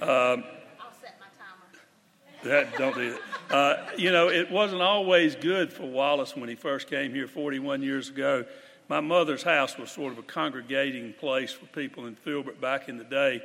Um, 0.00 0.08
I'll 0.08 0.92
set 1.00 1.18
my 1.20 1.26
timer. 1.38 2.44
that, 2.44 2.78
don't 2.78 2.94
do 2.94 3.10
that. 3.10 3.54
Uh, 3.54 3.86
you 3.96 4.12
know, 4.12 4.28
it 4.28 4.50
wasn't 4.50 4.82
always 4.82 5.34
good 5.34 5.72
for 5.72 5.84
Wallace 5.84 6.36
when 6.36 6.48
he 6.48 6.54
first 6.54 6.88
came 6.88 7.12
here 7.12 7.26
41 7.26 7.82
years 7.82 8.08
ago. 8.08 8.44
My 8.88 9.00
mother's 9.00 9.42
house 9.42 9.76
was 9.78 9.90
sort 9.90 10.12
of 10.12 10.18
a 10.18 10.22
congregating 10.22 11.12
place 11.14 11.52
for 11.52 11.66
people 11.66 12.06
in 12.06 12.14
Filbert 12.14 12.60
back 12.60 12.88
in 12.88 12.98
the 12.98 13.04
day. 13.04 13.42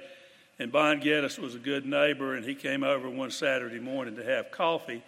And 0.58 0.72
Bon 0.72 1.00
Geddes 1.02 1.38
was 1.38 1.54
a 1.54 1.60
good 1.60 1.86
neighbor, 1.86 2.36
and 2.36 2.46
he 2.46 2.56
came 2.56 2.84
over 2.84 3.10
one 3.10 3.30
Saturday 3.30 3.80
morning 3.80 4.15
to 4.15 4.24
have 4.24 4.52
coffee. 4.52 5.04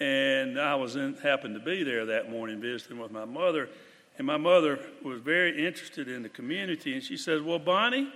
And 0.00 0.58
I 0.58 0.76
was 0.76 0.96
in, 0.96 1.14
happened 1.16 1.54
to 1.54 1.60
be 1.60 1.82
there 1.82 2.06
that 2.06 2.30
morning 2.30 2.60
visiting 2.60 2.98
with 2.98 3.10
my 3.10 3.26
mother. 3.26 3.68
And 4.16 4.26
my 4.26 4.38
mother 4.38 4.80
was 5.02 5.20
very 5.20 5.66
interested 5.66 6.08
in 6.08 6.22
the 6.22 6.28
community. 6.30 6.94
And 6.94 7.02
she 7.02 7.18
says, 7.18 7.42
Well, 7.42 7.58
Bonnie 7.58 8.10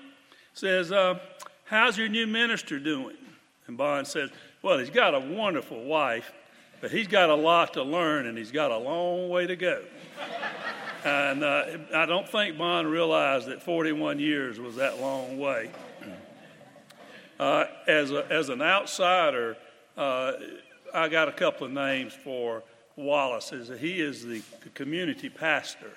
says, 0.55 0.93
uh, 0.93 1.19
How's 1.65 1.99
your 1.99 2.09
new 2.09 2.27
minister 2.27 2.79
doing? 2.79 3.17
And 3.67 3.77
Bon 3.77 4.05
says, 4.07 4.31
Well, 4.63 4.79
he's 4.79 4.91
got 4.91 5.15
a 5.15 5.21
wonderful 5.21 5.85
wife, 5.85 6.33
but 6.81 6.91
he's 6.91 7.07
got 7.07 7.29
a 7.29 7.35
lot 7.35 7.75
to 7.75 7.83
learn 7.83 8.27
and 8.27 8.39
he's 8.39 8.53
got 8.53 8.71
a 8.71 8.79
long 8.79 9.29
way 9.29 9.47
to 9.47 9.57
go. 9.57 9.83
and 11.05 11.45
uh, 11.45 11.65
I 11.95 12.07
don't 12.07 12.29
think 12.29 12.57
Bon 12.57 12.87
realized 12.87 13.49
that 13.49 13.63
41 13.63 14.19
years 14.19 14.59
was 14.59 14.77
that 14.77 15.01
long 15.01 15.39
way. 15.39 15.71
Uh, 17.43 17.67
as, 17.89 18.13
a, 18.13 18.25
as 18.31 18.51
an 18.51 18.63
outsider, 18.63 19.57
uh, 19.97 20.35
I 20.95 21.09
got 21.09 21.27
a 21.27 21.33
couple 21.33 21.67
of 21.67 21.73
names 21.73 22.13
for 22.13 22.63
Wallace. 22.95 23.53
He 23.81 24.01
is 24.01 24.25
the, 24.25 24.43
community 24.75 25.29
pastor. 25.29 25.91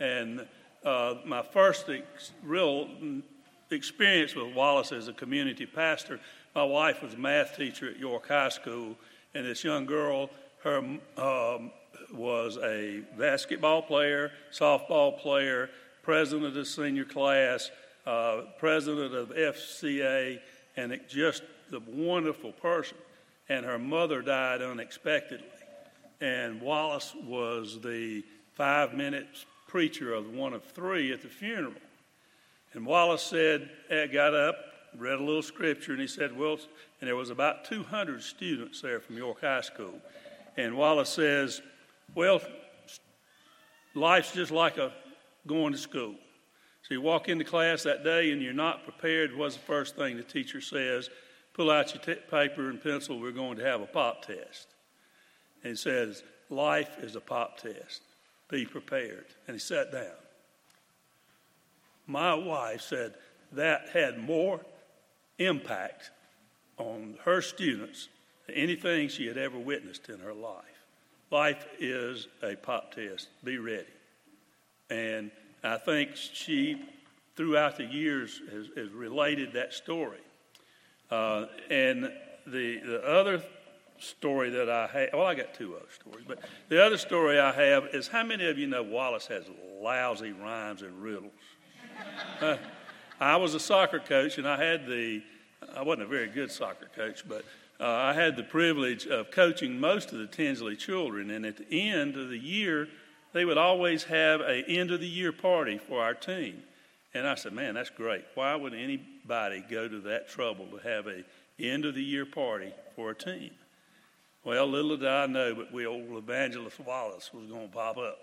And 0.00 0.46
uh, 0.84 1.14
my 1.24 1.40
first 1.40 1.88
ex- 1.88 2.32
real 2.42 2.90
experience 3.70 4.34
with 4.34 4.54
Wallace 4.54 4.92
as 4.92 5.08
a 5.08 5.14
community 5.14 5.64
pastor, 5.64 6.20
my 6.54 6.64
wife 6.64 7.02
was 7.02 7.14
a 7.14 7.16
math 7.16 7.56
teacher 7.56 7.88
at 7.88 7.98
York 7.98 8.28
High 8.28 8.50
School, 8.50 8.96
and 9.32 9.46
this 9.46 9.64
young 9.64 9.86
girl, 9.86 10.28
her 10.62 10.76
um, 11.16 11.70
was 12.12 12.58
a 12.58 13.00
basketball 13.18 13.80
player, 13.80 14.30
softball 14.52 15.18
player, 15.18 15.70
president 16.02 16.44
of 16.44 16.52
the 16.52 16.66
senior 16.66 17.06
class, 17.06 17.70
uh, 18.06 18.42
president 18.58 19.14
of 19.14 19.30
FCA, 19.30 20.38
and 20.76 20.92
it, 20.92 21.08
just 21.08 21.42
a 21.72 21.80
wonderful 21.90 22.52
person. 22.52 22.98
And 23.48 23.64
her 23.64 23.78
mother 23.78 24.22
died 24.22 24.62
unexpectedly. 24.62 25.46
And 26.20 26.60
Wallace 26.60 27.14
was 27.24 27.80
the 27.80 28.24
five 28.54 28.94
minutes 28.94 29.46
preacher 29.68 30.12
of 30.12 30.32
one 30.32 30.52
of 30.52 30.64
three 30.64 31.12
at 31.12 31.22
the 31.22 31.28
funeral. 31.28 31.74
And 32.72 32.86
Wallace 32.86 33.22
said, 33.22 33.70
eh, 33.90 34.06
got 34.06 34.34
up, 34.34 34.56
read 34.96 35.18
a 35.18 35.22
little 35.22 35.42
scripture, 35.42 35.92
and 35.92 36.00
he 36.00 36.06
said, 36.06 36.36
Well, 36.36 36.58
and 37.00 37.08
there 37.08 37.16
was 37.16 37.30
about 37.30 37.64
200 37.64 38.22
students 38.22 38.80
there 38.80 39.00
from 39.00 39.16
York 39.16 39.40
High 39.40 39.60
School. 39.60 40.00
And 40.56 40.76
Wallace 40.76 41.10
says, 41.10 41.60
Well, 42.14 42.40
life's 43.94 44.32
just 44.32 44.50
like 44.50 44.78
a 44.78 44.92
going 45.46 45.72
to 45.72 45.78
school. 45.78 46.14
So 46.86 46.94
you 46.94 47.00
walk 47.00 47.28
into 47.28 47.44
class 47.44 47.82
that 47.82 48.04
day 48.04 48.30
and 48.30 48.40
you're 48.40 48.52
not 48.52 48.84
prepared. 48.84 49.36
What's 49.36 49.56
the 49.56 49.62
first 49.62 49.96
thing 49.96 50.16
the 50.16 50.22
teacher 50.22 50.60
says? 50.60 51.10
Pull 51.52 51.68
out 51.68 51.92
your 51.92 52.16
t- 52.16 52.22
paper 52.30 52.70
and 52.70 52.80
pencil. 52.80 53.18
We're 53.18 53.32
going 53.32 53.56
to 53.56 53.64
have 53.64 53.80
a 53.80 53.86
pop 53.86 54.24
test. 54.24 54.68
And 55.64 55.70
he 55.72 55.76
says, 55.76 56.22
Life 56.48 56.98
is 57.00 57.16
a 57.16 57.20
pop 57.20 57.58
test. 57.58 58.02
Be 58.48 58.64
prepared. 58.64 59.26
And 59.48 59.56
he 59.56 59.58
sat 59.58 59.90
down. 59.90 60.14
my 62.06 62.34
wife 62.34 62.82
said 62.82 63.14
that 63.50 63.88
had 63.92 64.18
more 64.18 64.60
impact 65.38 66.12
on 66.78 67.18
her 67.24 67.42
students 67.42 68.08
than 68.46 68.54
anything 68.54 69.08
she 69.08 69.26
had 69.26 69.38
ever 69.38 69.58
witnessed 69.58 70.08
in 70.08 70.20
her 70.20 70.34
life. 70.34 70.62
Life 71.32 71.66
is 71.80 72.28
a 72.44 72.54
pop 72.54 72.94
test. 72.94 73.26
Be 73.42 73.58
ready. 73.58 73.86
And 74.88 75.32
I 75.62 75.78
think 75.78 76.10
she, 76.14 76.80
throughout 77.36 77.76
the 77.76 77.84
years, 77.84 78.40
has, 78.52 78.66
has 78.76 78.90
related 78.90 79.52
that 79.54 79.72
story. 79.72 80.20
Uh, 81.10 81.46
and 81.70 82.04
the, 82.46 82.78
the 82.78 83.02
other 83.04 83.42
story 83.98 84.50
that 84.50 84.68
I 84.68 84.86
have, 84.86 85.08
well, 85.12 85.26
I 85.26 85.34
got 85.34 85.54
two 85.54 85.74
other 85.76 85.86
stories, 85.92 86.24
but 86.26 86.40
the 86.68 86.84
other 86.84 86.98
story 86.98 87.38
I 87.38 87.52
have 87.52 87.94
is 87.94 88.08
how 88.08 88.22
many 88.22 88.46
of 88.46 88.58
you 88.58 88.66
know 88.66 88.82
Wallace 88.82 89.26
has 89.28 89.44
lousy 89.80 90.32
rhymes 90.32 90.82
and 90.82 91.02
riddles? 91.02 91.32
Uh, 92.40 92.56
I 93.18 93.36
was 93.36 93.54
a 93.54 93.60
soccer 93.60 93.98
coach, 93.98 94.38
and 94.38 94.46
I 94.46 94.62
had 94.62 94.86
the, 94.86 95.22
I 95.74 95.82
wasn't 95.82 96.02
a 96.02 96.06
very 96.06 96.28
good 96.28 96.50
soccer 96.50 96.90
coach, 96.94 97.26
but 97.26 97.44
uh, 97.80 97.84
I 97.86 98.12
had 98.12 98.36
the 98.36 98.42
privilege 98.42 99.06
of 99.06 99.30
coaching 99.30 99.78
most 99.78 100.12
of 100.12 100.18
the 100.18 100.26
Tinsley 100.26 100.76
children. 100.76 101.30
And 101.30 101.46
at 101.46 101.56
the 101.56 101.90
end 101.90 102.16
of 102.16 102.28
the 102.28 102.38
year, 102.38 102.88
they 103.36 103.44
would 103.44 103.58
always 103.58 104.04
have 104.04 104.40
a 104.40 104.64
end 104.66 104.90
of 104.90 105.00
the 105.00 105.06
year 105.06 105.32
party 105.32 105.78
for 105.78 106.02
our 106.02 106.14
team. 106.14 106.62
And 107.14 107.26
I 107.26 107.34
said, 107.34 107.52
man, 107.52 107.74
that's 107.74 107.90
great. 107.90 108.24
Why 108.34 108.54
would 108.54 108.74
anybody 108.74 109.64
go 109.70 109.88
to 109.88 110.00
that 110.00 110.28
trouble 110.28 110.66
to 110.66 110.88
have 110.88 111.06
a 111.06 111.24
end 111.58 111.84
of 111.84 111.94
the 111.94 112.02
year 112.02 112.26
party 112.26 112.72
for 112.94 113.10
a 113.10 113.14
team? 113.14 113.50
Well, 114.44 114.66
little 114.66 114.96
did 114.96 115.08
I 115.08 115.26
know, 115.26 115.54
but 115.54 115.72
we 115.72 115.86
old 115.86 116.10
Evangelist 116.16 116.78
Wallace 116.80 117.30
was 117.32 117.46
going 117.46 117.68
to 117.68 117.74
pop 117.74 117.98
up. 117.98 118.18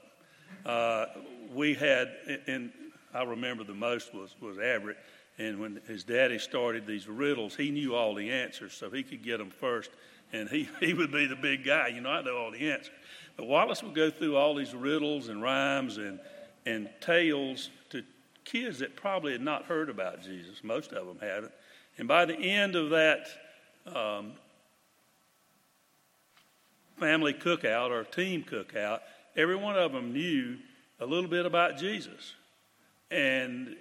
Uh, 0.66 1.06
we 1.54 1.74
had, 1.74 2.12
and 2.48 2.72
I 3.14 3.24
remember 3.24 3.64
the 3.64 3.74
most 3.74 4.14
was 4.14 4.36
was 4.40 4.58
Everett 4.58 4.98
and 5.38 5.60
when 5.60 5.82
his 5.88 6.04
daddy 6.04 6.38
started 6.38 6.86
these 6.86 7.08
riddles, 7.08 7.56
he 7.56 7.72
knew 7.72 7.96
all 7.96 8.14
the 8.14 8.30
answers, 8.30 8.74
so 8.74 8.90
he 8.90 9.02
could 9.04 9.24
get 9.24 9.38
them 9.38 9.50
first. 9.50 9.90
And 10.32 10.48
he, 10.50 10.70
he 10.80 10.94
would 10.94 11.12
be 11.12 11.26
the 11.26 11.36
big 11.36 11.66
guy. 11.66 11.88
You 11.88 12.02
know, 12.02 12.10
I 12.10 12.22
know 12.22 12.38
all 12.38 12.52
the 12.52 12.72
answers. 12.72 12.94
But 13.38 13.48
Wallace 13.48 13.82
would 13.84 13.96
go 13.96 14.10
through 14.10 14.36
all 14.36 14.56
these 14.56 14.74
riddles 14.74 15.28
and 15.28 15.42
rhymes 15.42 15.98
and, 15.98 16.20
and 16.66 16.90
tales 17.02 17.70
to 17.90 18.04
kids 18.46 18.80
that 18.80 18.96
probably 18.96 19.32
had 19.32 19.42
not 19.42 19.66
heard 19.66 19.90
about 19.90 20.22
Jesus. 20.22 20.64
Most 20.64 20.92
of 20.94 21.08
them 21.08 21.18
hadn't. 21.20 21.52
And 21.98 22.08
by 22.08 22.26
the 22.26 22.36
end 22.36 22.76
of 22.76 22.92
that 22.92 23.28
um, 23.88 24.34
family 27.00 27.34
cookout 27.34 27.90
or 27.90 28.04
team 28.04 28.44
cookout, 28.44 29.00
every 29.36 29.56
one 29.56 29.76
of 29.76 29.92
them 29.92 30.14
knew 30.14 30.58
a 31.00 31.06
little 31.06 31.30
bit 31.30 31.46
about 31.46 31.78
Jesus. 31.78 32.36
And, 33.12 33.76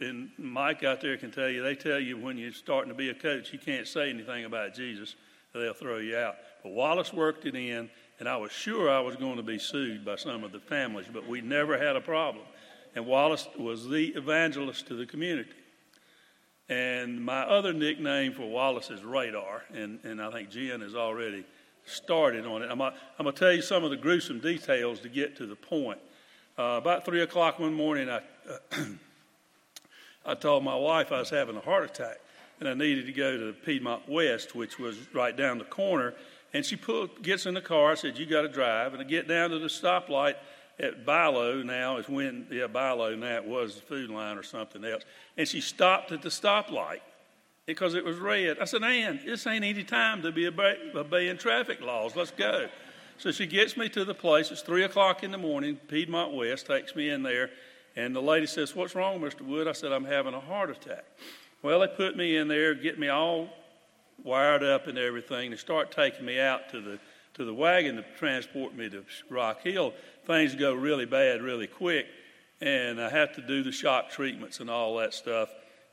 and 0.00 0.30
Mike 0.38 0.82
out 0.82 1.00
there 1.00 1.16
can 1.16 1.30
tell 1.30 1.48
you, 1.48 1.62
they 1.62 1.76
tell 1.76 2.00
you 2.00 2.16
when 2.16 2.36
you're 2.36 2.52
starting 2.52 2.88
to 2.88 2.96
be 2.96 3.10
a 3.10 3.14
coach, 3.14 3.52
you 3.52 3.58
can't 3.58 3.86
say 3.86 4.10
anything 4.10 4.44
about 4.44 4.74
Jesus, 4.74 5.14
they'll 5.52 5.74
throw 5.74 5.98
you 5.98 6.16
out. 6.16 6.36
But 6.62 6.72
Wallace 6.72 7.12
worked 7.12 7.44
it 7.46 7.54
in, 7.54 7.90
and 8.22 8.28
I 8.28 8.36
was 8.36 8.52
sure 8.52 8.88
I 8.88 9.00
was 9.00 9.16
going 9.16 9.34
to 9.38 9.42
be 9.42 9.58
sued 9.58 10.04
by 10.04 10.14
some 10.14 10.44
of 10.44 10.52
the 10.52 10.60
families, 10.60 11.06
but 11.12 11.26
we 11.26 11.40
never 11.40 11.76
had 11.76 11.96
a 11.96 12.00
problem. 12.00 12.44
And 12.94 13.04
Wallace 13.04 13.48
was 13.58 13.88
the 13.88 14.10
evangelist 14.14 14.86
to 14.86 14.94
the 14.94 15.06
community. 15.06 15.50
And 16.68 17.24
my 17.24 17.40
other 17.40 17.72
nickname 17.72 18.32
for 18.32 18.48
Wallace 18.48 18.90
is 18.90 19.02
Radar, 19.02 19.64
and, 19.74 19.98
and 20.04 20.22
I 20.22 20.30
think 20.30 20.50
Jen 20.50 20.82
has 20.82 20.94
already 20.94 21.44
started 21.84 22.46
on 22.46 22.62
it. 22.62 22.70
I'm, 22.70 22.80
I'm 22.80 22.92
going 23.18 23.32
to 23.34 23.40
tell 23.40 23.52
you 23.52 23.60
some 23.60 23.82
of 23.82 23.90
the 23.90 23.96
gruesome 23.96 24.38
details 24.38 25.00
to 25.00 25.08
get 25.08 25.36
to 25.38 25.46
the 25.46 25.56
point. 25.56 25.98
Uh, 26.56 26.78
about 26.80 27.04
3 27.04 27.22
o'clock 27.22 27.58
one 27.58 27.74
morning, 27.74 28.08
I 28.08 28.20
I 30.24 30.34
told 30.34 30.62
my 30.62 30.76
wife 30.76 31.10
I 31.10 31.18
was 31.18 31.30
having 31.30 31.56
a 31.56 31.60
heart 31.60 31.90
attack 31.90 32.20
and 32.60 32.68
I 32.68 32.74
needed 32.74 33.06
to 33.06 33.12
go 33.12 33.36
to 33.36 33.52
Piedmont 33.52 34.08
West, 34.08 34.54
which 34.54 34.78
was 34.78 34.96
right 35.12 35.36
down 35.36 35.58
the 35.58 35.64
corner. 35.64 36.14
And 36.54 36.64
she 36.64 36.76
pulled, 36.76 37.22
gets 37.22 37.46
in 37.46 37.54
the 37.54 37.60
car. 37.60 37.92
I 37.92 37.94
said, 37.94 38.18
"You 38.18 38.26
got 38.26 38.42
to 38.42 38.48
drive." 38.48 38.92
And 38.92 39.02
I 39.02 39.04
get 39.04 39.28
down 39.28 39.50
to 39.50 39.58
the 39.58 39.68
stoplight 39.68 40.34
at 40.78 41.06
Bilo. 41.06 41.64
Now 41.64 41.96
is 41.96 42.08
when 42.08 42.46
yeah 42.50 42.66
Bilo 42.66 43.18
now 43.18 43.36
it 43.36 43.44
was 43.44 43.76
the 43.76 43.82
Food 43.82 44.10
Lion 44.10 44.38
or 44.38 44.42
something 44.42 44.84
else. 44.84 45.02
And 45.36 45.48
she 45.48 45.60
stopped 45.60 46.12
at 46.12 46.22
the 46.22 46.28
stoplight 46.28 47.00
because 47.66 47.94
it 47.94 48.04
was 48.04 48.18
red. 48.18 48.58
I 48.58 48.64
said, 48.64 48.82
"Ann, 48.82 49.20
this 49.24 49.46
ain't 49.46 49.64
any 49.64 49.84
time 49.84 50.22
to 50.22 50.32
be 50.32 50.46
obeying 50.46 51.38
traffic 51.38 51.80
laws. 51.80 52.14
Let's 52.16 52.32
go." 52.32 52.68
So 53.18 53.30
she 53.30 53.46
gets 53.46 53.76
me 53.76 53.88
to 53.90 54.04
the 54.04 54.14
place. 54.14 54.50
It's 54.50 54.62
three 54.62 54.82
o'clock 54.82 55.22
in 55.22 55.30
the 55.30 55.38
morning. 55.38 55.76
Piedmont 55.76 56.34
West 56.34 56.66
takes 56.66 56.96
me 56.96 57.10
in 57.10 57.22
there. 57.22 57.50
And 57.94 58.16
the 58.16 58.22
lady 58.22 58.46
says, 58.46 58.74
What's 58.74 58.94
wrong, 58.94 59.20
Mr. 59.20 59.42
Wood? 59.42 59.68
I 59.68 59.72
said, 59.72 59.92
I'm 59.92 60.04
having 60.04 60.34
a 60.34 60.40
heart 60.40 60.70
attack. 60.70 61.04
Well, 61.62 61.80
they 61.80 61.86
put 61.86 62.16
me 62.16 62.36
in 62.36 62.48
there, 62.48 62.74
get 62.74 62.98
me 62.98 63.08
all 63.08 63.48
wired 64.24 64.62
up 64.62 64.86
and 64.86 64.98
everything. 64.98 65.50
They 65.50 65.56
start 65.56 65.90
taking 65.90 66.24
me 66.24 66.38
out 66.38 66.70
to 66.70 66.80
the 66.80 66.98
to 67.34 67.44
the 67.46 67.54
wagon 67.54 67.96
to 67.96 68.04
transport 68.18 68.74
me 68.74 68.90
to 68.90 69.04
Rock 69.30 69.62
Hill. 69.62 69.94
Things 70.26 70.54
go 70.54 70.74
really 70.74 71.06
bad 71.06 71.40
really 71.40 71.66
quick, 71.66 72.06
and 72.60 73.00
I 73.00 73.08
have 73.08 73.34
to 73.36 73.40
do 73.40 73.62
the 73.62 73.72
shock 73.72 74.10
treatments 74.10 74.60
and 74.60 74.68
all 74.68 74.96
that 74.98 75.14
stuff. 75.14 75.48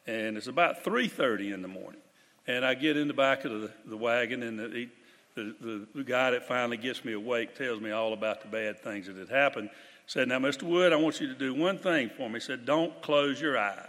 And 0.05 0.37
it's 0.37 0.47
about 0.47 0.83
3:30 0.83 1.53
in 1.53 1.61
the 1.61 1.67
morning, 1.67 2.01
and 2.47 2.65
I 2.65 2.73
get 2.73 2.97
in 2.97 3.07
the 3.07 3.13
back 3.13 3.45
of 3.45 3.61
the, 3.61 3.71
the 3.85 3.97
wagon, 3.97 4.43
and 4.43 4.59
the, 4.59 4.89
the, 5.35 5.87
the, 5.95 6.03
guy 6.03 6.31
that 6.31 6.47
finally 6.47 6.77
gets 6.77 7.05
me 7.05 7.13
awake 7.13 7.55
tells 7.55 7.79
me 7.79 7.91
all 7.91 8.11
about 8.11 8.41
the 8.41 8.47
bad 8.47 8.81
things 8.81 9.07
that 9.07 9.15
had 9.15 9.29
happened 9.29 9.69
said, 10.07 10.27
Now, 10.27 10.39
Mr. 10.39 10.63
Wood, 10.63 10.91
I 10.91 10.97
want 10.97 11.21
you 11.21 11.27
to 11.27 11.35
do 11.35 11.53
one 11.53 11.77
thing 11.77 12.09
for 12.09 12.27
me. 12.27 12.35
He 12.35 12.39
said, 12.41 12.65
Don't 12.65 13.01
close 13.01 13.39
your 13.39 13.57
eyes. 13.57 13.87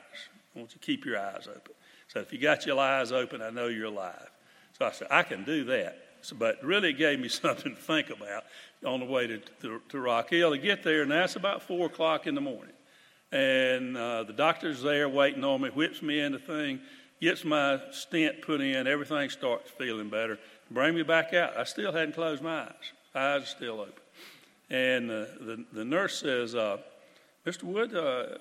I 0.55 0.59
want 0.59 0.73
you 0.73 0.81
to 0.81 0.87
keep 0.87 1.05
your 1.05 1.19
eyes 1.19 1.49
open. 1.49 1.73
So 2.09 2.21
if 2.21 2.33
you 2.33 2.39
got 2.39 2.67
your 2.67 2.79
eyes 2.79 3.11
open, 3.13 3.41
I 3.41 3.51
know 3.51 3.69
you're 3.69 3.87
alive. 3.87 4.30
So 4.81 4.87
I 4.87 4.93
said, 4.93 5.09
I 5.11 5.23
can 5.25 5.45
do 5.45 5.65
that. 5.65 5.99
So, 6.23 6.35
but 6.37 6.65
really, 6.65 6.89
it 6.89 6.95
gave 6.95 7.21
me 7.21 7.29
something 7.29 7.75
to 7.75 7.81
think 7.81 8.09
about 8.09 8.45
on 8.85 9.01
the 9.01 9.07
way 9.07 9.27
to, 9.27 9.39
to, 9.61 9.83
to 9.91 10.01
Rock 10.01 10.31
Hill 10.31 10.53
to 10.53 10.59
get 10.59 10.83
there, 10.83 11.03
and 11.03 11.11
that's 11.11 11.37
about 11.37 11.63
4 11.63 11.87
o'clock 11.87 12.27
in 12.27 12.35
the 12.35 12.41
morning. 12.41 12.73
And 13.31 13.95
uh, 13.95 14.23
the 14.23 14.33
doctor's 14.33 14.83
there 14.83 15.07
waiting 15.07 15.45
on 15.45 15.61
me, 15.61 15.69
whips 15.69 16.01
me 16.01 16.21
in 16.21 16.33
the 16.33 16.39
thing, 16.39 16.81
gets 17.21 17.45
my 17.45 17.79
stent 17.91 18.41
put 18.41 18.63
in, 18.63 18.87
everything 18.87 19.29
starts 19.29 19.71
feeling 19.71 20.09
better. 20.09 20.39
Bring 20.71 20.95
me 20.95 21.03
back 21.03 21.35
out. 21.35 21.59
I 21.59 21.65
still 21.65 21.93
hadn't 21.93 22.15
closed 22.15 22.43
my 22.43 22.63
eyes, 22.63 22.73
eyes 23.15 23.43
are 23.43 23.47
still 23.47 23.81
open. 23.83 23.93
And 24.71 25.11
uh, 25.11 25.25
the, 25.41 25.65
the 25.75 25.85
nurse 25.85 26.19
says, 26.19 26.55
uh, 26.55 26.79
Mr. 27.45 27.65
Wood, 27.65 27.95
uh, 27.95 28.39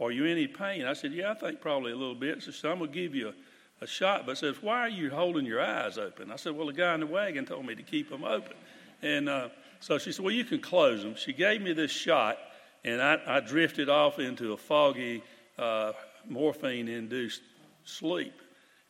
are 0.00 0.10
you 0.10 0.24
in 0.24 0.32
any 0.32 0.46
pain? 0.46 0.86
I 0.86 0.94
said, 0.94 1.12
Yeah, 1.12 1.32
I 1.32 1.34
think 1.34 1.60
probably 1.60 1.92
a 1.92 1.96
little 1.96 2.14
bit. 2.14 2.42
Said, 2.42 2.54
I'm 2.70 2.78
going 2.78 2.90
to 2.90 2.94
give 2.94 3.14
you 3.14 3.28
a, 3.28 3.32
a 3.80 3.86
shot. 3.86 4.26
But 4.26 4.38
says, 4.38 4.56
Why 4.60 4.80
are 4.80 4.88
you 4.88 5.10
holding 5.10 5.46
your 5.46 5.60
eyes 5.60 5.98
open? 5.98 6.30
I 6.30 6.36
said, 6.36 6.56
Well, 6.56 6.66
the 6.66 6.72
guy 6.72 6.94
in 6.94 7.00
the 7.00 7.06
wagon 7.06 7.44
told 7.44 7.66
me 7.66 7.74
to 7.74 7.82
keep 7.82 8.10
them 8.10 8.24
open. 8.24 8.54
And 9.02 9.28
uh, 9.28 9.48
so 9.80 9.98
she 9.98 10.12
said, 10.12 10.24
Well, 10.24 10.34
you 10.34 10.44
can 10.44 10.60
close 10.60 11.02
them. 11.02 11.14
She 11.16 11.32
gave 11.32 11.62
me 11.62 11.72
this 11.72 11.90
shot, 11.90 12.38
and 12.84 13.00
I, 13.00 13.20
I 13.26 13.40
drifted 13.40 13.88
off 13.88 14.18
into 14.18 14.52
a 14.52 14.56
foggy, 14.56 15.22
uh, 15.58 15.92
morphine 16.28 16.88
induced 16.88 17.42
sleep. 17.84 18.34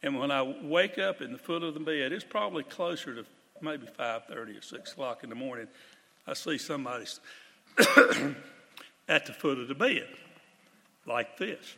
And 0.03 0.18
when 0.18 0.30
I 0.30 0.43
wake 0.43 0.99
up 0.99 1.20
in 1.20 1.32
the 1.32 1.39
foot 1.39 1.62
of 1.62 1.74
the 1.74 1.80
bed, 1.80 2.12
it's 2.12 2.24
probably 2.24 2.62
closer 2.62 3.14
to 3.14 3.24
maybe 3.61 3.86
5.30 3.99 4.59
or 4.59 4.62
6 4.62 4.93
o'clock 4.93 5.24
in 5.24 5.30
the 5.30 5.34
morning. 5.34 5.66
I 6.26 6.34
see 6.34 6.59
somebody 6.59 7.05
at 9.09 9.26
the 9.26 9.32
foot 9.32 9.59
of 9.59 9.66
the 9.66 9.74
bed 9.74 10.07
like 11.07 11.36
this. 11.39 11.74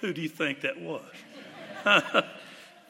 Who 0.00 0.12
do 0.12 0.20
you 0.20 0.28
think 0.28 0.62
that 0.62 0.80
was? 0.80 1.04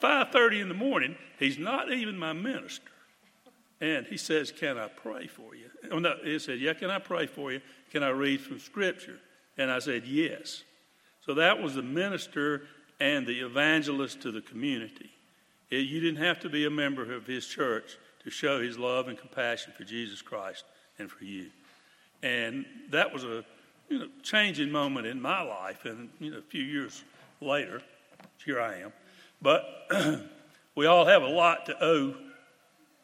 5:30 0.03 0.61
in 0.61 0.68
the 0.68 0.74
morning, 0.74 1.16
he's 1.38 1.59
not 1.59 1.93
even 1.93 2.18
my 2.18 2.32
minister. 2.32 2.91
And 3.80 4.07
he 4.07 4.16
says, 4.16 4.53
"Can 4.53 4.78
I 4.78 4.88
pray 4.88 5.26
for 5.26 5.55
you?" 5.55 5.70
Oh, 5.91 5.99
no, 5.99 6.16
he 6.22 6.38
said, 6.38 6.59
"Yeah, 6.59 6.74
can 6.74 6.91
I 6.91 6.99
pray 6.99 7.26
for 7.26 7.53
you? 7.53 7.61
Can 7.91 8.03
I 8.03 8.11
read 8.11 8.41
from 8.41 8.59
scripture?" 8.59 9.18
And 9.57 9.70
I 9.70 9.78
said, 9.78 10.07
"Yes." 10.07 10.64
So 11.24 11.34
that 11.34 11.62
was 11.62 11.74
the 11.74 11.82
minister 11.82 12.66
and 12.99 13.26
the 13.26 13.41
evangelist 13.41 14.20
to 14.22 14.30
the 14.30 14.43
community. 14.43 15.11
You 15.70 16.01
didn't 16.01 16.22
have 16.22 16.41
to 16.41 16.49
be 16.49 16.66
a 16.66 16.70
member 16.70 17.14
of 17.14 17.26
his 17.26 17.47
church 17.47 17.97
to 18.24 18.30
show 18.30 18.61
his 18.61 18.78
love 18.78 19.09
and 19.09 19.16
compassion 19.16 19.72
for 19.76 19.84
Jesus 19.84 20.20
Christ 20.20 20.64
and 20.99 21.11
for 21.11 21.24
you. 21.24 21.51
And 22.22 22.66
that 22.91 23.12
was 23.12 23.24
a 23.24 23.45
you 23.88 24.01
know, 24.01 24.09
changing 24.22 24.70
moment 24.70 25.07
in 25.07 25.20
my 25.20 25.43
life. 25.43 25.84
And 25.84 26.11
you 26.18 26.30
know, 26.30 26.38
a 26.38 26.43
few 26.43 26.62
years 26.62 27.05
later, 27.41 27.82
here 28.45 28.61
I 28.61 28.79
am. 28.79 28.93
But 29.43 29.64
we 30.75 30.87
all 30.87 31.07
have 31.07 31.23
a 31.23 31.29
lot 31.29 31.66
to 31.66 31.85
owe 31.85 32.14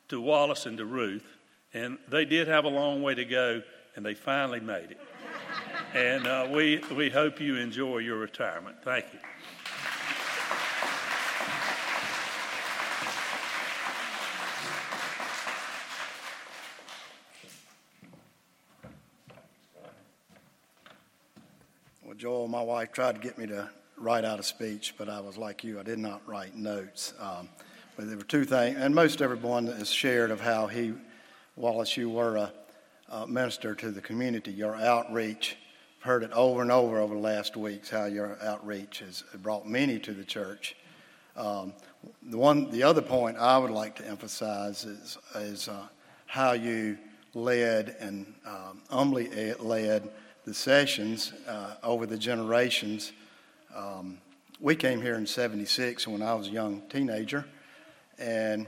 to 0.08 0.20
Wallace 0.20 0.66
and 0.66 0.78
to 0.78 0.84
Ruth. 0.84 1.26
And 1.74 1.98
they 2.08 2.24
did 2.24 2.48
have 2.48 2.64
a 2.64 2.68
long 2.68 3.02
way 3.02 3.14
to 3.14 3.24
go, 3.24 3.62
and 3.96 4.04
they 4.04 4.14
finally 4.14 4.60
made 4.60 4.92
it. 4.92 5.00
and 5.94 6.26
uh, 6.26 6.48
we, 6.50 6.80
we 6.94 7.10
hope 7.10 7.40
you 7.40 7.56
enjoy 7.56 7.98
your 7.98 8.18
retirement. 8.18 8.76
Thank 8.82 9.06
you. 9.12 9.18
Well, 22.04 22.14
Joel, 22.14 22.48
my 22.48 22.62
wife 22.62 22.92
tried 22.92 23.16
to 23.16 23.20
get 23.20 23.36
me 23.36 23.46
to 23.48 23.68
write 23.98 24.24
out 24.24 24.38
a 24.38 24.42
speech, 24.42 24.94
but 24.98 25.08
I 25.08 25.20
was 25.20 25.36
like 25.36 25.64
you, 25.64 25.80
I 25.80 25.82
did 25.82 25.98
not 25.98 26.20
write 26.26 26.54
notes. 26.54 27.14
Um, 27.18 27.48
but 27.96 28.08
there 28.08 28.16
were 28.16 28.24
two 28.24 28.44
things, 28.44 28.76
and 28.78 28.94
most 28.94 29.22
everyone 29.22 29.66
has 29.66 29.90
shared 29.90 30.30
of 30.30 30.40
how 30.40 30.66
he, 30.66 30.92
Wallace, 31.56 31.96
you 31.96 32.10
were 32.10 32.36
a, 32.36 32.52
a 33.08 33.26
minister 33.26 33.74
to 33.74 33.90
the 33.90 34.02
community, 34.02 34.52
your 34.52 34.76
outreach. 34.76 35.56
I've 35.98 36.04
heard 36.04 36.22
it 36.22 36.32
over 36.32 36.60
and 36.60 36.70
over 36.70 37.00
over 37.00 37.14
the 37.14 37.20
last 37.20 37.56
weeks 37.56 37.88
how 37.88 38.04
your 38.04 38.36
outreach 38.42 38.98
has 38.98 39.24
brought 39.42 39.66
many 39.66 39.98
to 40.00 40.12
the 40.12 40.24
church. 40.24 40.76
Um, 41.36 41.72
the 42.22 42.36
one, 42.38 42.70
the 42.70 42.82
other 42.82 43.02
point 43.02 43.38
I 43.38 43.56
would 43.56 43.70
like 43.70 43.96
to 43.96 44.06
emphasize 44.06 44.84
is, 44.84 45.18
is 45.34 45.68
uh, 45.68 45.86
how 46.26 46.52
you 46.52 46.98
led 47.34 47.96
and 48.00 48.34
um, 48.46 48.82
humbly 48.90 49.54
led 49.58 50.10
the 50.44 50.54
sessions 50.54 51.32
uh, 51.48 51.74
over 51.82 52.06
the 52.06 52.16
generations. 52.16 53.12
Um, 53.76 54.16
we 54.58 54.74
came 54.74 55.02
here 55.02 55.16
in 55.16 55.26
76 55.26 56.08
when 56.08 56.22
I 56.22 56.32
was 56.32 56.48
a 56.48 56.50
young 56.50 56.80
teenager, 56.88 57.44
and 58.18 58.66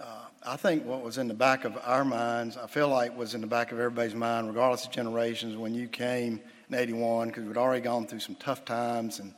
uh, 0.00 0.24
I 0.42 0.56
think 0.56 0.86
what 0.86 1.02
was 1.02 1.18
in 1.18 1.28
the 1.28 1.34
back 1.34 1.66
of 1.66 1.78
our 1.84 2.02
minds, 2.02 2.56
I 2.56 2.66
feel 2.66 2.88
like 2.88 3.14
was 3.14 3.34
in 3.34 3.42
the 3.42 3.46
back 3.46 3.72
of 3.72 3.78
everybody's 3.78 4.14
mind, 4.14 4.48
regardless 4.48 4.86
of 4.86 4.90
generations, 4.90 5.58
when 5.58 5.74
you 5.74 5.86
came 5.86 6.40
in 6.70 6.74
81, 6.74 7.28
because 7.28 7.44
we'd 7.44 7.58
already 7.58 7.82
gone 7.82 8.06
through 8.06 8.20
some 8.20 8.34
tough 8.36 8.64
times 8.64 9.18
and, 9.18 9.34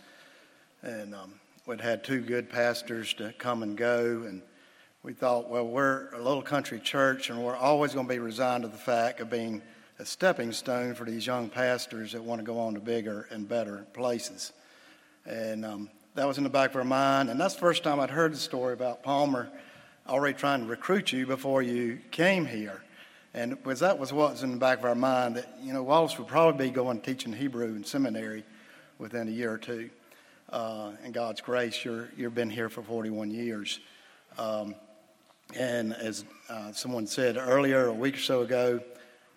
and 0.82 1.12
um, 1.12 1.34
we'd 1.66 1.80
had 1.80 2.04
two 2.04 2.20
good 2.20 2.48
pastors 2.48 3.14
to 3.14 3.32
come 3.36 3.64
and 3.64 3.76
go, 3.76 4.22
and 4.28 4.42
we 5.02 5.12
thought, 5.12 5.50
well, 5.50 5.66
we're 5.66 6.08
a 6.12 6.22
little 6.22 6.40
country 6.40 6.78
church, 6.78 7.30
and 7.30 7.42
we're 7.42 7.56
always 7.56 7.94
going 7.94 8.06
to 8.06 8.14
be 8.14 8.20
resigned 8.20 8.62
to 8.62 8.68
the 8.68 8.78
fact 8.78 9.18
of 9.18 9.28
being 9.28 9.60
a 9.98 10.06
stepping 10.06 10.52
stone 10.52 10.94
for 10.94 11.02
these 11.02 11.26
young 11.26 11.48
pastors 11.48 12.12
that 12.12 12.22
want 12.22 12.40
to 12.40 12.44
go 12.44 12.60
on 12.60 12.74
to 12.74 12.80
bigger 12.80 13.26
and 13.32 13.48
better 13.48 13.86
places. 13.92 14.52
And 15.26 15.64
um, 15.64 15.90
that 16.14 16.26
was 16.26 16.38
in 16.38 16.44
the 16.44 16.50
back 16.50 16.70
of 16.70 16.76
our 16.76 16.84
mind. 16.84 17.30
And 17.30 17.40
that's 17.40 17.54
the 17.54 17.60
first 17.60 17.82
time 17.82 18.00
I'd 18.00 18.10
heard 18.10 18.32
the 18.32 18.38
story 18.38 18.72
about 18.72 19.02
Palmer 19.02 19.48
already 20.08 20.36
trying 20.36 20.60
to 20.60 20.66
recruit 20.66 21.12
you 21.12 21.26
before 21.26 21.62
you 21.62 21.98
came 22.10 22.44
here. 22.44 22.82
And 23.32 23.62
was, 23.64 23.80
that 23.80 23.98
was 23.98 24.12
what 24.12 24.32
was 24.32 24.42
in 24.42 24.52
the 24.52 24.58
back 24.58 24.78
of 24.78 24.84
our 24.84 24.94
mind 24.94 25.36
that, 25.36 25.48
you 25.62 25.72
know, 25.72 25.82
Wallace 25.82 26.18
would 26.18 26.28
probably 26.28 26.68
be 26.68 26.72
going 26.72 27.00
teaching 27.00 27.32
Hebrew 27.32 27.74
in 27.74 27.84
seminary 27.84 28.44
within 28.98 29.26
a 29.28 29.30
year 29.30 29.52
or 29.52 29.58
two. 29.58 29.90
Uh, 30.50 30.92
and 31.02 31.12
God's 31.12 31.40
grace, 31.40 31.84
you're, 31.84 32.10
you've 32.16 32.34
been 32.34 32.50
here 32.50 32.68
for 32.68 32.82
41 32.82 33.30
years. 33.30 33.80
Um, 34.38 34.74
and 35.56 35.94
as 35.94 36.24
uh, 36.48 36.72
someone 36.72 37.06
said 37.06 37.36
earlier, 37.36 37.86
a 37.86 37.92
week 37.92 38.16
or 38.16 38.20
so 38.20 38.42
ago, 38.42 38.80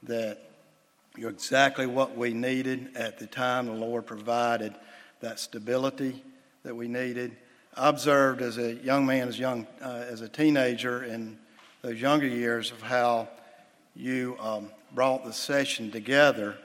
that 0.04 0.44
you're 1.18 1.32
exactly 1.32 1.88
what 1.88 2.16
we 2.16 2.34
needed 2.34 2.96
at 2.96 3.18
the 3.18 3.26
time. 3.26 3.66
The 3.66 3.74
Lord 3.74 4.06
provided 4.06 4.76
that 5.22 5.40
stability 5.40 6.24
that 6.64 6.76
we 6.76 6.88
needed. 6.88 7.36
I 7.76 7.90
observed 7.90 8.42
as 8.42 8.58
a 8.58 8.74
young 8.76 9.06
man, 9.06 9.28
as 9.28 9.38
young 9.38 9.68
uh, 9.82 10.06
as 10.10 10.22
a 10.22 10.30
teenager, 10.30 11.04
in 11.04 11.38
those 11.82 12.02
younger 12.02 12.28
years, 12.28 12.72
of 12.72 12.82
how 12.82 13.30
you 13.96 14.36
um, 14.40 14.70
brought 14.94 15.26
the 15.26 15.34
session 15.34 15.92
together, 15.92 16.58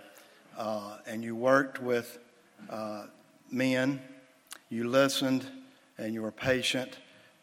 uh, 0.57 0.97
and 1.07 1.23
you 1.23 1.37
worked 1.37 1.83
with 1.83 2.19
uh, 2.71 3.07
men. 3.51 4.01
You 4.71 4.89
listened, 4.89 5.47
and 5.99 6.15
you 6.15 6.23
were 6.23 6.33
patient. 6.33 6.97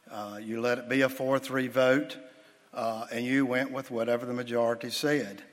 Uh, 0.09 0.39
you 0.41 0.61
let 0.61 0.79
it 0.79 0.89
be 0.89 1.01
a 1.01 1.09
four-three 1.09 1.67
vote, 1.67 2.17
uh, 2.73 3.05
and 3.11 3.23
you 3.23 3.45
went 3.45 3.71
with 3.71 3.91
whatever 3.91 4.25
the 4.25 4.33
majority 4.33 4.89
said. 4.89 5.43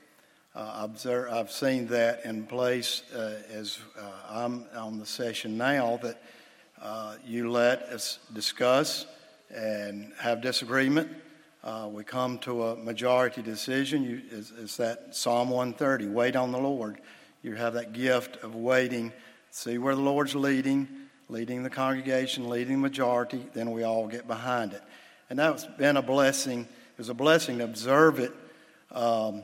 Uh, 0.57 0.85
observe, 0.85 1.31
I've 1.31 1.51
seen 1.51 1.85
that 1.89 2.25
in 2.25 2.43
place 2.43 3.03
uh, 3.13 3.35
as 3.53 3.77
uh, 3.95 4.01
I'm 4.27 4.65
on 4.75 4.97
the 4.97 5.05
session 5.05 5.55
now 5.55 5.99
that 6.01 6.19
uh, 6.81 7.17
you 7.23 7.51
let 7.51 7.83
us 7.83 8.17
discuss 8.33 9.05
and 9.53 10.11
have 10.17 10.41
disagreement. 10.41 11.11
Uh, 11.63 11.87
we 11.91 12.03
come 12.03 12.39
to 12.39 12.69
a 12.69 12.75
majority 12.75 13.43
decision. 13.43 14.01
You, 14.01 14.23
is, 14.31 14.77
that 14.77 15.15
Psalm 15.15 15.51
130? 15.51 16.07
Wait 16.07 16.35
on 16.35 16.51
the 16.51 16.57
Lord. 16.57 17.01
You 17.43 17.53
have 17.53 17.75
that 17.75 17.93
gift 17.93 18.37
of 18.37 18.55
waiting, 18.55 19.13
see 19.51 19.77
where 19.77 19.93
the 19.93 20.01
Lord's 20.01 20.33
leading, 20.33 20.87
leading 21.29 21.61
the 21.61 21.69
congregation, 21.69 22.49
leading 22.49 22.77
the 22.77 22.81
majority, 22.81 23.45
then 23.53 23.69
we 23.69 23.83
all 23.83 24.07
get 24.07 24.27
behind 24.27 24.73
it. 24.73 24.81
And 25.29 25.37
that's 25.37 25.65
been 25.65 25.97
a 25.97 26.01
blessing. 26.01 26.61
It 26.61 26.97
was 26.97 27.09
a 27.09 27.13
blessing 27.13 27.59
to 27.59 27.63
observe 27.63 28.17
it. 28.17 28.33
Um, 28.91 29.43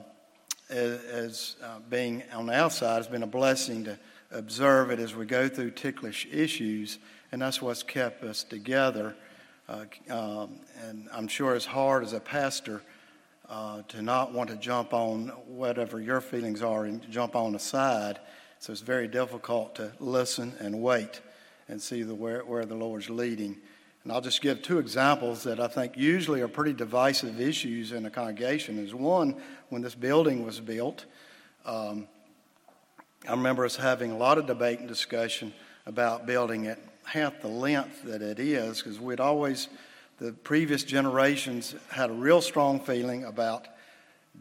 as, 0.73 1.55
uh, 1.63 1.79
being 1.89 2.23
on 2.33 2.47
the 2.47 2.53
outside 2.53 2.97
has 2.97 3.07
been 3.07 3.23
a 3.23 3.27
blessing 3.27 3.83
to 3.85 3.97
observe 4.31 4.91
it 4.91 4.99
as 4.99 5.15
we 5.15 5.25
go 5.25 5.47
through 5.47 5.71
ticklish 5.71 6.27
issues, 6.31 6.99
and 7.31 7.41
that's 7.41 7.61
what's 7.61 7.83
kept 7.83 8.23
us 8.23 8.43
together. 8.43 9.15
Uh, 9.69 9.85
um, 10.09 10.59
and 10.87 11.07
I'm 11.13 11.27
sure 11.27 11.55
it's 11.55 11.65
hard 11.65 12.03
as 12.03 12.13
a 12.13 12.19
pastor 12.19 12.81
uh, 13.49 13.83
to 13.89 14.01
not 14.01 14.33
want 14.33 14.49
to 14.49 14.55
jump 14.55 14.93
on 14.93 15.27
whatever 15.47 16.01
your 16.01 16.21
feelings 16.21 16.61
are 16.61 16.85
and 16.85 17.09
jump 17.09 17.35
on 17.35 17.53
the 17.53 17.59
side. 17.59 18.19
So 18.59 18.71
it's 18.71 18.81
very 18.81 19.07
difficult 19.07 19.75
to 19.75 19.91
listen 19.99 20.53
and 20.59 20.81
wait 20.81 21.21
and 21.67 21.81
see 21.81 22.03
the, 22.03 22.15
where, 22.15 22.41
where 22.41 22.65
the 22.65 22.75
Lord's 22.75 23.09
leading. 23.09 23.57
And 24.03 24.11
I'll 24.11 24.21
just 24.21 24.41
give 24.41 24.61
two 24.61 24.79
examples 24.79 25.43
that 25.43 25.59
I 25.59 25.67
think 25.67 25.95
usually 25.95 26.41
are 26.41 26.47
pretty 26.47 26.73
divisive 26.73 27.39
issues 27.39 27.91
in 27.91 28.05
a 28.05 28.09
congregation. 28.09 28.77
Is 28.77 28.93
one, 28.93 29.35
when 29.69 29.81
this 29.81 29.95
building 29.95 30.45
was 30.45 30.59
built, 30.59 31.05
um, 31.65 32.07
I 33.27 33.31
remember 33.31 33.63
us 33.63 33.77
having 33.77 34.11
a 34.11 34.17
lot 34.17 34.37
of 34.37 34.45
debate 34.45 34.79
and 34.79 34.87
discussion 34.87 35.53
about 35.85 36.25
building 36.25 36.65
it 36.65 36.79
half 37.05 37.41
the 37.41 37.47
length 37.47 38.03
that 38.03 38.21
it 38.21 38.39
is, 38.39 38.81
because 38.81 38.99
we'd 38.99 39.19
always, 39.19 39.69
the 40.19 40.33
previous 40.33 40.83
generations 40.83 41.75
had 41.89 42.09
a 42.09 42.13
real 42.13 42.41
strong 42.41 42.79
feeling 42.79 43.23
about 43.23 43.67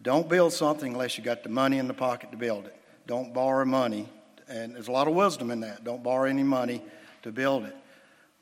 don't 0.03 0.29
build 0.29 0.53
something 0.53 0.93
unless 0.93 1.19
you 1.19 1.23
got 1.23 1.43
the 1.43 1.49
money 1.49 1.79
in 1.79 1.87
the 1.87 1.95
pocket 1.95 2.31
to 2.33 2.37
build 2.37 2.67
it. 2.67 2.77
Don't 3.07 3.35
borrow 3.35 3.65
money. 3.65 4.09
And 4.49 4.75
there's 4.75 4.89
a 4.89 4.93
lot 4.93 5.07
of 5.07 5.15
wisdom 5.15 5.51
in 5.51 5.61
that. 5.61 5.85
Don't 5.85 6.03
borrow 6.03 6.29
any 6.29 6.43
money 6.43 6.83
to 7.23 7.31
build 7.31 7.65
it. 7.65 7.77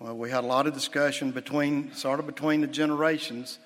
Well, 0.00 0.16
we 0.16 0.30
had 0.30 0.44
a 0.44 0.46
lot 0.46 0.66
of 0.66 0.72
discussion 0.72 1.30
between, 1.30 1.92
sort 1.92 2.20
of 2.20 2.26
between 2.26 2.62
the 2.62 2.66
generations. 2.66 3.58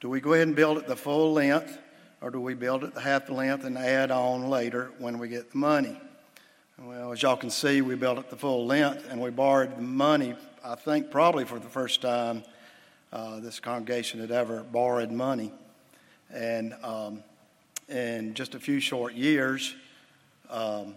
Do 0.00 0.08
we 0.08 0.20
go 0.20 0.32
ahead 0.32 0.48
and 0.48 0.56
build 0.56 0.76
it 0.78 0.88
the 0.88 0.96
full 0.96 1.32
length, 1.32 1.78
or 2.20 2.32
do 2.32 2.40
we 2.40 2.54
build 2.54 2.82
it 2.82 2.94
the 2.94 3.00
half 3.00 3.30
length 3.30 3.64
and 3.64 3.78
add 3.78 4.10
on 4.10 4.50
later 4.50 4.90
when 4.98 5.20
we 5.20 5.28
get 5.28 5.52
the 5.52 5.58
money? 5.58 5.96
Well, 6.78 7.12
as 7.12 7.22
y'all 7.22 7.36
can 7.36 7.50
see, 7.50 7.80
we 7.80 7.94
built 7.94 8.18
it 8.18 8.28
the 8.28 8.36
full 8.36 8.66
length, 8.66 9.06
and 9.08 9.20
we 9.20 9.30
borrowed 9.30 9.76
the 9.76 9.82
money. 9.82 10.34
I 10.64 10.74
think 10.74 11.12
probably 11.12 11.44
for 11.44 11.60
the 11.60 11.68
first 11.68 12.02
time 12.02 12.42
uh, 13.12 13.38
this 13.38 13.60
congregation 13.60 14.18
had 14.18 14.32
ever 14.32 14.64
borrowed 14.64 15.12
money, 15.12 15.52
and 16.34 16.74
um, 16.82 17.22
in 17.88 18.34
just 18.34 18.56
a 18.56 18.58
few 18.58 18.80
short 18.80 19.14
years, 19.14 19.76
um, 20.50 20.96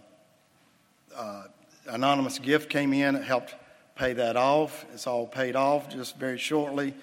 uh, 1.14 1.44
anonymous 1.86 2.40
gift 2.40 2.68
came 2.68 2.92
in. 2.92 3.14
It 3.14 3.22
helped 3.22 3.54
pay 3.94 4.12
that 4.14 4.36
off. 4.36 4.84
It's 4.92 5.06
all 5.06 5.26
paid 5.26 5.56
off 5.56 5.88
just 5.88 6.16
very 6.16 6.38
shortly. 6.38 6.94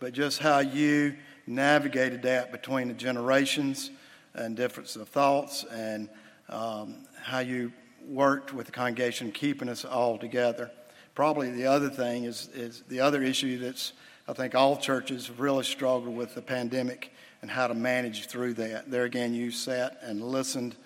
But 0.00 0.12
just 0.12 0.38
how 0.38 0.60
you 0.60 1.16
navigated 1.46 2.22
that 2.22 2.52
between 2.52 2.88
the 2.88 2.94
generations 2.94 3.90
and 4.34 4.56
difference 4.56 4.96
of 4.96 5.08
thoughts 5.08 5.64
and 5.64 6.08
um, 6.48 7.06
how 7.20 7.40
you 7.40 7.72
worked 8.06 8.52
with 8.52 8.66
the 8.66 8.72
congregation 8.72 9.32
keeping 9.32 9.68
us 9.68 9.84
all 9.84 10.18
together. 10.18 10.70
Probably 11.14 11.50
the 11.50 11.66
other 11.66 11.90
thing 11.90 12.24
is, 12.24 12.48
is 12.54 12.82
the 12.88 13.00
other 13.00 13.22
issue 13.22 13.58
that's 13.58 13.92
I 14.28 14.34
think 14.34 14.54
all 14.54 14.76
churches 14.76 15.30
really 15.30 15.64
struggled 15.64 16.14
with 16.14 16.34
the 16.34 16.42
pandemic 16.42 17.14
and 17.40 17.50
how 17.50 17.66
to 17.66 17.72
manage 17.72 18.26
through 18.26 18.54
that. 18.54 18.90
There 18.90 19.04
again, 19.04 19.32
you 19.32 19.50
sat 19.50 19.98
and 20.02 20.22
listened. 20.22 20.76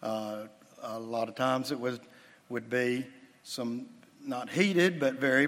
Uh, 0.00 0.44
a 0.80 0.98
lot 1.00 1.28
of 1.28 1.34
times 1.34 1.72
it 1.72 1.80
would 1.80 2.00
would 2.48 2.70
be 2.70 3.04
some 3.42 3.86
not 4.24 4.50
heated, 4.50 4.98
but 4.98 5.14
very 5.14 5.46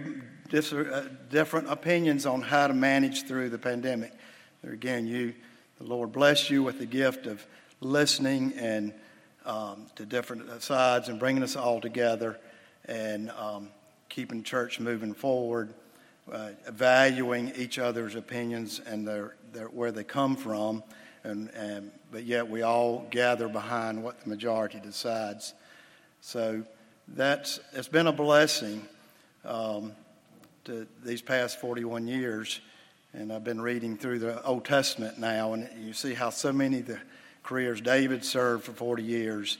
uh, 0.53 1.03
different 1.31 1.71
opinions 1.71 2.27
on 2.27 2.43
how 2.43 2.67
to 2.67 2.75
manage 2.75 3.25
through 3.25 3.49
the 3.49 3.59
pandemic. 3.59 4.13
There 4.63 4.73
again, 4.73 5.07
you, 5.07 5.35
the 5.79 5.85
Lord 5.85 6.13
bless 6.13 6.51
you 6.51 6.63
with 6.63 6.79
the 6.79 6.87
gift 6.87 7.27
of 7.27 7.45
listening 7.81 8.53
and 8.57 8.93
um, 9.45 9.87
to 9.97 10.05
different 10.05 10.63
sides 10.63 11.09
and 11.09 11.19
bringing 11.19 11.43
us 11.43 11.57
all 11.57 11.81
together 11.81 12.39
and 12.85 13.31
um, 13.31 13.69
keeping 14.09 14.43
church 14.43 14.81
moving 14.81 15.15
forward, 15.15 15.73
uh, 16.31 16.51
valuing 16.69 17.53
each 17.57 17.79
other's 17.79 18.15
opinions 18.15 18.81
and 18.87 19.07
their, 19.07 19.37
their, 19.53 19.67
where 19.67 19.93
they 19.93 20.05
come 20.05 20.37
from, 20.37 20.83
and, 21.25 21.51
and, 21.51 21.91
but 22.13 22.25
yet 22.25 22.49
we 22.49 22.63
all 22.63 23.07
gather 23.11 23.49
behind 23.49 24.03
what 24.03 24.21
the 24.21 24.29
majority 24.29 24.81
decides. 24.81 25.55
So 26.21 26.65
that's 27.09 27.61
it's 27.73 27.89
been 27.89 28.07
a 28.07 28.13
blessing 28.13 28.87
um, 29.45 29.93
to 30.65 30.87
these 31.05 31.23
past 31.23 31.61
41 31.61 32.07
years. 32.07 32.61
And 33.13 33.33
I've 33.33 33.45
been 33.45 33.61
reading 33.61 33.97
through 33.97 34.19
the 34.19 34.43
Old 34.45 34.65
Testament 34.65 35.19
now, 35.19 35.55
and 35.55 35.69
you 35.79 35.93
see 35.93 36.13
how 36.13 36.31
so 36.31 36.53
many 36.53 36.81
of 36.81 36.87
the 36.87 36.99
careers 37.43 37.81
David 37.81 38.25
served 38.25 38.65
for 38.65 38.73
40 38.73 39.03
years, 39.03 39.59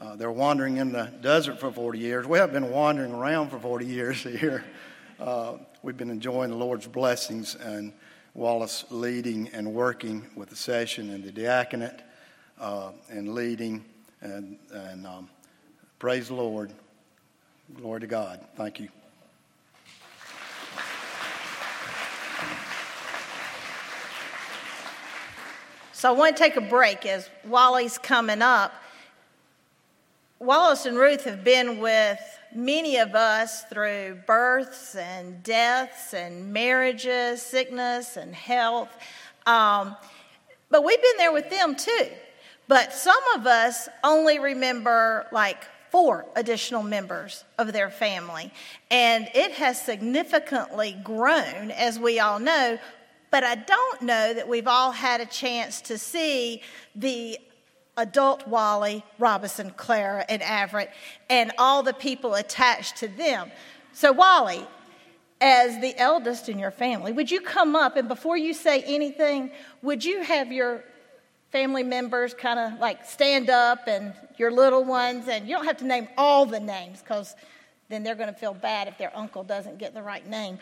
uh, 0.00 0.16
they're 0.16 0.30
wandering 0.30 0.78
in 0.78 0.92
the 0.92 1.12
desert 1.20 1.60
for 1.60 1.70
40 1.70 1.98
years. 1.98 2.26
We 2.26 2.38
have 2.38 2.52
been 2.52 2.70
wandering 2.70 3.12
around 3.12 3.50
for 3.50 3.58
40 3.58 3.86
years 3.86 4.22
here. 4.22 4.64
Uh, 5.20 5.54
we've 5.82 5.96
been 5.96 6.10
enjoying 6.10 6.50
the 6.50 6.56
Lord's 6.56 6.86
blessings 6.86 7.56
and 7.56 7.92
Wallace 8.34 8.84
leading 8.90 9.48
and 9.48 9.74
working 9.74 10.24
with 10.34 10.48
the 10.48 10.56
session 10.56 11.10
and 11.10 11.22
the 11.22 11.30
diaconate 11.30 12.00
uh, 12.58 12.90
and 13.10 13.34
leading. 13.34 13.84
And, 14.20 14.56
and 14.72 15.06
um, 15.06 15.28
praise 15.98 16.28
the 16.28 16.34
Lord. 16.34 16.72
Glory 17.72 18.00
to 18.00 18.06
God. 18.06 18.40
Thank 18.56 18.80
you. 18.80 18.88
So 25.92 26.10
I 26.10 26.12
want 26.12 26.36
to 26.36 26.42
take 26.42 26.56
a 26.56 26.60
break 26.60 27.06
as 27.06 27.30
Wally's 27.46 27.96
coming 27.96 28.42
up. 28.42 28.74
Wallace 30.38 30.84
and 30.84 30.98
Ruth 30.98 31.24
have 31.24 31.42
been 31.42 31.78
with 31.80 32.20
many 32.54 32.98
of 32.98 33.14
us 33.14 33.62
through 33.64 34.20
births 34.26 34.94
and 34.94 35.42
deaths 35.42 36.12
and 36.12 36.52
marriages, 36.52 37.40
sickness 37.40 38.18
and 38.18 38.34
health. 38.34 38.90
Um, 39.46 39.96
but 40.70 40.84
we've 40.84 41.00
been 41.00 41.16
there 41.16 41.32
with 41.32 41.48
them 41.48 41.74
too. 41.74 42.08
But 42.68 42.92
some 42.92 43.22
of 43.36 43.46
us 43.46 43.88
only 44.02 44.38
remember 44.38 45.26
like 45.32 45.64
four 45.94 46.26
additional 46.34 46.82
members 46.82 47.44
of 47.56 47.72
their 47.72 47.88
family. 47.88 48.52
And 48.90 49.28
it 49.32 49.52
has 49.52 49.80
significantly 49.80 50.96
grown, 51.04 51.70
as 51.70 52.00
we 52.00 52.18
all 52.18 52.40
know. 52.40 52.80
But 53.30 53.44
I 53.44 53.54
don't 53.54 54.02
know 54.02 54.34
that 54.34 54.48
we've 54.48 54.66
all 54.66 54.90
had 54.90 55.20
a 55.20 55.26
chance 55.26 55.80
to 55.82 55.96
see 55.96 56.62
the 56.96 57.38
adult 57.96 58.48
Wally, 58.48 59.04
Robinson, 59.20 59.70
Clara, 59.70 60.24
and 60.28 60.42
Everett, 60.42 60.90
and 61.30 61.52
all 61.58 61.84
the 61.84 61.94
people 61.94 62.34
attached 62.34 62.96
to 62.96 63.06
them. 63.06 63.52
So, 63.92 64.10
Wally, 64.10 64.66
as 65.40 65.80
the 65.80 65.96
eldest 65.96 66.48
in 66.48 66.58
your 66.58 66.72
family, 66.72 67.12
would 67.12 67.30
you 67.30 67.40
come 67.40 67.76
up 67.76 67.96
and 67.96 68.08
before 68.08 68.36
you 68.36 68.52
say 68.52 68.82
anything, 68.82 69.52
would 69.80 70.04
you 70.04 70.24
have 70.24 70.50
your 70.50 70.82
family 71.54 71.84
members 71.84 72.34
kind 72.34 72.58
of 72.58 72.80
like 72.80 73.06
stand 73.06 73.48
up 73.48 73.86
and 73.86 74.12
your 74.38 74.50
little 74.50 74.82
ones, 74.82 75.28
and 75.28 75.46
you 75.48 75.54
don't 75.54 75.64
have 75.64 75.76
to 75.76 75.86
name 75.86 76.08
all 76.18 76.44
the 76.44 76.58
names 76.58 77.00
because 77.00 77.36
then 77.88 78.02
they're 78.02 78.16
going 78.16 78.32
to 78.32 78.34
feel 78.34 78.54
bad 78.54 78.88
if 78.88 78.98
their 78.98 79.16
uncle 79.16 79.44
doesn't 79.44 79.78
get 79.78 79.94
the 79.94 80.02
right 80.02 80.28
name. 80.28 80.58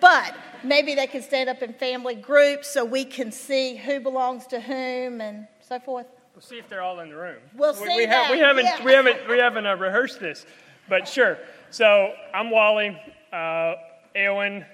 But 0.00 0.36
maybe 0.62 0.94
they 0.94 1.08
can 1.08 1.20
stand 1.20 1.48
up 1.48 1.62
in 1.62 1.72
family 1.72 2.14
groups 2.14 2.68
so 2.68 2.84
we 2.84 3.04
can 3.04 3.32
see 3.32 3.74
who 3.74 3.98
belongs 3.98 4.46
to 4.46 4.60
whom 4.60 5.20
and 5.20 5.48
so 5.60 5.80
forth. 5.80 6.06
We'll 6.32 6.42
see 6.42 6.58
if 6.58 6.68
they're 6.68 6.80
all 6.80 7.00
in 7.00 7.08
the 7.08 7.16
room. 7.16 7.38
We'll 7.56 7.74
see 7.74 7.96
we, 7.96 8.06
that. 8.06 8.30
we 8.30 8.38
haven't 8.38 8.66
yeah. 8.66 8.84
we 8.84 8.92
haven't 8.92 9.28
we 9.28 9.38
haven't 9.38 9.66
uh, 9.66 9.74
rehearsed 9.74 10.20
this, 10.20 10.46
but 10.88 11.08
sure. 11.08 11.38
So 11.70 12.12
I'm 12.32 12.52
Wally. 12.52 12.96
Uh, 13.32 13.74
Eowyn, 14.14 14.64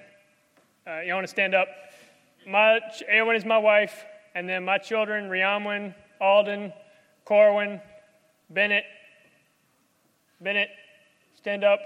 uh, 0.85 0.99
you 0.99 1.15
want 1.15 1.23
to 1.23 1.31
stand 1.31 1.55
up? 1.55 1.67
My 2.45 2.79
Eowyn 3.11 3.35
is 3.35 3.43
my 3.43 3.57
wife, 3.57 4.05
and 4.35 4.47
then 4.47 4.65
my 4.65 4.77
children: 4.77 5.29
Riamwin, 5.29 5.93
Alden, 6.19 6.73
Corwin, 7.25 7.81
Bennett, 8.49 8.85
Bennett, 10.41 10.69
stand 11.35 11.63
up, 11.63 11.79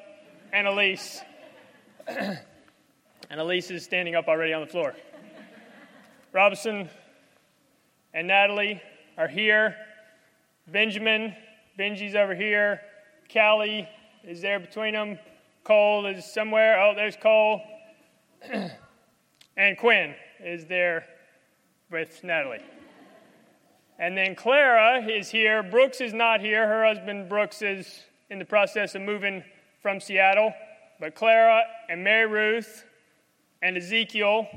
and 0.54 0.68
Elise. 0.68 1.22
and 2.08 2.40
Elise 3.32 3.72
is 3.72 3.84
standing 3.84 4.16
up 4.16 4.28
already 4.28 4.54
on 4.54 4.62
the 4.62 4.68
floor. 4.68 4.94
Robinson 6.34 6.90
and 8.14 8.28
Natalie 8.28 8.82
are 9.18 9.28
here. 9.28 9.76
Benjamin, 10.68 11.34
Benji's 11.78 12.16
over 12.16 12.36
here. 12.36 12.82
Callie 13.32 13.88
is 14.24 14.42
there 14.42 14.60
between 14.60 14.94
them. 14.94 15.20
Cole 15.64 16.06
is 16.06 16.26
somewhere. 16.26 16.82
Oh, 16.82 16.94
there's 16.96 17.16
Cole. 17.16 17.62
and 19.58 19.78
Quinn 19.78 20.16
is 20.40 20.66
there 20.66 21.06
with 21.92 22.24
Natalie. 22.24 22.64
And 24.00 24.18
then 24.18 24.36
Clara 24.36 25.04
is 25.08 25.30
here. 25.30 25.64
Brooks 25.64 26.02
is 26.02 26.14
not 26.14 26.40
here. 26.40 26.68
Her 26.68 26.86
husband 26.86 27.30
Brooks 27.30 27.62
is 27.62 28.04
in 28.30 28.40
the 28.40 28.46
process 28.46 28.94
of 28.94 29.02
moving 29.02 29.44
from 29.82 30.00
Seattle. 30.00 30.54
But 31.00 31.16
Clara 31.16 31.64
and 31.90 32.04
Mary 32.04 32.28
Ruth 32.28 32.86
and 33.62 33.78
Ezekiel 33.78 34.48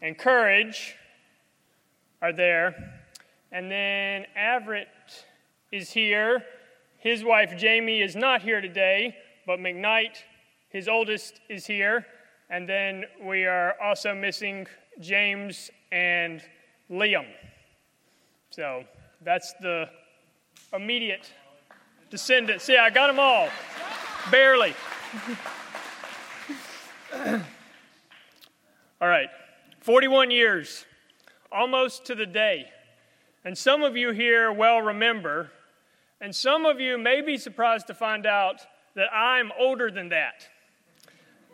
and 0.00 0.16
Courage 0.16 0.94
are 2.22 2.32
there. 2.32 3.00
And 3.52 3.70
then 3.70 4.26
Everett 4.36 4.88
is 5.72 5.90
here. 5.90 6.44
His 6.98 7.24
wife 7.24 7.56
Jamie 7.56 8.00
is 8.00 8.16
not 8.16 8.42
here 8.42 8.60
today, 8.60 9.16
but 9.46 9.58
McKnight, 9.58 10.16
his 10.70 10.88
oldest, 10.88 11.40
is 11.48 11.66
here. 11.66 12.06
And 12.50 12.68
then 12.68 13.04
we 13.22 13.44
are 13.44 13.74
also 13.82 14.14
missing 14.14 14.66
James 15.00 15.70
and 15.92 16.42
Liam. 16.90 17.26
So 18.50 18.84
that's 19.22 19.52
the 19.60 19.88
immediate 20.72 21.32
descendants. 22.10 22.64
See, 22.64 22.76
I 22.76 22.90
got 22.90 23.08
them 23.08 23.18
all. 23.18 23.48
Barely. 24.30 24.74
all 29.00 29.08
right. 29.08 29.28
41 29.80 30.30
years, 30.30 30.84
almost 31.50 32.04
to 32.06 32.14
the 32.14 32.26
day 32.26 32.66
and 33.48 33.56
some 33.56 33.82
of 33.82 33.96
you 33.96 34.10
here 34.10 34.52
well 34.52 34.82
remember, 34.82 35.50
and 36.20 36.36
some 36.36 36.66
of 36.66 36.80
you 36.80 36.98
may 36.98 37.22
be 37.22 37.38
surprised 37.38 37.86
to 37.86 37.94
find 37.94 38.26
out 38.26 38.60
that 38.94 39.10
I'm 39.10 39.52
older 39.58 39.90
than 39.90 40.10
that. 40.10 40.48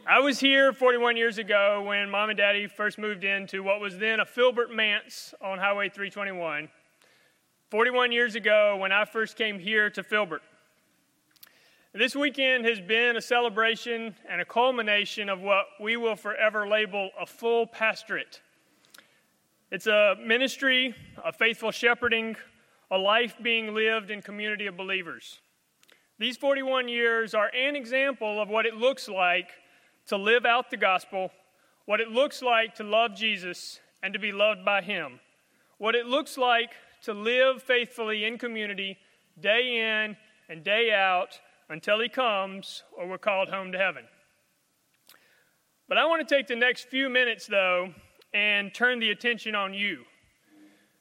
I 0.06 0.20
was 0.20 0.38
here 0.38 0.74
41 0.74 1.16
years 1.16 1.38
ago 1.38 1.82
when 1.86 2.10
mom 2.10 2.28
and 2.28 2.36
daddy 2.36 2.66
first 2.66 2.98
moved 2.98 3.24
into 3.24 3.62
what 3.62 3.80
was 3.80 3.96
then 3.96 4.20
a 4.20 4.26
Filbert 4.26 4.70
Manse 4.70 5.32
on 5.40 5.56
Highway 5.56 5.88
321. 5.88 6.68
41 7.70 8.12
years 8.12 8.34
ago 8.34 8.76
when 8.76 8.92
I 8.92 9.06
first 9.06 9.34
came 9.34 9.58
here 9.58 9.88
to 9.88 10.02
Filbert. 10.02 10.42
This 11.94 12.14
weekend 12.14 12.66
has 12.66 12.82
been 12.82 13.16
a 13.16 13.22
celebration 13.22 14.14
and 14.28 14.42
a 14.42 14.44
culmination 14.44 15.30
of 15.30 15.40
what 15.40 15.64
we 15.80 15.96
will 15.96 16.16
forever 16.16 16.68
label 16.68 17.08
a 17.18 17.24
full 17.24 17.66
pastorate. 17.66 18.42
It's 19.70 19.86
a 19.86 20.16
ministry, 20.20 20.94
a 21.24 21.32
faithful 21.32 21.70
shepherding, 21.70 22.36
a 22.90 22.98
life 22.98 23.36
being 23.40 23.74
lived 23.74 24.10
in 24.10 24.20
community 24.20 24.66
of 24.66 24.76
believers. 24.76 25.40
These 26.18 26.36
41 26.36 26.88
years 26.88 27.32
are 27.32 27.50
an 27.56 27.74
example 27.74 28.42
of 28.42 28.50
what 28.50 28.66
it 28.66 28.74
looks 28.74 29.08
like 29.08 29.48
to 30.06 30.16
live 30.16 30.44
out 30.44 30.70
the 30.70 30.76
gospel, 30.76 31.30
what 31.86 32.00
it 32.00 32.08
looks 32.10 32.42
like 32.42 32.74
to 32.76 32.84
love 32.84 33.14
Jesus 33.14 33.80
and 34.02 34.12
to 34.12 34.18
be 34.18 34.32
loved 34.32 34.64
by 34.64 34.82
Him, 34.82 35.20
what 35.78 35.94
it 35.94 36.06
looks 36.06 36.36
like 36.36 36.70
to 37.02 37.12
live 37.12 37.62
faithfully 37.62 38.24
in 38.24 38.38
community 38.38 38.96
day 39.40 40.02
in 40.04 40.16
and 40.48 40.64
day 40.64 40.92
out 40.92 41.40
until 41.68 42.00
He 42.00 42.08
comes 42.08 42.82
or 42.96 43.08
we're 43.08 43.18
called 43.18 43.48
home 43.48 43.72
to 43.72 43.78
heaven. 43.78 44.04
But 45.88 45.98
I 45.98 46.06
want 46.06 46.26
to 46.26 46.34
take 46.34 46.46
the 46.46 46.56
next 46.56 46.88
few 46.88 47.10
minutes, 47.10 47.46
though, 47.46 47.92
and 48.32 48.72
turn 48.72 49.00
the 49.00 49.10
attention 49.10 49.54
on 49.54 49.74
you. 49.74 50.04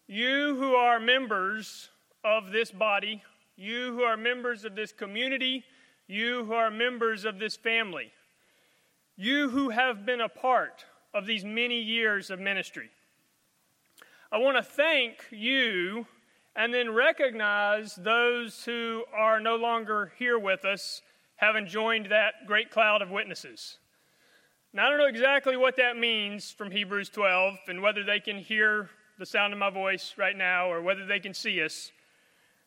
You 0.07 0.55
who 0.57 0.75
are 0.75 0.99
members 0.99 1.89
of 2.23 2.51
this 2.51 2.71
body, 2.71 3.23
you 3.55 3.93
who 3.93 4.01
are 4.01 4.17
members 4.17 4.65
of 4.65 4.75
this 4.75 4.91
community, 4.91 5.63
you 6.07 6.43
who 6.45 6.53
are 6.53 6.69
members 6.69 7.23
of 7.23 7.39
this 7.39 7.55
family, 7.55 8.11
you 9.16 9.49
who 9.49 9.70
have 9.70 10.05
been 10.05 10.22
a 10.22 10.30
part 10.30 10.86
of 11.14 11.26
these 11.26 11.45
many 11.45 11.82
years 11.82 12.30
of 12.30 12.39
ministry. 12.39 12.89
I 14.32 14.38
want 14.38 14.57
to 14.57 14.64
thank 14.64 15.26
you 15.30 16.07
and 16.55 16.74
then 16.74 16.93
recognize 16.93 17.95
those 17.95 18.64
who 18.64 19.03
are 19.16 19.39
no 19.39 19.55
longer 19.55 20.11
here 20.18 20.39
with 20.39 20.66
us, 20.66 21.01
having 21.36 21.68
joined 21.68 22.07
that 22.07 22.47
great 22.47 22.72
cloud 22.72 23.01
of 23.01 23.11
witnesses. 23.11 23.78
Now, 24.72 24.88
I 24.88 24.89
don't 24.89 24.97
know 24.97 25.05
exactly 25.05 25.55
what 25.55 25.78
that 25.78 25.97
means 25.97 26.49
from 26.49 26.72
Hebrews 26.72 27.09
12 27.09 27.55
and 27.68 27.82
whether 27.82 28.03
they 28.03 28.20
can 28.20 28.38
hear 28.38 28.89
the 29.20 29.26
sound 29.26 29.53
of 29.53 29.59
my 29.59 29.70
voice 29.70 30.16
right 30.18 30.36
now 30.36 30.72
or 30.72 30.82
whether 30.82 31.05
they 31.05 31.20
can 31.20 31.36
see 31.36 31.61
us. 31.61 31.91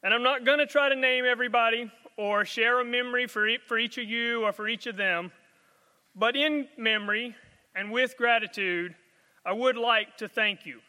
And 0.05 0.15
I'm 0.15 0.23
not 0.23 0.45
going 0.45 0.59
to 0.59 0.67
try 0.67 0.89
to 0.89 0.95
name 0.95 1.25
everybody 1.25 1.91
or 2.17 2.45
share 2.45 2.81
a 2.81 2.85
memory 2.85 3.27
for, 3.27 3.49
for 3.67 3.77
each 3.77 3.99
of 3.99 4.05
you 4.05 4.45
or 4.45 4.53
for 4.53 4.69
each 4.69 4.87
of 4.87 4.97
them. 4.97 5.33
But 6.17 6.35
in 6.35 6.67
memory 6.79 7.37
and 7.75 7.93
with 7.93 8.17
gratitude, 8.17 8.95
I 9.45 9.53
would 9.53 9.77
like 9.77 10.17
to 10.17 10.29
thank 10.29 10.64
you. 10.64 10.81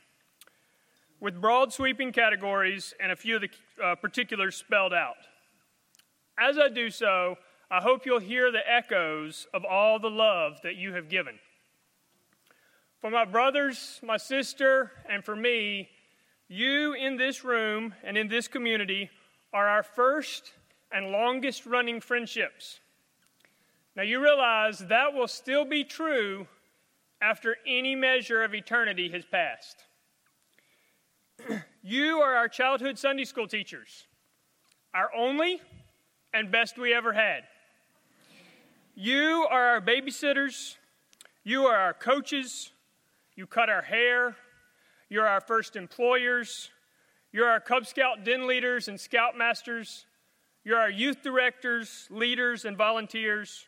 With 1.19 1.41
broad 1.41 1.73
sweeping 1.73 2.13
categories 2.13 2.93
and 2.99 3.11
a 3.11 3.15
few 3.15 3.36
of 3.36 3.41
the 3.41 3.49
uh, 3.84 3.95
particulars 3.95 4.55
spelled 4.55 4.93
out. 4.93 5.17
As 6.39 6.57
I 6.57 6.69
do 6.69 6.89
so, 6.89 7.36
I 7.69 7.82
hope 7.82 8.05
you'll 8.05 8.19
hear 8.19 8.51
the 8.51 8.71
echoes 8.71 9.47
of 9.53 9.65
all 9.65 9.99
the 9.99 10.09
love 10.09 10.61
that 10.63 10.75
you 10.75 10.93
have 10.93 11.09
given. 11.09 11.39
For 13.01 13.09
my 13.09 13.25
brothers, 13.25 13.99
my 14.01 14.17
sister, 14.17 14.91
and 15.09 15.25
for 15.25 15.36
me, 15.36 15.89
you 16.47 16.93
in 16.93 17.17
this 17.17 17.43
room 17.43 17.93
and 18.03 18.17
in 18.17 18.30
this 18.30 18.47
community 18.47 19.09
are 19.51 19.67
our 19.67 19.84
first 19.84 20.53
and 20.91 21.11
longest 21.11 21.65
running 21.65 21.99
friendships. 21.99 22.80
Now, 23.97 24.03
you 24.03 24.21
realize 24.23 24.77
that 24.77 25.15
will 25.15 25.27
still 25.27 25.65
be 25.65 25.83
true 25.83 26.45
after 27.19 27.55
any 27.65 27.95
measure 27.95 28.43
of 28.43 28.53
eternity 28.53 29.09
has 29.09 29.25
passed. 29.25 29.85
you 31.81 32.19
are 32.19 32.35
our 32.35 32.47
childhood 32.47 32.99
Sunday 32.99 33.25
school 33.25 33.47
teachers, 33.47 34.05
our 34.93 35.09
only 35.17 35.59
and 36.31 36.51
best 36.51 36.77
we 36.77 36.93
ever 36.93 37.11
had. 37.11 37.45
You 38.93 39.47
are 39.49 39.65
our 39.69 39.81
babysitters. 39.81 40.75
You 41.43 41.65
are 41.65 41.77
our 41.77 41.95
coaches. 41.95 42.71
You 43.35 43.47
cut 43.47 43.67
our 43.67 43.81
hair. 43.81 44.35
You're 45.09 45.27
our 45.27 45.41
first 45.41 45.75
employers. 45.75 46.69
You're 47.31 47.49
our 47.49 47.59
Cub 47.59 47.87
Scout 47.87 48.23
den 48.23 48.45
leaders 48.45 48.89
and 48.89 48.99
scoutmasters. 48.99 50.05
You're 50.63 50.77
our 50.77 50.91
youth 50.91 51.23
directors, 51.23 52.07
leaders, 52.11 52.63
and 52.63 52.77
volunteers. 52.77 53.65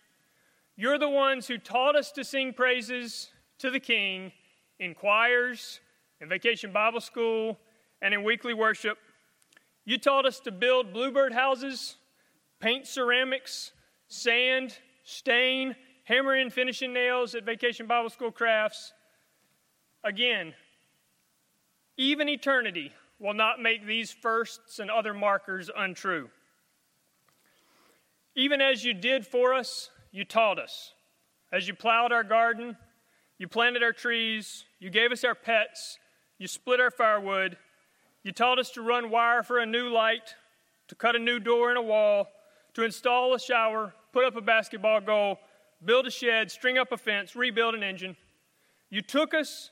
You're 0.80 0.97
the 0.97 1.09
ones 1.09 1.45
who 1.45 1.57
taught 1.57 1.97
us 1.97 2.09
to 2.13 2.23
sing 2.23 2.53
praises 2.53 3.32
to 3.57 3.69
the 3.69 3.82
King 3.82 4.32
in 4.80 4.95
choirs, 4.95 5.82
in 6.21 6.30
vacation 6.30 6.71
Bible 6.71 7.01
school, 7.01 7.59
and 8.01 8.13
in 8.13 8.23
weekly 8.23 8.53
worship. 8.53 8.97
You 9.84 9.97
taught 9.97 10.25
us 10.25 10.39
to 10.39 10.53
build 10.53 10.93
bluebird 10.93 11.34
houses, 11.34 11.97
paint 12.61 12.88
ceramics, 12.88 13.73
sand, 14.07 14.77
stain, 15.03 15.75
hammer 16.05 16.38
in 16.38 16.49
finishing 16.49 16.93
nails 16.93 17.36
at 17.36 17.43
vacation 17.43 17.86
Bible 17.86 18.09
school 18.09 18.32
crafts. 18.32 18.93
Again, 20.05 20.53
even 21.97 22.30
eternity 22.30 22.93
will 23.19 23.34
not 23.34 23.61
make 23.61 23.86
these 23.86 24.13
firsts 24.13 24.80
and 24.80 24.89
other 24.89 25.13
markers 25.13 25.69
untrue. 25.75 26.30
Even 28.34 28.61
as 28.61 28.86
you 28.86 28.93
did 28.93 29.27
for 29.27 29.53
us, 29.53 29.89
you 30.12 30.24
taught 30.24 30.60
us. 30.60 30.93
As 31.51 31.68
you 31.68 31.74
plowed 31.74 32.12
our 32.12 32.24
garden, 32.24 32.78
you 33.38 33.47
planted 33.47 33.84
our 33.84 33.93
trees, 33.93 34.66
you 34.80 34.89
gave 34.89 35.12
us 35.12 35.24
our 35.24 35.36
pets, 35.36 35.97
you 36.38 36.47
split 36.47 36.80
our 36.80 36.91
firewood, 36.91 37.57
you 38.24 38.32
taught 38.32 38.60
us 38.60 38.70
to 38.72 38.82
run 38.82 39.10
wire 39.10 39.43
for 39.43 39.60
a 39.60 39.66
new 39.66 39.89
light, 39.89 40.36
to 40.88 40.95
cut 40.95 41.16
a 41.16 41.20
new 41.20 41.39
door 41.39 41.72
in 41.72 41.78
a 41.78 41.82
wall, 41.82 42.28
to 42.74 42.84
install 42.84 43.34
a 43.34 43.39
shower, 43.39 43.93
put 44.12 44.26
up 44.26 44.36
a 44.36 44.41
basketball 44.41 45.01
goal, 45.01 45.39
build 45.84 46.05
a 46.05 46.12
shed, 46.12 46.51
string 46.51 46.78
up 46.78 46.91
a 46.91 46.97
fence, 46.97 47.36
rebuild 47.36 47.76
an 47.76 47.84
engine. 47.84 48.16
You 48.89 49.01
took 49.01 49.34
us 49.34 49.70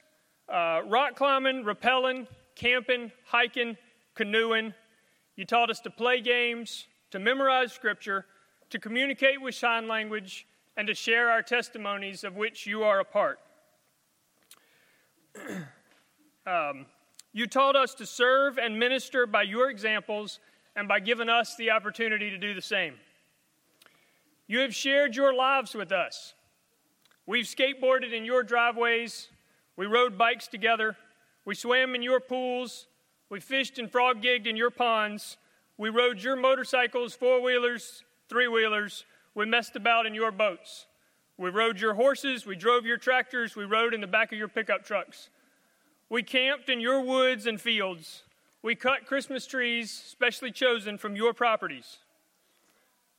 uh, 0.47 0.81
rock 0.87 1.15
climbing, 1.15 1.63
rappelling, 1.63 2.27
camping, 2.55 3.11
hiking, 3.25 3.77
canoeing. 4.15 4.73
You 5.35 5.45
taught 5.45 5.69
us 5.69 5.79
to 5.81 5.89
play 5.89 6.21
games, 6.21 6.87
to 7.11 7.19
memorize 7.19 7.73
scripture, 7.73 8.25
to 8.69 8.79
communicate 8.79 9.41
with 9.41 9.55
sign 9.55 9.87
language, 9.87 10.47
and 10.75 10.87
to 10.87 10.93
share 10.93 11.31
our 11.31 11.41
testimonies 11.41 12.23
of 12.23 12.35
which 12.35 12.67
you 12.67 12.83
are 12.83 12.99
a 12.99 13.05
part. 13.05 13.39
um, 16.45 16.85
you 17.33 17.47
taught 17.47 17.75
us 17.75 17.93
to 17.95 18.05
serve 18.05 18.57
and 18.57 18.77
minister 18.77 19.25
by 19.25 19.41
your 19.41 19.69
examples 19.69 20.39
and 20.75 20.87
by 20.87 20.99
giving 20.99 21.29
us 21.29 21.55
the 21.55 21.71
opportunity 21.71 22.29
to 22.29 22.37
do 22.37 22.53
the 22.53 22.61
same. 22.61 22.93
You 24.45 24.59
have 24.59 24.73
shared 24.73 25.15
your 25.15 25.33
lives 25.33 25.73
with 25.73 25.91
us. 25.91 26.35
We've 27.25 27.45
skateboarded 27.45 28.13
in 28.13 28.23
your 28.23 28.43
driveways, 28.43 29.29
we 29.75 29.85
rode 29.85 30.17
bikes 30.17 30.47
together, 30.47 30.95
we 31.43 31.55
swam 31.55 31.93
in 31.95 32.01
your 32.01 32.21
pools, 32.21 32.87
we 33.29 33.41
fished 33.41 33.79
and 33.79 33.91
frog 33.91 34.21
gigged 34.21 34.47
in 34.47 34.55
your 34.55 34.69
ponds, 34.69 35.37
we 35.77 35.89
rode 35.89 36.23
your 36.23 36.37
motorcycles, 36.37 37.13
four 37.13 37.41
wheelers, 37.41 38.03
three 38.29 38.47
wheelers, 38.47 39.05
we 39.35 39.45
messed 39.45 39.75
about 39.75 40.05
in 40.05 40.13
your 40.13 40.31
boats. 40.31 40.85
We 41.37 41.49
rode 41.49 41.79
your 41.79 41.93
horses, 41.93 42.45
we 42.45 42.55
drove 42.55 42.85
your 42.85 42.97
tractors, 42.97 43.55
we 43.55 43.63
rode 43.63 43.93
in 43.93 44.01
the 44.01 44.07
back 44.07 44.31
of 44.31 44.39
your 44.39 44.47
pickup 44.47 44.83
trucks. 44.83 45.29
We 46.09 46.23
camped 46.23 46.69
in 46.69 46.79
your 46.79 47.01
woods 47.01 47.45
and 47.45 47.61
fields. 47.61 48.23
We 48.63 48.75
cut 48.75 49.05
Christmas 49.05 49.45
trees, 49.45 49.91
specially 49.91 50.51
chosen 50.51 50.97
from 50.97 51.15
your 51.15 51.33
properties. 51.33 51.97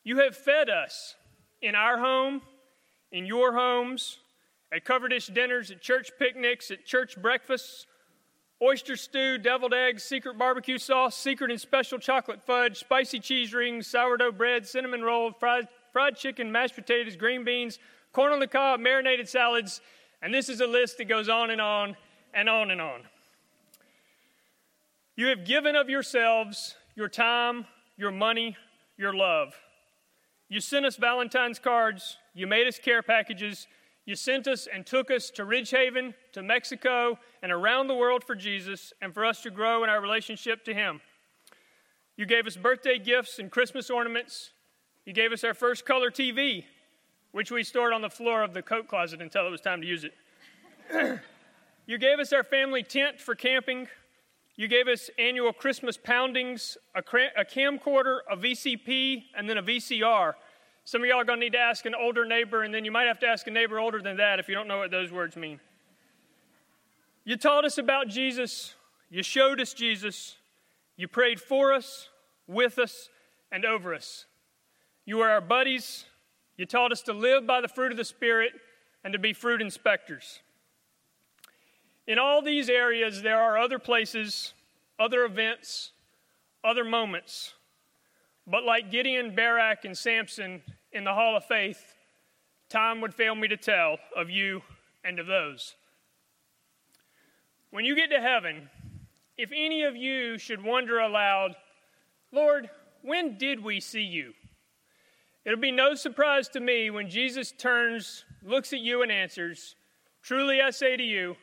You 0.02 0.18
have 0.18 0.36
fed 0.36 0.68
us 0.68 1.14
in 1.62 1.74
our 1.74 1.98
home, 1.98 2.42
in 3.12 3.24
your 3.24 3.54
homes, 3.54 4.18
at 4.72 4.84
cover 4.84 5.08
dish 5.08 5.28
dinners, 5.28 5.70
at 5.70 5.80
church 5.80 6.10
picnics, 6.18 6.70
at 6.70 6.84
church 6.84 7.20
breakfasts, 7.20 7.86
oyster 8.62 8.96
stew, 8.96 9.38
deviled 9.38 9.74
eggs, 9.74 10.02
secret 10.02 10.36
barbecue 10.36 10.78
sauce, 10.78 11.16
secret 11.16 11.50
and 11.50 11.60
special 11.60 11.98
chocolate 11.98 12.42
fudge, 12.42 12.78
spicy 12.78 13.20
cheese 13.20 13.54
rings, 13.54 13.86
sourdough 13.86 14.32
bread, 14.32 14.66
cinnamon 14.66 15.02
roll, 15.02 15.32
fried, 15.32 15.68
fried 15.92 16.16
chicken, 16.16 16.50
mashed 16.50 16.74
potatoes, 16.74 17.16
green 17.16 17.44
beans, 17.44 17.78
corn 18.12 18.32
on 18.32 18.40
the 18.40 18.46
cob, 18.46 18.80
marinated 18.80 19.28
salads, 19.28 19.80
and 20.22 20.34
this 20.34 20.48
is 20.48 20.60
a 20.60 20.66
list 20.66 20.98
that 20.98 21.06
goes 21.06 21.28
on 21.28 21.50
and 21.50 21.60
on 21.60 21.96
and 22.34 22.48
on 22.48 22.70
and 22.70 22.80
on. 22.80 23.02
You 25.16 25.28
have 25.28 25.44
given 25.44 25.76
of 25.76 25.88
yourselves, 25.88 26.76
your 26.94 27.08
time, 27.08 27.66
your 27.96 28.10
money, 28.10 28.56
your 28.96 29.12
love. 29.12 29.54
You 30.48 30.60
sent 30.60 30.86
us 30.86 30.96
Valentine's 30.96 31.58
cards, 31.58 32.16
you 32.34 32.46
made 32.46 32.66
us 32.66 32.78
care 32.78 33.02
packages, 33.02 33.66
you 34.08 34.16
sent 34.16 34.48
us 34.48 34.66
and 34.72 34.86
took 34.86 35.10
us 35.10 35.28
to 35.28 35.44
Ridgehaven, 35.44 36.14
to 36.32 36.42
Mexico, 36.42 37.18
and 37.42 37.52
around 37.52 37.88
the 37.88 37.94
world 37.94 38.24
for 38.24 38.34
Jesus 38.34 38.94
and 39.02 39.12
for 39.12 39.22
us 39.22 39.42
to 39.42 39.50
grow 39.50 39.84
in 39.84 39.90
our 39.90 40.00
relationship 40.00 40.64
to 40.64 40.72
Him. 40.72 41.02
You 42.16 42.24
gave 42.24 42.46
us 42.46 42.56
birthday 42.56 42.98
gifts 42.98 43.38
and 43.38 43.50
Christmas 43.50 43.90
ornaments. 43.90 44.52
You 45.04 45.12
gave 45.12 45.30
us 45.30 45.44
our 45.44 45.52
first 45.52 45.84
color 45.84 46.10
TV, 46.10 46.64
which 47.32 47.50
we 47.50 47.62
stored 47.62 47.92
on 47.92 48.00
the 48.00 48.08
floor 48.08 48.42
of 48.42 48.54
the 48.54 48.62
coat 48.62 48.88
closet 48.88 49.20
until 49.20 49.46
it 49.46 49.50
was 49.50 49.60
time 49.60 49.82
to 49.82 49.86
use 49.86 50.04
it. 50.04 50.14
you 51.86 51.98
gave 51.98 52.18
us 52.18 52.32
our 52.32 52.42
family 52.42 52.82
tent 52.82 53.20
for 53.20 53.34
camping. 53.34 53.88
You 54.56 54.68
gave 54.68 54.88
us 54.88 55.10
annual 55.18 55.52
Christmas 55.52 55.98
poundings, 55.98 56.78
a, 56.94 57.02
cram- 57.02 57.32
a 57.36 57.44
camcorder, 57.44 58.20
a 58.30 58.38
VCP, 58.38 59.24
and 59.36 59.50
then 59.50 59.58
a 59.58 59.62
VCR 59.62 60.32
some 60.88 61.02
of 61.02 61.06
y'all 61.06 61.20
are 61.20 61.24
going 61.24 61.38
to 61.38 61.44
need 61.44 61.52
to 61.52 61.58
ask 61.58 61.84
an 61.84 61.94
older 61.94 62.24
neighbor, 62.24 62.62
and 62.62 62.72
then 62.72 62.82
you 62.82 62.90
might 62.90 63.08
have 63.08 63.18
to 63.18 63.26
ask 63.26 63.46
a 63.46 63.50
neighbor 63.50 63.78
older 63.78 64.00
than 64.00 64.16
that 64.16 64.38
if 64.38 64.48
you 64.48 64.54
don't 64.54 64.66
know 64.66 64.78
what 64.78 64.90
those 64.90 65.12
words 65.12 65.36
mean. 65.36 65.60
You 67.24 67.36
taught 67.36 67.66
us 67.66 67.76
about 67.76 68.08
Jesus. 68.08 68.74
You 69.10 69.22
showed 69.22 69.60
us 69.60 69.74
Jesus. 69.74 70.36
You 70.96 71.06
prayed 71.06 71.42
for 71.42 71.74
us, 71.74 72.08
with 72.46 72.78
us, 72.78 73.10
and 73.52 73.66
over 73.66 73.94
us. 73.94 74.24
You 75.04 75.18
were 75.18 75.28
our 75.28 75.42
buddies. 75.42 76.06
You 76.56 76.64
taught 76.64 76.90
us 76.90 77.02
to 77.02 77.12
live 77.12 77.46
by 77.46 77.60
the 77.60 77.68
fruit 77.68 77.92
of 77.92 77.98
the 77.98 78.04
Spirit 78.04 78.52
and 79.04 79.12
to 79.12 79.18
be 79.18 79.34
fruit 79.34 79.60
inspectors. 79.60 80.40
In 82.06 82.18
all 82.18 82.40
these 82.40 82.70
areas, 82.70 83.20
there 83.20 83.42
are 83.42 83.58
other 83.58 83.78
places, 83.78 84.54
other 84.98 85.26
events, 85.26 85.92
other 86.64 86.82
moments. 86.82 87.52
But 88.46 88.64
like 88.64 88.90
Gideon, 88.90 89.34
Barak, 89.34 89.84
and 89.84 89.94
Samson, 89.94 90.62
in 90.92 91.04
the 91.04 91.14
hall 91.14 91.36
of 91.36 91.44
faith, 91.44 91.94
time 92.68 93.00
would 93.00 93.14
fail 93.14 93.34
me 93.34 93.48
to 93.48 93.56
tell 93.56 93.98
of 94.16 94.30
you 94.30 94.62
and 95.04 95.18
of 95.18 95.26
those. 95.26 95.74
When 97.70 97.84
you 97.84 97.94
get 97.94 98.10
to 98.10 98.20
heaven, 98.20 98.68
if 99.36 99.50
any 99.54 99.82
of 99.82 99.96
you 99.96 100.38
should 100.38 100.62
wonder 100.62 100.98
aloud, 100.98 101.54
Lord, 102.32 102.70
when 103.02 103.38
did 103.38 103.62
we 103.62 103.80
see 103.80 104.02
you? 104.02 104.32
It'll 105.44 105.58
be 105.58 105.70
no 105.70 105.94
surprise 105.94 106.48
to 106.50 106.60
me 106.60 106.90
when 106.90 107.08
Jesus 107.08 107.52
turns, 107.52 108.24
looks 108.42 108.72
at 108.72 108.80
you, 108.80 109.02
and 109.02 109.12
answers, 109.12 109.76
Truly 110.22 110.60
I 110.60 110.70
say 110.70 110.96
to 110.96 111.02
you, 111.02 111.36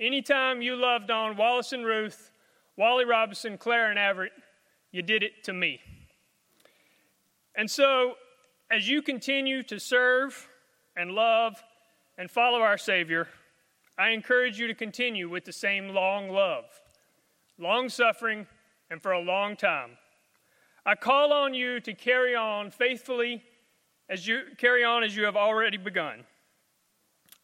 anytime 0.00 0.62
you 0.62 0.76
loved 0.76 1.10
on 1.10 1.36
Wallace 1.36 1.72
and 1.72 1.84
Ruth, 1.84 2.30
Wally 2.76 3.04
Robinson, 3.04 3.58
Claire 3.58 3.90
and 3.90 3.98
Everett, 3.98 4.32
you 4.92 5.02
did 5.02 5.22
it 5.22 5.44
to 5.44 5.52
me. 5.52 5.80
And 7.56 7.70
so 7.70 8.14
as 8.74 8.88
you 8.88 9.00
continue 9.00 9.62
to 9.62 9.78
serve 9.78 10.48
and 10.96 11.12
love 11.12 11.62
and 12.18 12.28
follow 12.28 12.58
our 12.58 12.76
Savior, 12.76 13.28
I 13.96 14.10
encourage 14.10 14.58
you 14.58 14.66
to 14.66 14.74
continue 14.74 15.28
with 15.28 15.44
the 15.44 15.52
same 15.52 15.90
long 15.90 16.28
love, 16.28 16.64
long 17.56 17.88
suffering, 17.88 18.48
and 18.90 19.00
for 19.00 19.12
a 19.12 19.20
long 19.20 19.54
time. 19.54 19.90
I 20.84 20.96
call 20.96 21.32
on 21.32 21.54
you 21.54 21.78
to 21.78 21.94
carry 21.94 22.34
on 22.34 22.72
faithfully 22.72 23.44
as 24.10 24.26
you 24.26 24.40
carry 24.58 24.82
on 24.82 25.04
as 25.04 25.14
you 25.14 25.24
have 25.24 25.36
already 25.36 25.76
begun. 25.76 26.24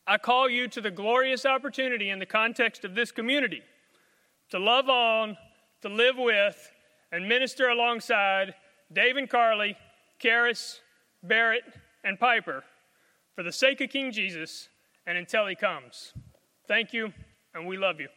I 0.09 0.19
call 0.19 0.51
you 0.51 0.67
to 0.67 0.81
the 0.81 0.91
glorious 0.91 1.47
opportunity 1.47 2.11
in 2.11 2.19
the 2.19 2.27
context 2.27 2.85
of 2.85 2.97
this 2.97 3.13
community 3.13 3.63
to 4.51 4.59
love 4.59 4.89
on, 4.89 5.37
to 5.83 5.89
live 5.89 6.17
with, 6.19 6.73
and 7.13 7.29
minister 7.29 7.69
alongside 7.69 8.55
Dave 8.93 9.17
and 9.17 9.31
Carly, 9.31 9.77
Karis, 10.21 10.81
Barrett, 11.23 11.65
and 12.05 12.19
Piper 12.19 12.65
for 13.35 13.43
the 13.43 13.53
sake 13.53 13.81
of 13.81 13.91
King 13.91 14.13
Jesus 14.13 14.69
and 15.07 15.19
until 15.19 15.47
he 15.47 15.55
comes. 15.55 16.13
Thank 16.67 16.93
you, 16.93 17.13
and 17.55 17.67
we 17.67 17.77
love 17.77 18.01
you. 18.01 18.09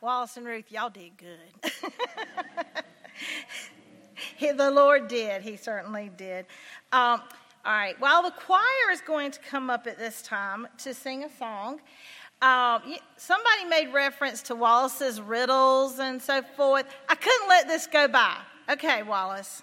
Wallace 0.00 0.36
and 0.36 0.44
Ruth, 0.44 0.72
y'all 0.72 0.90
did 0.90 1.12
good. 1.16 1.72
the 4.56 4.70
Lord 4.70 5.08
did. 5.08 5.42
He 5.42 5.56
certainly 5.56 6.10
did. 6.16 6.46
Um, 6.92 7.22
all 7.64 7.72
right. 7.72 7.94
While 8.00 8.24
the 8.24 8.32
choir 8.32 8.90
is 8.90 9.00
going 9.00 9.30
to 9.30 9.38
come 9.38 9.70
up 9.70 9.86
at 9.86 9.96
this 9.96 10.20
time 10.22 10.66
to 10.78 10.92
sing 10.92 11.22
a 11.22 11.30
song, 11.30 11.80
um, 12.40 12.82
somebody 13.16 13.64
made 13.68 13.92
reference 13.92 14.42
to 14.42 14.56
Wallace's 14.56 15.20
riddles 15.20 16.00
and 16.00 16.20
so 16.20 16.42
forth. 16.56 16.86
I 17.08 17.14
couldn't 17.14 17.48
let 17.48 17.68
this 17.68 17.86
go 17.86 18.08
by. 18.08 18.36
Okay, 18.68 19.04
Wallace. 19.04 19.62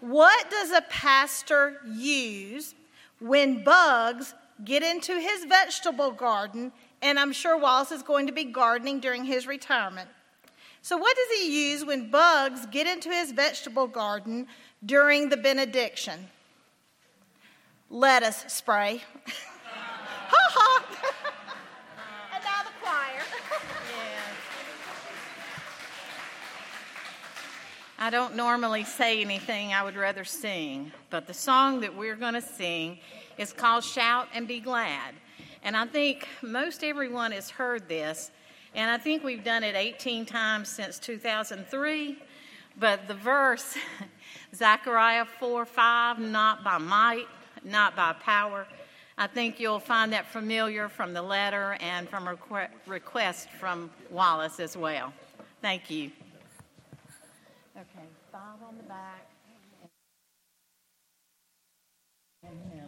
What 0.00 0.50
does 0.50 0.72
a 0.72 0.82
pastor 0.90 1.80
use 1.86 2.74
when 3.20 3.62
bugs 3.62 4.34
get 4.64 4.82
into 4.82 5.20
his 5.20 5.44
vegetable 5.44 6.10
garden? 6.10 6.72
And 7.00 7.18
I'm 7.18 7.32
sure 7.32 7.56
Wallace 7.56 7.92
is 7.92 8.02
going 8.02 8.26
to 8.26 8.32
be 8.32 8.44
gardening 8.44 8.98
during 8.98 9.24
his 9.24 9.46
retirement. 9.46 10.08
So, 10.82 10.96
what 10.96 11.16
does 11.16 11.38
he 11.38 11.70
use 11.70 11.84
when 11.84 12.10
bugs 12.10 12.66
get 12.66 12.86
into 12.88 13.08
his 13.08 13.30
vegetable 13.30 13.86
garden 13.86 14.48
during 14.84 15.28
the 15.28 15.36
benediction? 15.36 16.28
Lettuce 17.94 18.44
spray. 18.48 19.02
ha 19.24 20.26
ha! 20.28 20.84
and 22.34 22.42
now 22.42 22.64
the 22.64 22.72
choir. 22.82 23.22
yeah. 23.88 24.20
I 27.96 28.10
don't 28.10 28.34
normally 28.34 28.82
say 28.82 29.20
anything, 29.20 29.72
I 29.72 29.84
would 29.84 29.94
rather 29.94 30.24
sing. 30.24 30.90
But 31.08 31.28
the 31.28 31.34
song 31.34 31.82
that 31.82 31.94
we're 31.94 32.16
going 32.16 32.34
to 32.34 32.40
sing 32.40 32.98
is 33.38 33.52
called 33.52 33.84
Shout 33.84 34.26
and 34.34 34.48
Be 34.48 34.58
Glad. 34.58 35.14
And 35.62 35.76
I 35.76 35.86
think 35.86 36.26
most 36.42 36.82
everyone 36.82 37.30
has 37.30 37.48
heard 37.48 37.88
this. 37.88 38.32
And 38.74 38.90
I 38.90 38.98
think 38.98 39.22
we've 39.22 39.44
done 39.44 39.62
it 39.62 39.76
18 39.76 40.26
times 40.26 40.68
since 40.68 40.98
2003. 40.98 42.18
But 42.76 43.06
the 43.06 43.14
verse, 43.14 43.76
Zechariah 44.52 45.26
4 45.38 45.64
5, 45.64 46.18
not 46.18 46.64
by 46.64 46.78
might, 46.78 47.28
not 47.64 47.96
by 47.96 48.12
power. 48.12 48.66
I 49.16 49.26
think 49.26 49.60
you'll 49.60 49.80
find 49.80 50.12
that 50.12 50.26
familiar 50.26 50.88
from 50.88 51.14
the 51.14 51.22
letter 51.22 51.76
and 51.80 52.08
from 52.08 52.28
a 52.28 52.36
request 52.86 53.48
from 53.60 53.90
Wallace 54.10 54.60
as 54.60 54.76
well. 54.76 55.12
Thank 55.62 55.90
you. 55.90 56.10
Okay, 57.76 58.06
five 58.32 58.62
on 58.66 58.76
the 58.76 58.82
back. 58.84 59.26
And 62.42 62.83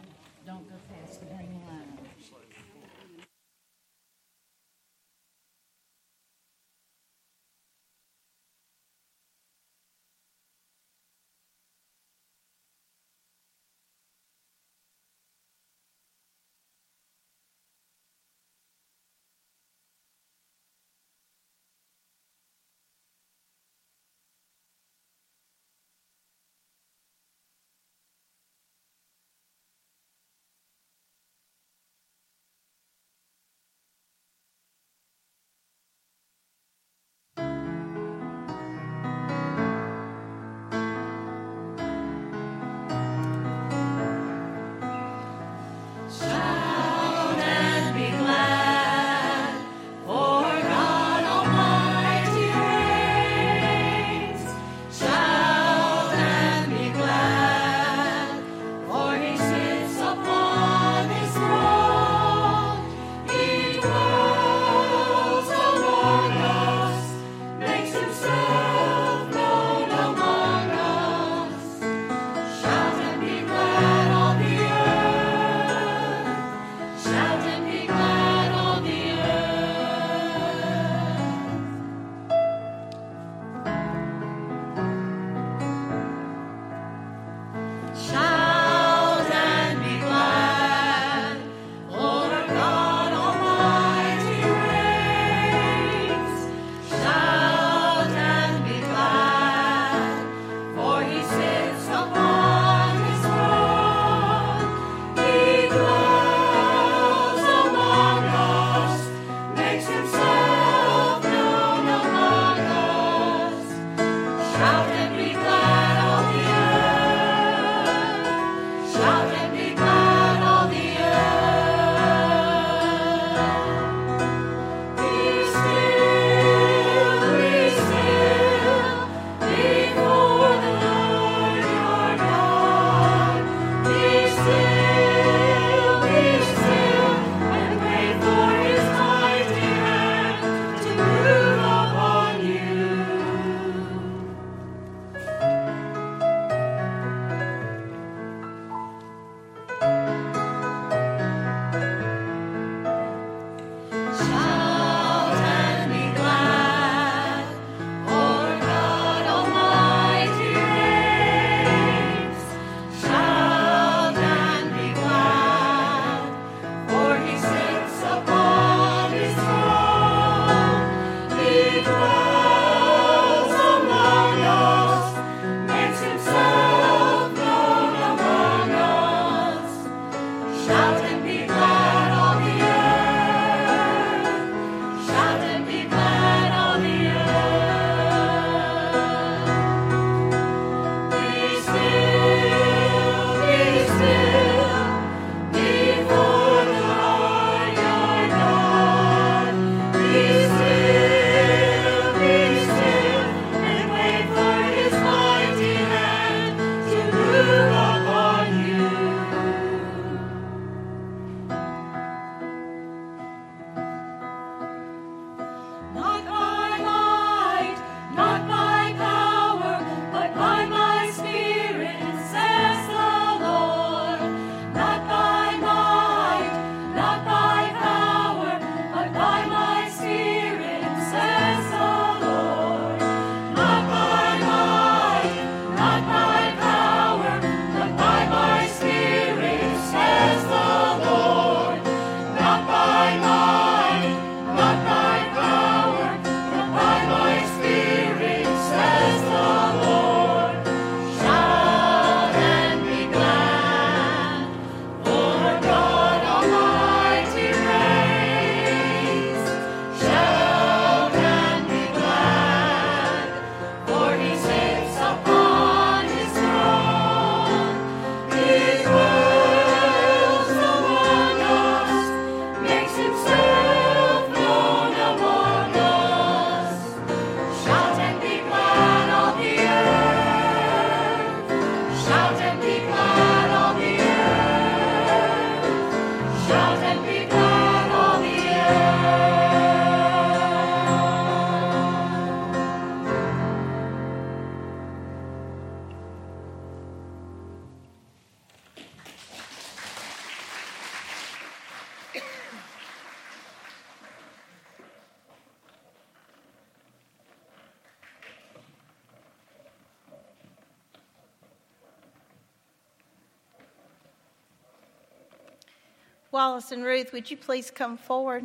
Wallace 316.57 316.71
and 316.71 316.83
Ruth, 316.83 317.13
would 317.13 317.29
you 317.29 317.37
please 317.37 317.69
come 317.69 317.99
forward? 317.99 318.43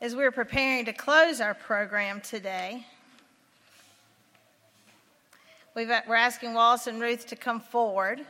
As 0.00 0.16
we're 0.16 0.30
preparing 0.30 0.86
to 0.86 0.94
close 0.94 1.38
our 1.42 1.52
program 1.52 2.22
today, 2.22 2.86
we 5.74 5.84
are 5.84 6.16
asking 6.16 6.54
Wallace 6.54 6.86
and 6.86 6.98
Ruth 6.98 7.26
to 7.26 7.36
come 7.36 7.60
forward. 7.60 8.24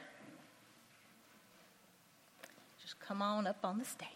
Just 2.82 2.98
come 2.98 3.22
on 3.22 3.46
up 3.46 3.58
on 3.62 3.78
the 3.78 3.84
stage. 3.84 4.08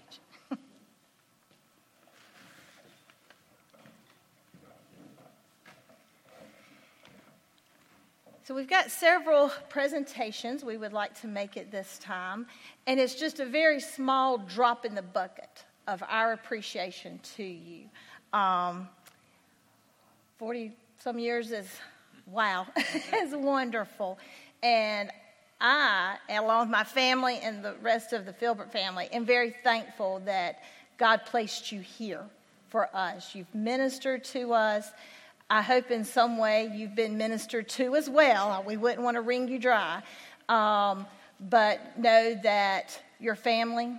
So, 8.49 8.55
we've 8.55 8.67
got 8.67 8.91
several 8.91 9.51
presentations 9.69 10.65
we 10.65 10.79
would 10.79 10.95
like 10.95 11.21
to 11.21 11.27
make 11.27 11.59
at 11.59 11.71
this 11.71 11.99
time, 11.99 12.47
and 12.87 12.99
it's 12.99 13.15
just 13.15 13.41
a 13.41 13.45
very 13.45 13.79
small 13.79 14.39
drop 14.39 14.87
in 14.87 14.95
the 14.95 15.03
bucket 15.03 15.65
of 15.87 16.03
our 16.09 16.33
appreciation 16.33 17.21
to 17.37 17.43
you. 17.43 17.91
Um, 18.33 18.89
40 20.39 20.73
some 20.99 21.19
years 21.19 21.51
is, 21.51 21.69
wow, 22.25 22.67
is 23.15 23.35
wonderful. 23.35 24.19
And 24.63 25.11
I, 25.61 26.17
along 26.31 26.69
with 26.69 26.71
my 26.71 26.85
family 26.85 27.41
and 27.43 27.63
the 27.63 27.75
rest 27.83 28.15
of 28.15 28.25
the 28.25 28.33
Filbert 28.33 28.73
family, 28.73 29.11
am 29.13 29.27
very 29.27 29.55
thankful 29.63 30.23
that 30.25 30.63
God 30.97 31.21
placed 31.27 31.71
you 31.71 31.81
here 31.81 32.25
for 32.71 32.89
us. 32.97 33.35
You've 33.35 33.55
ministered 33.55 34.25
to 34.25 34.55
us. 34.55 34.91
I 35.51 35.63
hope 35.63 35.91
in 35.91 36.05
some 36.05 36.37
way 36.37 36.71
you've 36.75 36.95
been 36.95 37.17
ministered 37.17 37.69
to 37.71 37.97
as 37.97 38.09
well. 38.11 38.63
We 38.67 38.77
wouldn't 38.77 39.03
want 39.03 39.15
to 39.15 39.23
wring 39.23 39.49
you 39.49 39.59
dry. 39.59 40.03
Um, 40.49 41.07
but 41.41 41.99
know 41.99 42.39
that 42.43 43.01
your 43.21 43.35
family 43.35 43.93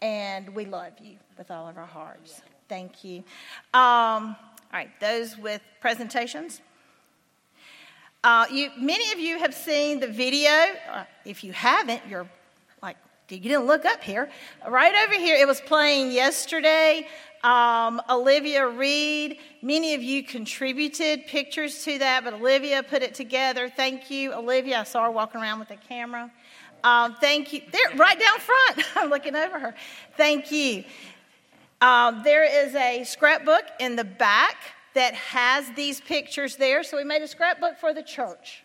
and 0.00 0.54
we 0.54 0.64
love 0.64 0.92
you 1.02 1.16
with 1.36 1.50
all 1.50 1.68
of 1.68 1.76
our 1.76 1.86
hearts. 1.86 2.40
Thank 2.68 3.04
you. 3.04 3.18
Um, 3.74 4.36
all 4.72 4.72
right, 4.72 4.90
those 5.00 5.36
with 5.36 5.62
presentations. 5.80 6.60
Uh, 8.24 8.46
you, 8.50 8.70
many 8.78 9.12
of 9.12 9.18
you 9.18 9.38
have 9.38 9.54
seen 9.54 10.00
the 10.00 10.08
video. 10.08 10.50
Uh, 10.90 11.04
if 11.24 11.44
you 11.44 11.52
haven't, 11.52 12.02
you're 12.08 12.28
you 13.28 13.40
didn't 13.40 13.66
look 13.66 13.84
up 13.84 14.02
here. 14.02 14.30
Right 14.68 14.94
over 15.04 15.14
here, 15.14 15.36
it 15.36 15.46
was 15.46 15.60
playing 15.60 16.12
yesterday 16.12 17.06
um, 17.46 18.02
Olivia 18.10 18.66
Reed, 18.66 19.38
many 19.62 19.94
of 19.94 20.02
you 20.02 20.24
contributed 20.24 21.26
pictures 21.28 21.84
to 21.84 21.96
that, 21.98 22.24
but 22.24 22.34
Olivia 22.34 22.82
put 22.82 23.02
it 23.02 23.14
together. 23.14 23.68
Thank 23.68 24.10
you, 24.10 24.32
Olivia. 24.32 24.80
I 24.80 24.82
saw 24.82 25.04
her 25.04 25.12
walking 25.12 25.40
around 25.40 25.60
with 25.60 25.68
the 25.68 25.76
camera. 25.76 26.28
Um, 26.82 27.14
thank 27.20 27.52
you. 27.52 27.62
There, 27.70 27.96
right 27.96 28.18
down 28.18 28.38
front. 28.40 28.88
I'm 28.96 29.10
looking 29.10 29.36
over 29.36 29.60
her. 29.60 29.74
Thank 30.16 30.50
you. 30.50 30.82
Um, 31.80 32.22
there 32.24 32.42
is 32.42 32.74
a 32.74 33.04
scrapbook 33.04 33.64
in 33.78 33.94
the 33.94 34.04
back 34.04 34.56
that 34.94 35.14
has 35.14 35.70
these 35.76 36.00
pictures 36.00 36.56
there. 36.56 36.82
So 36.82 36.96
we 36.96 37.04
made 37.04 37.22
a 37.22 37.28
scrapbook 37.28 37.78
for 37.78 37.94
the 37.94 38.02
church, 38.02 38.64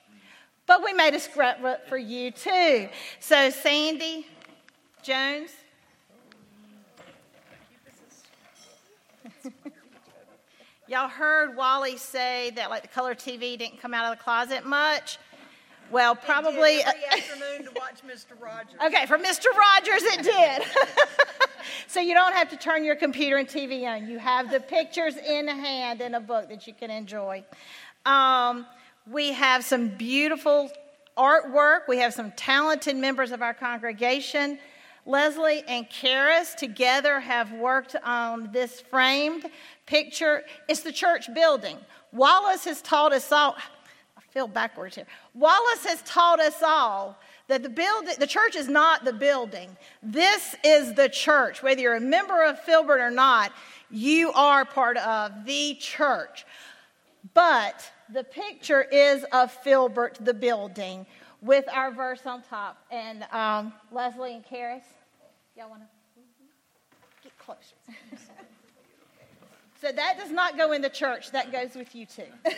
but 0.66 0.84
we 0.84 0.94
made 0.94 1.14
a 1.14 1.20
scrapbook 1.20 1.88
for 1.88 1.98
you 1.98 2.32
too. 2.32 2.90
So 3.20 3.52
Sandy 3.52 4.26
Jones, 5.04 5.52
Y'all 10.92 11.08
heard 11.08 11.56
Wally 11.56 11.96
say 11.96 12.52
that 12.56 12.70
like 12.70 12.82
the 12.82 12.88
color 12.90 13.16
TV 13.16 13.58
didn't 13.58 13.80
come 13.80 13.94
out 13.94 14.12
of 14.12 14.18
the 14.18 14.22
closet 14.22 14.66
much. 14.66 15.20
Well, 15.90 16.16
probably 16.16 16.84
every 16.84 17.06
afternoon 17.06 17.64
to 17.64 17.80
watch 17.80 18.02
Mr. 18.06 18.38
Rogers. 18.38 18.76
Okay, 18.86 19.06
for 19.06 19.18
Mr. 19.18 19.46
Rogers 19.58 20.04
it 20.04 20.24
did. 20.24 20.64
so 21.88 22.02
you 22.02 22.14
don't 22.14 22.34
have 22.34 22.50
to 22.50 22.58
turn 22.58 22.84
your 22.84 22.98
computer 22.98 23.38
and 23.38 23.48
TV 23.48 23.86
on. 23.86 24.06
You 24.10 24.20
have 24.20 24.52
the 24.52 24.60
pictures 24.60 25.16
in 25.16 25.48
hand 25.48 26.02
in 26.02 26.14
a 26.14 26.20
book 26.20 26.50
that 26.50 26.68
you 26.68 26.74
can 26.74 26.92
enjoy. 26.92 27.46
Um, 28.06 28.66
we 29.10 29.32
have 29.32 29.64
some 29.64 29.88
beautiful 29.88 30.70
artwork. 31.18 31.88
We 31.88 32.00
have 32.00 32.14
some 32.14 32.32
talented 32.34 32.98
members 32.98 33.32
of 33.32 33.42
our 33.42 33.54
congregation. 33.54 34.60
Leslie 35.06 35.64
and 35.68 35.90
Karis 35.90 36.56
together 36.56 37.20
have 37.20 37.52
worked 37.54 37.96
on 38.04 38.52
this 38.52 38.80
framed 38.82 39.46
picture. 39.86 40.44
It's 40.68 40.82
the 40.82 40.92
church 40.92 41.34
building. 41.34 41.78
Wallace 42.12 42.66
has 42.66 42.82
taught 42.82 43.14
us 43.14 43.32
all, 43.32 43.56
I 44.18 44.22
feel 44.30 44.48
backwards 44.48 44.96
here. 44.96 45.08
Wallace 45.34 45.86
has 45.86 46.02
taught 46.04 46.40
us 46.40 46.62
all 46.62 47.18
that 47.48 47.64
the 47.64 47.70
building, 47.70 48.16
the 48.20 48.28
church 48.28 48.56
is 48.56 48.68
not 48.68 49.04
the 49.04 49.14
building. 49.14 49.76
This 50.04 50.56
is 50.64 50.94
the 50.94 51.10
church. 51.10 51.64
Whether 51.64 51.82
you're 51.82 51.96
a 51.96 52.00
member 52.00 52.44
of 52.44 52.60
Filbert 52.60 53.02
or 53.02 53.12
not, 53.12 53.52
you 53.90 54.32
are 54.34 54.66
part 54.66 54.98
of 54.98 55.46
the 55.46 55.76
church. 55.76 56.46
But 57.34 57.92
the 58.12 58.24
picture 58.24 58.82
is 58.82 59.26
of 59.32 59.52
Filbert, 59.52 60.18
the 60.22 60.34
building, 60.34 61.06
with 61.42 61.68
our 61.70 61.92
verse 61.92 62.26
on 62.26 62.44
top. 62.44 62.86
And 62.92 63.24
um, 63.32 63.74
Leslie 63.92 64.36
and 64.36 64.46
Karis, 64.46 64.84
y'all 65.58 65.70
want 65.70 65.82
to 65.82 65.88
get 67.24 67.38
closer? 67.38 67.76
So 69.82 69.92
that 69.92 70.18
does 70.20 70.30
not 70.30 70.58
go 70.60 70.72
in 70.74 70.84
the 70.84 70.90
church, 70.90 71.32
that 71.32 71.52
goes 71.52 71.74
with 71.74 71.96
you 71.96 72.06
too. 72.06 72.22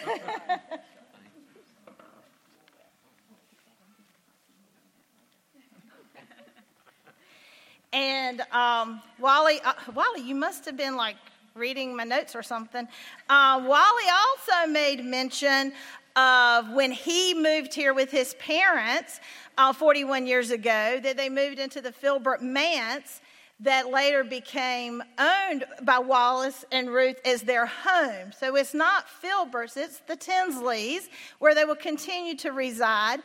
and 7.93 8.41
um, 8.51 9.01
Wally, 9.19 9.61
uh, 9.63 9.71
Wally, 9.95 10.19
you 10.19 10.35
must 10.35 10.65
have 10.65 10.75
been 10.75 10.97
like 10.97 11.15
reading 11.55 11.95
my 11.95 12.03
notes 12.03 12.35
or 12.35 12.43
something. 12.43 12.85
Uh, 13.29 13.63
Wally 13.65 14.03
also 14.11 14.67
made 14.69 15.05
mention 15.05 15.71
of 16.15 16.71
when 16.71 16.91
he 16.91 17.33
moved 17.33 17.73
here 17.73 17.93
with 17.93 18.11
his 18.11 18.35
parents 18.35 19.19
uh, 19.57 19.73
41 19.73 20.27
years 20.27 20.51
ago, 20.51 20.99
that 21.01 21.17
they 21.17 21.29
moved 21.29 21.59
into 21.59 21.81
the 21.81 21.91
Filbert 21.91 22.41
Manse 22.41 23.21
that 23.59 23.89
later 23.89 24.23
became 24.23 25.01
owned 25.17 25.65
by 25.83 25.97
Wallace 25.97 26.65
and 26.71 26.89
Ruth 26.89 27.19
as 27.25 27.43
their 27.43 27.65
home. 27.65 28.31
So 28.37 28.55
it's 28.55 28.73
not 28.73 29.05
Filberts, 29.21 29.77
it's 29.77 29.99
the 29.99 30.17
Tinsleys, 30.17 31.07
where 31.39 31.55
they 31.55 31.63
will 31.63 31.75
continue 31.75 32.35
to 32.37 32.51
reside. 32.51 33.21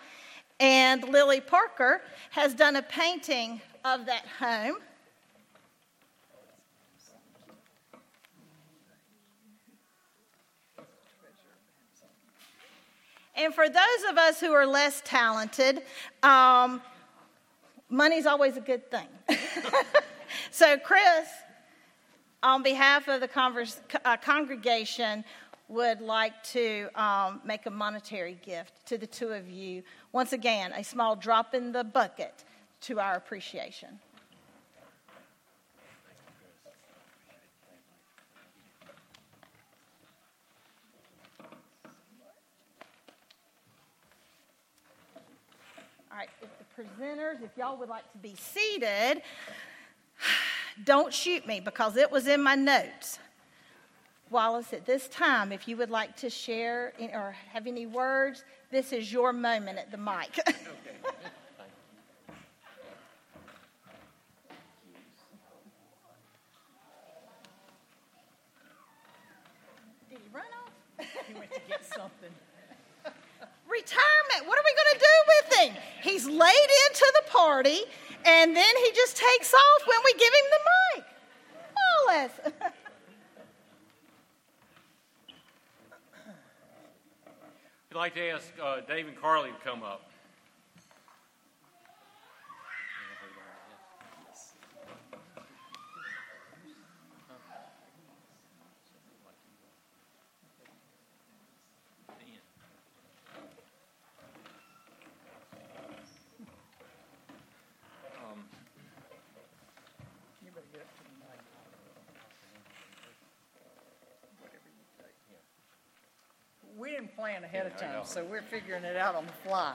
And 0.61 1.03
Lily 1.09 1.41
Parker 1.41 2.03
has 2.31 2.55
done 2.55 2.77
a 2.77 2.83
painting 2.83 3.61
of 3.85 4.07
that 4.07 4.25
home. 4.39 4.77
And 13.39 13.55
for 13.55 13.69
those 13.69 14.11
of 14.11 14.19
us 14.19 14.41
who 14.41 14.53
are 14.53 14.67
less 14.67 15.01
talented, 15.05 15.83
um, 16.23 16.83
money's 17.89 18.27
always 18.27 18.57
a 18.57 18.61
good 18.61 18.91
thing. 18.91 19.09
So, 20.51 20.77
Chris, 20.77 21.29
on 22.43 22.63
behalf 22.63 23.09
of 23.09 23.21
the 23.21 23.29
converse, 23.29 23.81
uh, 24.05 24.17
congregation, 24.17 25.25
would 25.69 26.01
like 26.01 26.43
to 26.45 26.89
um, 26.95 27.41
make 27.45 27.67
a 27.67 27.71
monetary 27.71 28.39
gift 28.43 28.87
to 28.87 28.97
the 28.97 29.07
two 29.07 29.29
of 29.29 29.49
you. 29.49 29.83
Once 30.13 30.33
again, 30.33 30.73
a 30.73 30.83
small 30.83 31.15
drop 31.15 31.55
in 31.55 31.73
the 31.73 31.85
bucket 31.85 32.45
to 32.83 32.99
our 32.99 33.17
appreciation. 33.17 33.99
All 46.11 46.17
right, 46.17 46.31
if 46.41 46.49
the 46.59 46.65
presenters, 46.79 47.43
if 47.43 47.51
y'all 47.57 47.77
would 47.77 47.89
like 47.89 48.11
to 48.13 48.19
be 48.19 48.37
seated, 48.37 49.23
don't 50.85 51.13
shoot 51.13 51.45
me 51.47 51.59
because 51.59 51.97
it 51.97 52.13
was 52.13 52.29
in 52.29 52.41
my 52.41 52.55
notes. 52.55 53.19
Wallace, 54.31 54.73
at 54.73 54.87
this 54.87 55.09
time, 55.09 55.51
if 55.53 55.67
you 55.67 55.77
would 55.79 55.91
like 55.91 56.15
to 56.19 56.31
share 56.31 56.93
or 57.13 57.35
have 57.53 57.67
any 57.67 57.87
words, 57.87 58.45
this 58.71 58.93
is 58.93 59.13
your 59.13 59.33
moment 59.33 59.79
at 59.79 59.91
the 59.91 59.97
mic. 59.97 60.39
okay. 60.47 60.53
Did 70.11 70.19
he 70.23 70.29
run 70.33 70.45
off? 70.63 71.07
he 71.27 71.35
went 71.35 71.51
to 71.53 71.61
get 71.67 71.85
something. 71.85 72.31
Retirement. 73.67 74.47
What 74.47 74.59
are 74.59 74.65
He's 76.03 76.27
laid 76.27 76.71
into 76.89 77.13
the 77.15 77.23
party 77.31 77.81
and 78.25 78.57
then 78.57 78.77
he 78.85 78.93
just 78.95 79.17
takes 79.17 79.53
off 79.55 79.87
when 79.87 79.99
we 80.05 80.13
give 80.15 80.33
him 80.33 80.45
the 80.51 80.61
mic. 80.97 81.05
Wallace. 82.07 82.41
We'd 87.91 87.97
like 87.97 88.15
to 88.15 88.29
ask 88.29 88.53
uh, 88.63 88.81
Dave 88.87 89.09
and 89.09 89.17
Carly 89.17 89.51
to 89.51 89.57
come 89.65 89.83
up. 89.83 90.09
We 116.79 116.88
didn't 116.99 117.15
plan 117.15 117.45
ahead 117.45 117.65
of 117.65 117.77
time, 117.77 118.01
so 118.03 118.25
we're 118.25 118.43
figuring 118.43 118.83
it 118.83 118.97
out 118.97 119.15
on 119.15 119.25
the 119.25 119.49
fly. 119.49 119.73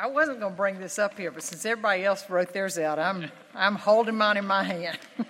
I 0.00 0.06
wasn't 0.06 0.38
going 0.38 0.52
to 0.52 0.56
bring 0.56 0.78
this 0.78 0.96
up 0.96 1.18
here, 1.18 1.32
but 1.32 1.42
since 1.42 1.66
everybody 1.66 2.04
else 2.04 2.30
wrote 2.30 2.52
theirs 2.52 2.78
out, 2.78 3.00
I'm, 3.00 3.32
I'm 3.54 3.74
holding 3.74 4.14
mine 4.14 4.36
in 4.36 4.46
my 4.46 4.62
hand. 4.62 4.98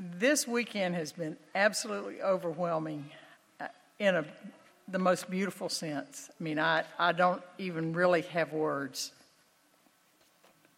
this 0.00 0.46
weekend 0.46 0.94
has 0.94 1.10
been 1.10 1.36
absolutely 1.56 2.22
overwhelming 2.22 3.06
uh, 3.60 3.66
in 3.98 4.14
a, 4.14 4.24
the 4.86 5.00
most 5.00 5.28
beautiful 5.28 5.68
sense. 5.68 6.30
I 6.30 6.40
mean, 6.40 6.60
I, 6.60 6.84
I 7.00 7.10
don't 7.10 7.42
even 7.58 7.94
really 7.94 8.22
have 8.22 8.52
words, 8.52 9.10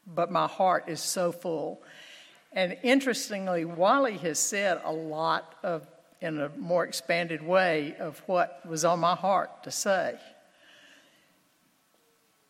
but 0.06 0.32
my 0.32 0.46
heart 0.46 0.84
is 0.88 1.02
so 1.02 1.32
full. 1.32 1.82
And 2.50 2.78
interestingly, 2.82 3.66
Wally 3.66 4.16
has 4.16 4.38
said 4.38 4.80
a 4.86 4.92
lot 4.92 5.54
of 5.62 5.86
in 6.20 6.40
a 6.40 6.48
more 6.56 6.84
expanded 6.84 7.42
way 7.42 7.94
of 7.98 8.18
what 8.26 8.60
was 8.66 8.84
on 8.84 8.98
my 9.00 9.14
heart 9.14 9.62
to 9.64 9.70
say. 9.70 10.18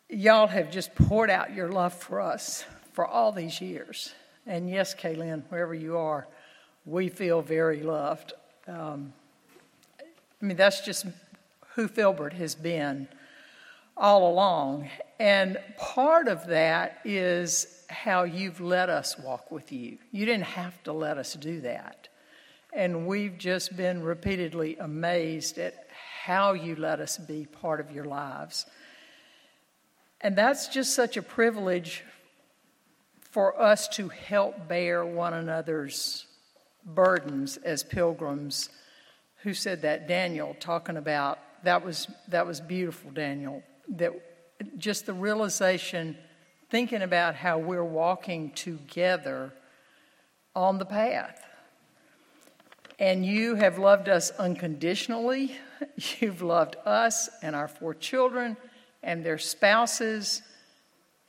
Y'all 0.09 0.47
have 0.47 0.71
just 0.71 0.95
poured 0.95 1.29
out 1.29 1.53
your 1.53 1.69
love 1.69 1.93
for 1.93 2.19
us 2.19 2.65
for 2.93 3.05
all 3.05 3.31
these 3.31 3.61
years. 3.61 4.13
And 4.47 4.69
yes, 4.69 4.95
Kaylin, 4.95 5.43
wherever 5.49 5.75
you 5.75 5.97
are, 5.97 6.27
we 6.85 7.09
feel 7.09 7.41
very 7.41 7.83
loved. 7.83 8.33
Um, 8.67 9.13
I 10.01 10.45
mean, 10.45 10.57
that's 10.57 10.81
just 10.81 11.05
who 11.75 11.87
Filbert 11.87 12.33
has 12.33 12.55
been 12.55 13.07
all 13.95 14.31
along. 14.31 14.89
And 15.19 15.57
part 15.77 16.27
of 16.27 16.47
that 16.47 17.01
is 17.03 17.83
how 17.89 18.23
you've 18.23 18.61
let 18.61 18.89
us 18.89 19.19
walk 19.19 19.51
with 19.51 19.71
you. 19.71 19.97
You 20.11 20.25
didn't 20.25 20.45
have 20.45 20.81
to 20.83 20.93
let 20.93 21.17
us 21.17 21.33
do 21.33 21.61
that. 21.61 22.07
And 22.71 23.07
we've 23.07 23.37
just 23.37 23.75
been 23.75 24.03
repeatedly 24.03 24.77
amazed 24.77 25.57
at 25.57 25.87
how 26.23 26.53
you 26.53 26.75
let 26.75 26.99
us 26.99 27.17
be 27.17 27.45
part 27.45 27.79
of 27.79 27.91
your 27.91 28.05
lives. 28.05 28.65
And 30.21 30.35
that's 30.35 30.67
just 30.67 30.93
such 30.93 31.17
a 31.17 31.21
privilege 31.21 32.03
for 33.31 33.59
us 33.59 33.87
to 33.89 34.09
help 34.09 34.67
bear 34.67 35.05
one 35.05 35.33
another's 35.33 36.25
burdens 36.85 37.57
as 37.57 37.83
pilgrims. 37.83 38.69
Who 39.43 39.53
said 39.53 39.81
that? 39.83 40.07
Daniel, 40.07 40.55
talking 40.59 40.97
about 40.97 41.39
that 41.63 41.83
was 41.83 42.07
that 42.27 42.45
was 42.45 42.59
beautiful, 42.59 43.11
Daniel. 43.11 43.63
That 43.87 44.11
just 44.77 45.05
the 45.05 45.13
realization, 45.13 46.17
thinking 46.69 47.01
about 47.01 47.35
how 47.35 47.57
we're 47.57 47.83
walking 47.83 48.51
together 48.51 49.53
on 50.55 50.77
the 50.77 50.85
path 50.85 51.48
and 52.99 53.25
you 53.25 53.55
have 53.55 53.79
loved 53.79 54.09
us 54.09 54.29
unconditionally. 54.31 55.55
You've 56.19 56.41
loved 56.41 56.75
us 56.85 57.29
and 57.41 57.55
our 57.55 57.69
four 57.69 57.93
children 57.93 58.57
and 59.01 59.25
their 59.25 59.37
spouses 59.37 60.41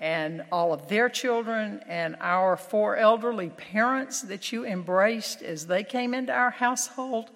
and 0.00 0.42
all 0.50 0.72
of 0.72 0.88
their 0.88 1.08
children 1.08 1.80
and 1.86 2.16
our 2.20 2.56
four 2.56 2.96
elderly 2.96 3.50
parents 3.50 4.22
that 4.22 4.50
you 4.50 4.64
embraced 4.64 5.42
as 5.42 5.68
they 5.68 5.84
came 5.84 6.12
into 6.12 6.32
our 6.32 6.50
household. 6.50 7.30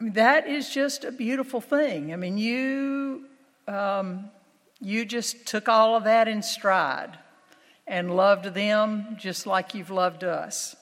I 0.00 0.04
mean, 0.04 0.12
that 0.14 0.48
is 0.48 0.70
just 0.70 1.04
a 1.04 1.12
beautiful 1.12 1.60
thing. 1.60 2.12
I 2.12 2.16
mean, 2.16 2.38
you, 2.38 3.26
um, 3.68 4.30
you 4.80 5.04
just 5.04 5.46
took 5.46 5.68
all 5.68 5.96
of 5.96 6.04
that 6.04 6.26
in 6.26 6.42
stride 6.42 7.18
and 7.86 8.16
loved 8.16 8.54
them 8.54 9.16
just 9.18 9.46
like 9.46 9.74
you've 9.74 9.90
loved 9.90 10.24
us. 10.24 10.74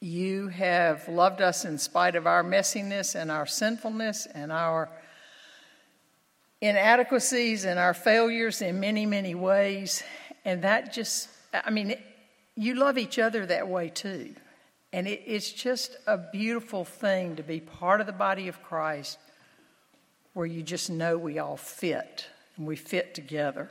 You 0.00 0.48
have 0.48 1.08
loved 1.08 1.40
us 1.40 1.64
in 1.64 1.78
spite 1.78 2.14
of 2.14 2.26
our 2.26 2.44
messiness 2.44 3.14
and 3.14 3.30
our 3.30 3.46
sinfulness 3.46 4.26
and 4.26 4.52
our 4.52 4.88
inadequacies 6.60 7.64
and 7.64 7.78
our 7.78 7.94
failures 7.94 8.62
in 8.62 8.78
many, 8.78 9.06
many 9.06 9.34
ways. 9.34 10.02
And 10.44 10.62
that 10.62 10.92
just, 10.92 11.28
I 11.52 11.70
mean, 11.70 11.92
it, 11.92 12.00
you 12.54 12.74
love 12.74 12.96
each 12.96 13.18
other 13.18 13.44
that 13.46 13.68
way 13.68 13.88
too. 13.88 14.34
And 14.92 15.06
it, 15.06 15.22
it's 15.26 15.50
just 15.50 15.96
a 16.06 16.16
beautiful 16.16 16.84
thing 16.84 17.36
to 17.36 17.42
be 17.42 17.60
part 17.60 18.00
of 18.00 18.06
the 18.06 18.12
body 18.12 18.48
of 18.48 18.62
Christ 18.62 19.18
where 20.32 20.46
you 20.46 20.62
just 20.62 20.90
know 20.90 21.18
we 21.18 21.38
all 21.38 21.56
fit 21.56 22.26
and 22.56 22.66
we 22.66 22.76
fit 22.76 23.14
together. 23.14 23.68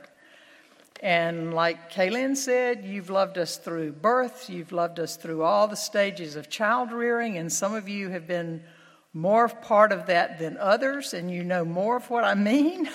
And 1.00 1.54
like 1.54 1.92
Kaylin 1.92 2.36
said, 2.36 2.84
you've 2.84 3.08
loved 3.08 3.38
us 3.38 3.56
through 3.56 3.92
birth, 3.92 4.50
you've 4.50 4.72
loved 4.72 4.98
us 4.98 5.16
through 5.16 5.42
all 5.44 5.68
the 5.68 5.76
stages 5.76 6.34
of 6.34 6.50
child 6.50 6.90
rearing, 6.90 7.38
and 7.38 7.52
some 7.52 7.74
of 7.74 7.88
you 7.88 8.08
have 8.08 8.26
been 8.26 8.64
more 9.12 9.48
part 9.48 9.92
of 9.92 10.06
that 10.06 10.40
than 10.40 10.56
others, 10.56 11.14
and 11.14 11.30
you 11.30 11.44
know 11.44 11.64
more 11.64 11.96
of 11.96 12.10
what 12.10 12.24
I 12.24 12.34
mean. 12.34 12.88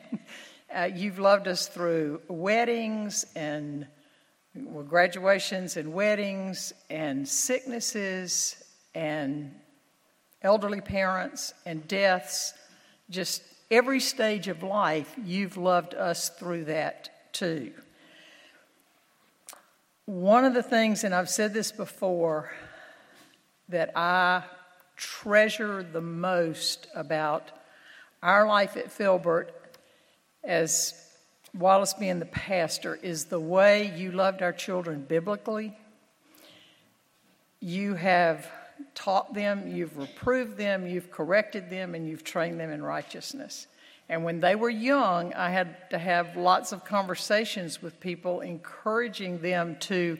uh, 0.74 0.90
you've 0.94 1.18
loved 1.18 1.48
us 1.48 1.66
through 1.66 2.20
weddings 2.28 3.24
and 3.34 3.86
well, 4.54 4.84
graduations 4.84 5.78
and 5.78 5.94
weddings 5.94 6.74
and 6.90 7.26
sicknesses 7.26 8.62
and 8.94 9.54
elderly 10.42 10.82
parents 10.82 11.54
and 11.64 11.88
deaths. 11.88 12.52
Just 13.08 13.42
every 13.70 14.00
stage 14.00 14.48
of 14.48 14.62
life, 14.62 15.14
you've 15.24 15.56
loved 15.56 15.94
us 15.94 16.28
through 16.28 16.64
that 16.64 17.08
too. 17.32 17.72
One 20.06 20.44
of 20.44 20.54
the 20.54 20.62
things, 20.62 21.04
and 21.04 21.14
I've 21.14 21.30
said 21.30 21.54
this 21.54 21.70
before, 21.72 22.50
that 23.68 23.92
I 23.96 24.42
treasure 24.96 25.82
the 25.82 26.00
most 26.00 26.88
about 26.94 27.50
our 28.22 28.46
life 28.46 28.76
at 28.76 28.90
Filbert 28.90 29.54
as 30.42 30.94
Wallace 31.54 31.94
being 31.94 32.18
the 32.18 32.26
pastor 32.26 32.98
is 33.02 33.26
the 33.26 33.40
way 33.40 33.92
you 33.96 34.12
loved 34.12 34.42
our 34.42 34.52
children 34.52 35.04
biblically. 35.08 35.76
You 37.60 37.94
have 37.94 38.50
taught 38.94 39.34
them, 39.34 39.68
you've 39.68 39.96
reproved 39.96 40.56
them, 40.56 40.86
you've 40.86 41.10
corrected 41.10 41.70
them, 41.70 41.94
and 41.94 42.08
you've 42.08 42.24
trained 42.24 42.60
them 42.60 42.70
in 42.70 42.82
righteousness. 42.82 43.66
And 44.10 44.24
when 44.24 44.40
they 44.40 44.56
were 44.56 44.68
young, 44.68 45.32
I 45.34 45.50
had 45.50 45.88
to 45.90 45.98
have 45.98 46.36
lots 46.36 46.72
of 46.72 46.84
conversations 46.84 47.80
with 47.80 48.00
people, 48.00 48.40
encouraging 48.40 49.40
them 49.40 49.76
to, 49.82 50.18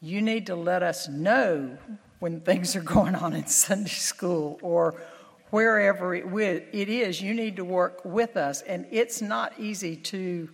you 0.00 0.22
need 0.22 0.46
to 0.46 0.54
let 0.54 0.84
us 0.84 1.08
know 1.08 1.76
when 2.20 2.40
things 2.40 2.76
are 2.76 2.80
going 2.80 3.16
on 3.16 3.32
in 3.32 3.48
Sunday 3.48 3.90
school 3.90 4.60
or 4.62 5.02
wherever 5.50 6.14
it 6.14 6.88
is. 6.88 7.20
You 7.20 7.34
need 7.34 7.56
to 7.56 7.64
work 7.64 8.04
with 8.04 8.36
us. 8.36 8.62
And 8.62 8.86
it's 8.92 9.20
not 9.20 9.52
easy 9.58 9.96
to, 9.96 10.48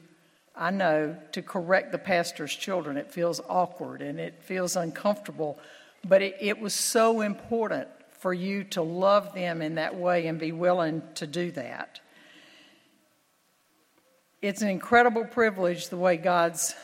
I 0.57 0.71
know, 0.71 1.19
to 1.33 1.43
correct 1.43 1.93
the 1.93 1.99
pastor's 1.99 2.57
children. 2.57 2.97
It 2.97 3.13
feels 3.13 3.43
awkward 3.47 4.01
and 4.01 4.19
it 4.19 4.43
feels 4.43 4.75
uncomfortable. 4.75 5.59
But 6.03 6.23
it, 6.23 6.39
it 6.41 6.59
was 6.59 6.73
so 6.73 7.21
important 7.21 7.89
for 8.11 8.33
you 8.33 8.65
to 8.65 8.81
love 8.81 9.35
them 9.35 9.61
in 9.61 9.75
that 9.75 9.95
way 9.95 10.29
and 10.29 10.39
be 10.39 10.53
willing 10.53 11.03
to 11.17 11.27
do 11.27 11.51
that 11.51 12.01
it's 14.45 14.61
an 14.61 14.69
incredible 14.69 15.25
privilege 15.25 15.89
the 15.89 15.97
way 15.97 16.19
God's 16.19 16.75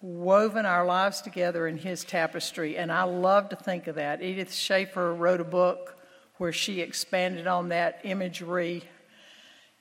woven 0.00 0.64
our 0.64 0.86
lives 0.86 1.20
together 1.20 1.66
in 1.66 1.76
His 1.76 2.04
tapestry, 2.04 2.78
and 2.78 2.90
I 2.90 3.02
love 3.02 3.50
to 3.50 3.56
think 3.56 3.86
of 3.86 3.96
that. 3.96 4.22
Edith 4.22 4.54
Schaeffer 4.54 5.12
wrote 5.12 5.38
a 5.38 5.44
book 5.44 5.98
where 6.38 6.52
she 6.52 6.80
expanded 6.80 7.46
on 7.46 7.68
that 7.68 8.00
imagery, 8.04 8.84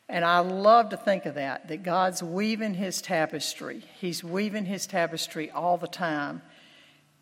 and 0.10 0.26
I 0.26 0.40
love 0.40 0.90
to 0.90 0.98
think 0.98 1.26
of 1.26 1.36
that, 1.36 1.70
that 1.70 1.84
God's 1.84 2.22
weaving 2.22 2.74
His 2.74 3.02
tapestry. 3.02 3.86
He's 4.02 4.22
weaving 4.22 4.66
His 4.66 4.86
tapestry 4.86 5.49
all 5.49 5.78
the 5.78 5.88
time. 5.88 6.41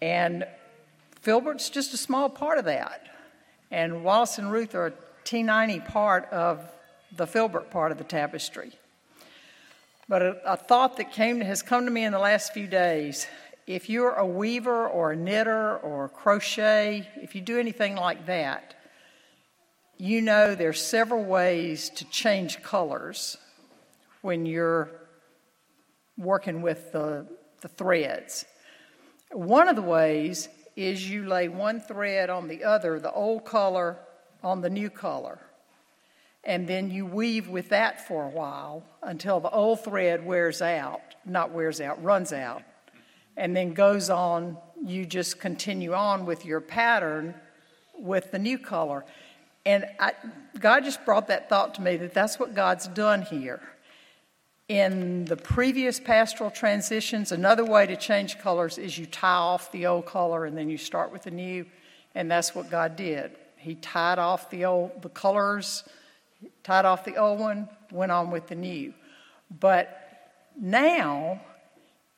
And 0.02 0.48
Filbert's 1.22 1.70
just 1.70 1.94
a 1.94 1.98
small 1.98 2.30
part 2.30 2.58
of 2.58 2.66
that. 2.66 3.08
And 3.70 4.04
Wallace 4.04 4.40
and 4.40 4.52
Ruth 4.52 4.74
are 4.74 4.88
a 4.88 4.94
T90 5.24 5.88
part 5.88 6.28
of 6.32 6.68
the 7.16 7.28
Filbert 7.28 7.70
part 7.70 7.92
of 7.92 8.00
the 8.00 8.04
tapestry. 8.04 8.74
But 10.10 10.24
a, 10.24 10.54
a 10.54 10.58
thought 10.58 10.98
that 10.98 11.14
came 11.14 11.40
has 11.42 11.62
come 11.62 11.86
to 11.86 11.92
me 11.92 12.04
in 12.04 12.12
the 12.12 12.20
last 12.20 12.52
few 12.52 12.66
days. 12.66 13.28
If 13.68 13.90
you're 13.90 14.14
a 14.16 14.26
weaver 14.26 14.88
or 14.88 15.12
a 15.12 15.16
knitter 15.16 15.78
or 15.78 16.10
crochet, 16.10 17.08
if 17.18 17.36
you 17.36 17.42
do 17.42 17.60
anything 17.60 17.96
like 17.96 18.26
that, 18.26 18.74
you 19.98 20.22
know 20.22 20.56
there's 20.56 20.84
several 20.84 21.24
ways 21.24 21.92
to 21.92 22.06
change 22.10 22.64
colors 22.64 23.38
when 24.22 24.48
you're 24.48 24.90
working 26.18 26.64
with 26.64 26.92
the, 26.92 27.28
the 27.62 27.68
threads. 27.68 28.46
One 29.32 29.68
of 29.68 29.76
the 29.76 29.84
ways 29.84 30.50
is 30.76 31.08
you 31.08 31.28
lay 31.28 31.50
one 31.50 31.82
thread 31.82 32.32
on 32.32 32.48
the 32.48 32.64
other, 32.64 33.00
the 33.00 33.12
old 33.12 33.46
color 33.46 34.00
on 34.42 34.62
the 34.62 34.70
new 34.72 34.90
color. 34.90 35.40
And 36.44 36.68
then 36.68 36.90
you 36.90 37.06
weave 37.06 37.50
with 37.50 37.70
that 37.70 38.08
for 38.08 38.24
a 38.24 38.30
while 38.30 38.84
until 39.04 39.40
the 39.40 39.50
old 39.50 39.84
thread 39.84 40.26
wears 40.26 40.62
out, 40.62 41.02
not 41.26 41.52
wears 41.52 41.82
out, 41.82 42.02
runs 42.04 42.32
out, 42.32 42.64
and 43.36 43.56
then 43.56 43.74
goes 43.74 44.10
on. 44.10 44.58
You 44.84 45.06
just 45.06 45.40
continue 45.40 45.94
on 45.94 46.26
with 46.26 46.46
your 46.46 46.62
pattern 46.62 47.36
with 47.98 48.32
the 48.32 48.40
new 48.40 48.58
color. 48.58 49.06
And 49.66 49.86
I, 50.00 50.14
God 50.60 50.86
just 50.86 51.04
brought 51.06 51.28
that 51.28 51.50
thought 51.50 51.76
to 51.76 51.82
me 51.82 51.98
that 51.98 52.14
that's 52.14 52.40
what 52.40 52.56
God's 52.56 52.88
done 52.88 53.22
here. 53.24 53.62
In 54.70 55.26
the 55.26 55.36
previous 55.36 56.00
pastoral 56.00 56.52
transitions, 56.52 57.32
another 57.32 57.66
way 57.66 57.88
to 57.88 57.98
change 57.98 58.38
colors 58.38 58.78
is 58.78 58.98
you 58.98 59.06
tie 59.06 59.28
off 59.28 59.72
the 59.72 59.88
old 59.88 60.06
color 60.06 60.46
and 60.46 60.58
then 60.58 60.70
you 60.70 60.78
start 60.78 61.12
with 61.12 61.24
the 61.24 61.32
new, 61.32 61.66
and 62.16 62.30
that's 62.30 62.54
what 62.54 62.70
God 62.70 62.96
did. 62.96 63.32
He 63.58 63.76
tied 63.76 64.20
off 64.20 64.50
the 64.50 64.66
old 64.66 65.02
the 65.02 65.10
colors, 65.10 65.84
tied 66.64 66.86
off 66.86 67.06
the 67.06 67.18
old 67.18 67.40
one, 67.40 67.70
went 67.92 68.12
on 68.12 68.32
with 68.32 68.48
the 68.48 68.56
new. 68.56 68.94
But 69.50 69.96
now 70.60 71.42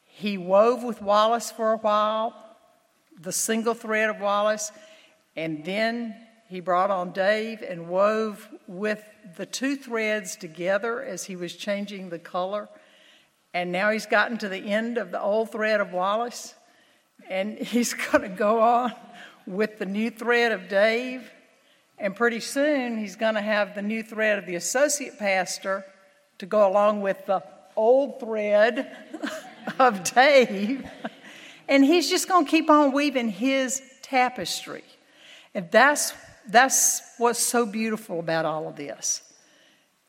he 0.04 0.38
wove 0.38 0.84
with 0.84 1.02
Wallace 1.02 1.52
for 1.52 1.74
a 1.74 1.78
while, 1.78 2.36
the 3.20 3.32
single 3.32 3.74
thread 3.74 4.10
of 4.10 4.20
Wallace, 4.20 4.72
and 5.36 5.64
then 5.64 6.16
he 6.48 6.60
brought 6.60 6.92
on 6.92 7.14
Dave 7.14 7.62
and 7.62 7.88
wove 7.88 8.50
with 8.68 9.02
the 9.38 9.46
two 9.46 9.78
threads 9.78 10.36
together 10.36 11.02
as 11.02 11.24
he 11.24 11.36
was 11.36 11.56
changing 11.56 12.10
the 12.10 12.20
color. 12.20 12.68
And 13.54 13.72
now 13.72 13.92
he's 13.92 14.06
gotten 14.06 14.38
to 14.40 14.50
the 14.50 14.58
end 14.58 14.98
of 14.98 15.12
the 15.12 15.22
old 15.22 15.52
thread 15.52 15.80
of 15.80 15.94
Wallace, 15.94 16.54
and 17.30 17.58
he's 17.60 17.94
going 17.94 18.24
to 18.24 18.36
go 18.36 18.62
on 18.62 18.94
with 19.48 19.80
the 19.80 19.86
new 19.86 20.10
thread 20.10 20.52
of 20.52 20.68
Dave. 20.68 21.30
And 22.02 22.16
pretty 22.16 22.40
soon 22.40 22.98
he's 22.98 23.16
going 23.16 23.36
to 23.36 23.42
have 23.42 23.76
the 23.76 23.82
new 23.84 24.02
thread 24.02 24.40
of 24.40 24.48
the 24.48 24.56
associate 24.56 25.20
pastor 25.20 25.86
to 26.40 26.48
go 26.48 26.68
along 26.68 27.02
with 27.02 27.28
the 27.28 27.44
old 27.76 28.20
thread 28.20 28.98
of 29.80 30.04
Dave. 30.04 30.84
And 31.70 31.86
he's 31.86 32.10
just 32.10 32.28
going 32.28 32.46
to 32.46 32.52
keep 32.52 32.72
on 32.72 32.92
weaving 32.92 33.30
his 33.30 33.84
tapestry. 34.02 34.84
And 35.54 35.70
that's 35.70 36.14
that's 36.48 37.04
what's 37.20 37.40
so 37.40 37.68
beautiful 37.68 38.20
about 38.20 38.46
all 38.46 38.68
of 38.68 38.76
this 38.76 39.22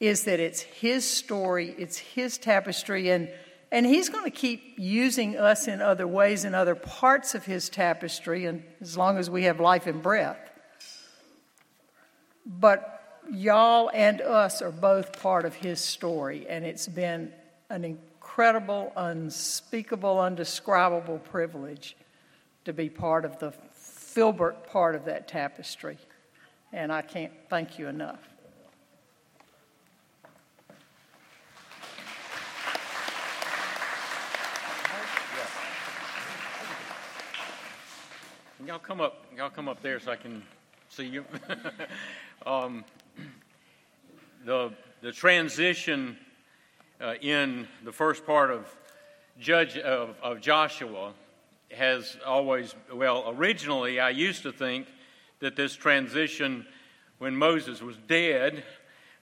is 0.00 0.24
that 0.24 0.40
it's 0.40 0.62
his 0.62 1.08
story, 1.08 1.74
it's 1.78 1.98
his 1.98 2.38
tapestry, 2.38 3.10
and, 3.10 3.30
and 3.70 3.86
he's 3.86 4.08
going 4.08 4.24
to 4.24 4.36
keep 4.36 4.74
using 4.76 5.36
us 5.36 5.68
in 5.68 5.80
other 5.80 6.08
ways, 6.08 6.44
in 6.44 6.54
other 6.56 6.74
parts 6.74 7.36
of 7.36 7.44
his 7.44 7.68
tapestry, 7.68 8.46
and 8.46 8.64
as 8.80 8.96
long 8.96 9.18
as 9.18 9.30
we 9.30 9.44
have 9.44 9.60
life 9.60 9.86
and 9.86 10.02
breath. 10.02 10.51
But 12.44 13.20
y'all 13.30 13.90
and 13.94 14.20
us 14.20 14.62
are 14.62 14.72
both 14.72 15.20
part 15.20 15.44
of 15.44 15.54
his 15.54 15.80
story, 15.80 16.46
and 16.48 16.64
it's 16.64 16.88
been 16.88 17.32
an 17.70 17.84
incredible, 17.84 18.92
unspeakable, 18.96 20.20
undescribable 20.20 21.18
privilege 21.18 21.96
to 22.64 22.72
be 22.72 22.88
part 22.88 23.24
of 23.24 23.38
the 23.38 23.52
Filbert 23.74 24.66
part 24.68 24.94
of 24.94 25.06
that 25.06 25.26
tapestry 25.26 25.98
and 26.72 26.90
I 26.90 27.02
can't 27.02 27.32
thank 27.50 27.78
you 27.78 27.88
enough. 27.88 28.18
Y'all 38.64 38.78
come 38.78 39.00
up. 39.00 39.26
Y'all 39.36 39.50
come 39.50 39.68
up 39.68 39.82
there 39.82 39.98
so 39.98 40.12
I 40.12 40.16
can 40.16 40.42
see 40.88 41.04
you. 41.04 41.24
um, 42.46 42.84
the 44.44 44.72
the 45.00 45.12
transition 45.12 46.16
uh, 47.00 47.14
in 47.20 47.66
the 47.84 47.92
first 47.92 48.24
part 48.24 48.50
of 48.50 48.74
Judge 49.38 49.76
of, 49.76 50.14
of 50.22 50.40
Joshua 50.40 51.12
has 51.70 52.16
always 52.24 52.74
well. 52.92 53.24
Originally, 53.28 53.98
I 53.98 54.10
used 54.10 54.42
to 54.42 54.52
think 54.52 54.86
that 55.40 55.56
this 55.56 55.74
transition 55.74 56.66
when 57.18 57.34
Moses 57.36 57.82
was 57.82 57.96
dead 58.06 58.62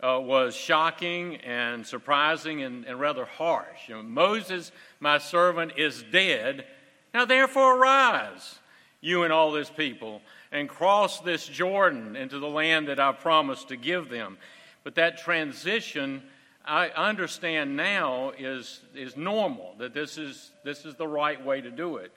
uh, 0.03 0.19
was 0.21 0.55
shocking 0.55 1.37
and 1.37 1.87
surprising 1.87 2.63
and, 2.63 2.85
and 2.85 2.99
rather 2.99 3.25
harsh. 3.25 3.89
You 3.89 3.97
know, 3.97 4.03
Moses, 4.03 4.73
my 4.99 5.19
servant, 5.19 5.73
is 5.77 6.05
dead. 6.11 6.67
Now 7.13 7.25
therefore 7.25 7.77
arise, 7.77 8.59
you 9.01 9.25
and 9.25 9.33
all 9.33 9.53
this 9.53 9.71
people, 9.71 10.23
and 10.53 10.69
cross 10.69 11.21
this 11.21 11.47
Jordan 11.47 12.17
into 12.17 12.39
the 12.39 12.49
land 12.49 12.89
that 12.89 13.01
I 13.01 13.13
promised 13.13 13.69
to 13.69 13.77
give 13.77 14.09
them. 14.09 14.39
But 14.83 14.97
that 14.97 15.19
transition, 15.19 16.23
I 16.65 16.89
understand 16.89 17.77
now, 17.77 18.33
is, 18.39 18.81
is 18.95 19.17
normal, 19.17 19.75
that 19.79 19.95
this 19.95 20.19
is, 20.19 20.51
this 20.65 20.85
is 20.85 20.95
the 20.97 21.07
right 21.07 21.45
way 21.45 21.61
to 21.61 21.71
do 21.71 21.97
it. 21.97 22.13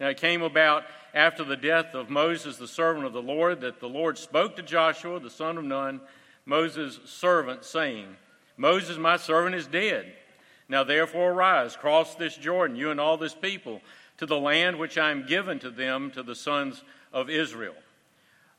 Now, 0.00 0.08
it 0.08 0.16
came 0.16 0.42
about 0.42 0.84
after 1.12 1.44
the 1.44 1.56
death 1.56 1.94
of 1.94 2.10
Moses, 2.10 2.56
the 2.56 2.66
servant 2.66 3.06
of 3.06 3.12
the 3.12 3.22
Lord, 3.22 3.60
that 3.60 3.80
the 3.80 3.88
Lord 3.88 4.18
spoke 4.18 4.56
to 4.56 4.62
Joshua, 4.62 5.20
the 5.20 5.30
son 5.30 5.56
of 5.56 5.64
Nun, 5.64 6.00
Moses' 6.46 6.98
servant, 7.04 7.64
saying, 7.64 8.16
Moses, 8.56 8.98
my 8.98 9.16
servant, 9.16 9.54
is 9.54 9.66
dead. 9.66 10.12
Now, 10.68 10.82
therefore, 10.84 11.32
arise, 11.32 11.76
cross 11.76 12.14
this 12.14 12.36
Jordan, 12.36 12.76
you 12.76 12.90
and 12.90 13.00
all 13.00 13.16
this 13.16 13.34
people, 13.34 13.80
to 14.18 14.26
the 14.26 14.38
land 14.38 14.78
which 14.78 14.98
I 14.98 15.10
am 15.10 15.26
given 15.26 15.58
to 15.60 15.70
them, 15.70 16.10
to 16.12 16.22
the 16.22 16.34
sons 16.34 16.82
of 17.14 17.30
Israel. 17.30 17.74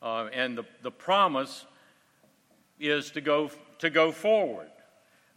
Uh, 0.02 0.30
and 0.34 0.58
the, 0.58 0.66
the 0.82 0.92
promise 0.92 1.66
is 2.80 3.12
to 3.12 3.22
go, 3.22 3.52
to 3.80 3.92
go 3.92 4.12
forward. 4.12 4.68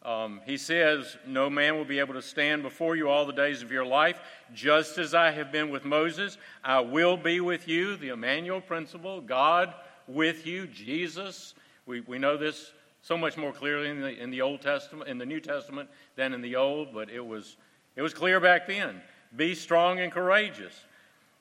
Um, 0.02 0.40
he 0.46 0.56
says, 0.56 1.18
No 1.26 1.50
man 1.50 1.76
will 1.76 1.84
be 1.84 1.98
able 1.98 2.14
to 2.14 2.22
stand 2.22 2.62
before 2.62 2.96
you 2.96 3.10
all 3.10 3.26
the 3.26 3.32
days 3.32 3.62
of 3.62 3.70
your 3.70 3.84
life. 3.84 4.20
Just 4.54 4.96
as 4.96 5.12
I 5.12 5.32
have 5.32 5.52
been 5.52 5.70
with 5.70 5.84
Moses, 5.84 6.38
I 6.64 6.80
will 6.80 7.16
be 7.16 7.40
with 7.40 7.68
you. 7.68 7.96
The 7.96 8.10
Emmanuel 8.10 8.60
principle, 8.60 9.20
God 9.20 9.74
with 10.06 10.46
you, 10.46 10.66
Jesus. 10.66 11.54
We, 11.84 12.00
we 12.00 12.18
know 12.18 12.36
this 12.36 12.72
so 13.02 13.16
much 13.16 13.36
more 13.36 13.52
clearly 13.52 13.88
in 13.88 14.00
the, 14.00 14.22
in 14.22 14.30
the 14.30 14.40
Old 14.40 14.60
Testament, 14.60 15.08
in 15.08 15.18
the 15.18 15.26
New 15.26 15.40
Testament 15.40 15.88
than 16.16 16.32
in 16.32 16.42
the 16.42 16.56
Old, 16.56 16.92
but 16.92 17.10
it 17.10 17.24
was, 17.24 17.56
it 17.96 18.02
was 18.02 18.14
clear 18.14 18.40
back 18.40 18.66
then. 18.66 19.00
Be 19.36 19.54
strong 19.54 19.98
and 20.00 20.12
courageous. 20.12 20.74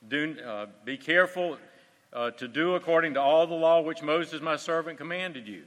Do, 0.07 0.35
uh, 0.45 0.67
be 0.83 0.97
careful 0.97 1.57
uh, 2.17 2.31
to 2.31 2.47
do 2.47 2.73
according 2.73 3.13
to 3.13 3.21
all 3.21 3.45
the 3.45 3.53
law 3.53 3.79
which 3.79 4.01
Moses, 4.01 4.41
my 4.41 4.55
servant, 4.55 4.97
commanded 4.97 5.47
you. 5.47 5.57
You 5.57 5.63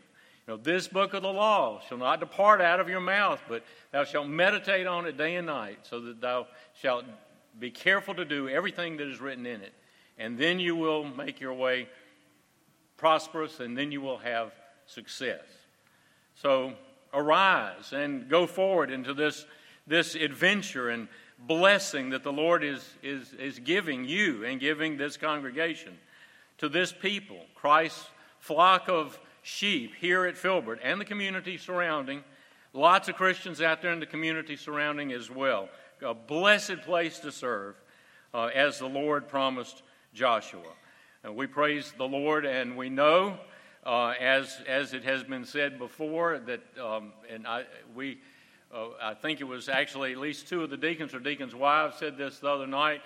know, 0.49 0.57
this 0.57 0.89
book 0.89 1.15
of 1.15 1.23
the 1.23 1.33
law 1.33 1.81
shall 1.89 1.99
not 1.99 2.19
depart 2.19 2.61
out 2.61 2.81
of 2.81 2.89
your 2.89 3.01
mouth, 3.01 3.41
but 3.49 3.63
thou 3.93 4.03
shalt 4.03 4.27
meditate 4.27 4.89
on 4.89 5.07
it 5.07 5.17
day 5.17 5.37
and 5.37 5.47
night, 5.47 5.79
so 5.83 6.01
that 6.01 6.21
thou 6.21 6.49
shalt 6.75 7.05
be 7.61 7.71
careful 7.71 8.17
to 8.17 8.25
do 8.25 8.49
everything 8.49 8.97
that 8.97 9.07
is 9.07 9.21
written 9.21 9.47
in 9.47 9.61
it. 9.61 9.73
And 10.19 10.37
then 10.37 10.59
you 10.59 10.75
will 10.75 11.05
make 11.05 11.39
your 11.39 11.55
way 11.55 11.89
prosperous, 12.97 13.61
and 13.61 13.79
then 13.79 13.93
you 13.93 14.01
will 14.01 14.19
have 14.19 14.53
success. 14.87 15.45
So 16.35 16.73
arise 17.15 17.93
and 17.93 18.29
go 18.29 18.49
forward 18.49 18.91
into 18.91 19.15
this, 19.15 19.47
this 19.87 20.17
adventure 20.17 20.89
and 20.89 21.07
blessing 21.39 22.11
that 22.11 22.25
the 22.25 22.33
Lord 22.33 22.65
is, 22.65 22.85
is, 23.05 23.33
is 23.35 23.61
giving 23.61 24.05
you 24.05 24.45
and 24.45 24.59
giving 24.59 24.97
this 24.97 25.17
congregation 25.17 25.97
to 26.61 26.69
this 26.69 26.93
people, 26.93 27.39
Christ's 27.55 28.07
flock 28.39 28.89
of 28.89 29.19
sheep 29.43 29.95
here 29.99 30.27
at 30.27 30.37
Filbert 30.37 30.79
and 30.83 31.01
the 31.01 31.07
community 31.07 31.57
surrounding. 31.57 32.23
Lots 32.75 33.09
of 33.09 33.17
Christians 33.17 33.63
out 33.63 33.81
there 33.81 33.93
in 33.93 33.99
the 34.01 34.07
community 34.07 34.57
surrounding 34.57 35.11
as 35.13 35.31
well. 35.31 35.71
A 36.03 36.13
blessed 36.13 36.83
place 36.83 37.19
to 37.21 37.33
serve 37.33 37.77
uh, 38.35 38.51
as 38.55 38.79
the 38.79 38.87
Lord 38.87 39.27
promised 39.27 39.83
Joshua. 40.13 40.75
And 41.25 41.35
we 41.35 41.47
praise 41.47 41.95
the 41.97 42.07
Lord 42.07 42.45
and 42.45 42.77
we 42.77 42.91
know, 42.91 43.39
uh, 43.85 44.13
as, 44.21 44.61
as 44.69 44.93
it 44.93 45.03
has 45.05 45.25
been 45.25 45.47
said 45.47 45.79
before, 45.79 46.41
that, 46.41 46.61
um, 46.79 47.15
and 47.31 47.47
I, 47.47 47.65
we, 47.95 48.19
uh, 48.73 48.89
I 49.03 49.15
think 49.15 49.41
it 49.41 49.45
was 49.45 49.71
actually 49.71 50.13
at 50.13 50.19
least 50.19 50.47
two 50.47 50.63
of 50.63 50.69
the 50.69 50.77
deacons 50.77 51.15
or 51.15 51.21
deacons' 51.21 51.55
wives 51.55 51.97
said 51.99 52.19
this 52.19 52.39
the 52.39 52.49
other 52.49 52.67
night, 52.67 53.01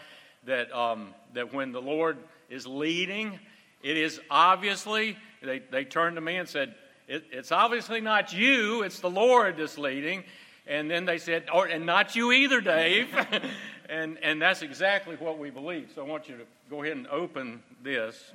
that, 0.46 0.72
um, 0.72 1.14
that 1.34 1.52
when 1.52 1.72
the 1.72 1.80
Lord 1.80 2.18
is 2.50 2.66
leading, 2.66 3.38
it 3.82 3.96
is 3.96 4.20
obviously 4.30 5.16
they, 5.42 5.60
they 5.70 5.84
turned 5.84 6.16
to 6.16 6.20
me 6.20 6.36
and 6.36 6.48
said, 6.48 6.74
it, 7.08 7.24
It's 7.30 7.52
obviously 7.52 8.00
not 8.00 8.32
you, 8.32 8.82
it's 8.82 9.00
the 9.00 9.10
Lord 9.10 9.56
that's 9.56 9.78
leading. 9.78 10.24
And 10.66 10.90
then 10.90 11.04
they 11.04 11.18
said, 11.18 11.44
oh, 11.52 11.62
And 11.62 11.84
not 11.84 12.16
you 12.16 12.32
either, 12.32 12.60
Dave. 12.60 13.08
and, 13.88 14.18
and 14.22 14.40
that's 14.40 14.62
exactly 14.62 15.16
what 15.16 15.38
we 15.38 15.50
believe. 15.50 15.90
So 15.94 16.02
I 16.02 16.08
want 16.08 16.28
you 16.28 16.36
to 16.38 16.44
go 16.70 16.82
ahead 16.82 16.96
and 16.96 17.06
open 17.08 17.62
this. 17.82 18.32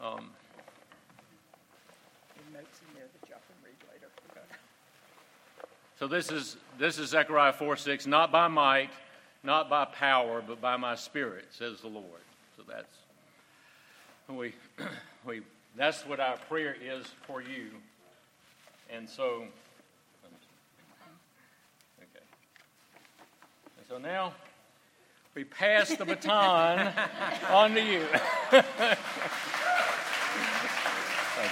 Um, 0.00 0.30
notes 2.52 2.80
in 2.88 2.94
there 2.94 3.04
that 3.20 3.28
y'all 3.28 3.38
can 3.46 3.56
read 3.64 3.76
later. 3.92 4.08
So 5.98 6.08
this 6.08 6.32
is 6.32 6.56
this 6.78 6.98
is 6.98 7.10
Zechariah 7.10 7.52
4 7.52 7.76
6, 7.76 8.06
not 8.06 8.32
by 8.32 8.48
might, 8.48 8.90
not 9.42 9.70
by 9.70 9.84
power, 9.86 10.42
but 10.46 10.60
by 10.60 10.76
my 10.76 10.94
spirit, 10.94 11.46
says 11.50 11.80
the 11.80 11.88
Lord. 11.88 12.04
So 12.56 12.62
that's 12.68 12.94
we 14.28 14.54
we 15.26 15.42
that's 15.76 16.06
what 16.06 16.20
our 16.20 16.36
prayer 16.48 16.76
is 16.80 17.06
for 17.26 17.40
you. 17.40 17.68
And 18.90 19.08
so 19.08 19.44
okay. 21.98 22.24
And 23.78 23.86
so 23.88 23.98
now 23.98 24.34
we 25.34 25.44
pass 25.44 25.94
the 25.94 26.04
baton 26.04 26.92
on 27.50 27.74
to 27.74 27.82
you. 27.82 28.04
Thank 28.50 28.66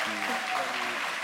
you. 0.06 1.17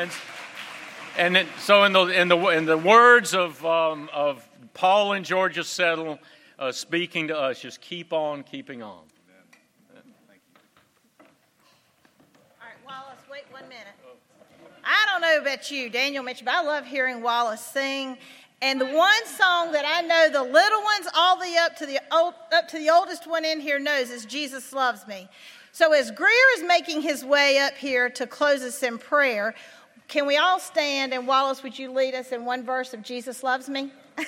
And, 0.00 0.10
and 1.18 1.36
it, 1.36 1.46
so, 1.58 1.84
in 1.84 1.92
the, 1.92 2.06
in, 2.06 2.28
the, 2.28 2.38
in 2.48 2.64
the 2.64 2.78
words 2.78 3.34
of, 3.34 3.62
um, 3.66 4.08
of 4.14 4.48
Paul 4.72 5.12
and 5.12 5.26
Georgia 5.26 5.62
Settle 5.62 6.18
uh, 6.58 6.72
speaking 6.72 7.28
to 7.28 7.38
us, 7.38 7.60
just 7.60 7.82
keep 7.82 8.14
on 8.14 8.42
keeping 8.42 8.82
on. 8.82 8.88
All 8.88 9.04
right, 12.62 12.72
Wallace, 12.86 13.20
wait 13.30 13.44
one 13.50 13.68
minute. 13.68 13.88
I 14.82 15.06
don't 15.12 15.20
know 15.20 15.38
about 15.42 15.70
you, 15.70 15.90
Daniel 15.90 16.24
mentioned, 16.24 16.46
but 16.46 16.54
I 16.54 16.62
love 16.62 16.86
hearing 16.86 17.20
Wallace 17.20 17.60
sing. 17.60 18.16
And 18.62 18.80
the 18.80 18.86
one 18.86 19.26
song 19.26 19.72
that 19.72 19.84
I 19.86 20.00
know 20.00 20.30
the 20.32 20.50
little 20.50 20.82
ones 20.82 21.08
all 21.14 21.38
the 21.38 21.58
up 21.58 21.76
to 21.76 21.84
the 21.84 22.00
old, 22.10 22.32
up 22.54 22.68
to 22.68 22.78
the 22.78 22.88
oldest 22.88 23.26
one 23.26 23.44
in 23.44 23.60
here 23.60 23.78
knows 23.78 24.08
is 24.08 24.24
Jesus 24.24 24.72
loves 24.72 25.06
me. 25.06 25.28
So 25.72 25.92
as 25.92 26.10
Greer 26.10 26.30
is 26.56 26.64
making 26.64 27.02
his 27.02 27.24
way 27.24 27.58
up 27.58 27.76
here 27.76 28.10
to 28.10 28.26
close 28.26 28.62
us 28.62 28.82
in 28.82 28.98
prayer, 28.98 29.54
can 30.10 30.26
we 30.26 30.36
all 30.36 30.58
stand 30.58 31.14
and 31.14 31.24
Wallace, 31.28 31.62
would 31.62 31.78
you 31.78 31.92
lead 31.92 32.16
us 32.16 32.32
in 32.32 32.44
one 32.44 32.64
verse 32.64 32.92
of 32.92 33.00
Jesus 33.00 33.44
loves 33.44 33.68
me? 33.68 33.92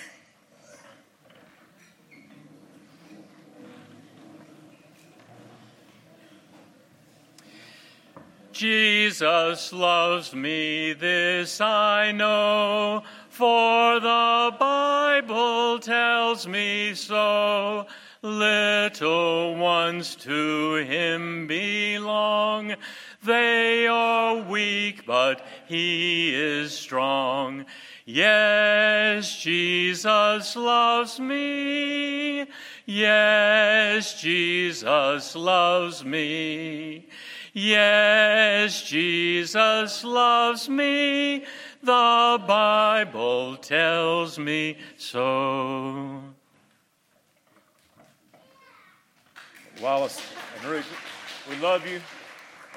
Jesus 8.52 9.72
loves 9.72 10.32
me, 10.32 10.92
this 10.92 11.60
I 11.60 12.12
know, 12.12 13.02
for 13.28 13.98
the 13.98 14.54
Bible 14.60 15.80
tells 15.80 16.46
me 16.46 16.94
so. 16.94 17.88
Little 18.24 19.56
ones 19.56 20.14
to 20.14 20.74
him 20.76 21.48
belong. 21.48 22.76
They 23.24 23.88
are 23.88 24.36
weak, 24.36 25.04
but 25.06 25.44
he 25.72 26.34
is 26.34 26.70
strong. 26.72 27.64
Yes, 28.04 29.40
Jesus 29.40 30.54
loves 30.54 31.18
me. 31.18 32.46
Yes, 32.84 34.20
Jesus 34.20 35.34
loves 35.34 36.04
me. 36.04 37.08
Yes, 37.54 38.82
Jesus 38.82 40.04
loves 40.04 40.68
me. 40.68 41.46
The 41.82 42.44
Bible 42.46 43.56
tells 43.56 44.38
me 44.38 44.76
so. 44.98 46.20
Wallace 49.80 50.20
and 50.56 50.64
Ruth, 50.66 50.86
we 51.48 51.56
love 51.56 51.86
you, 51.86 51.98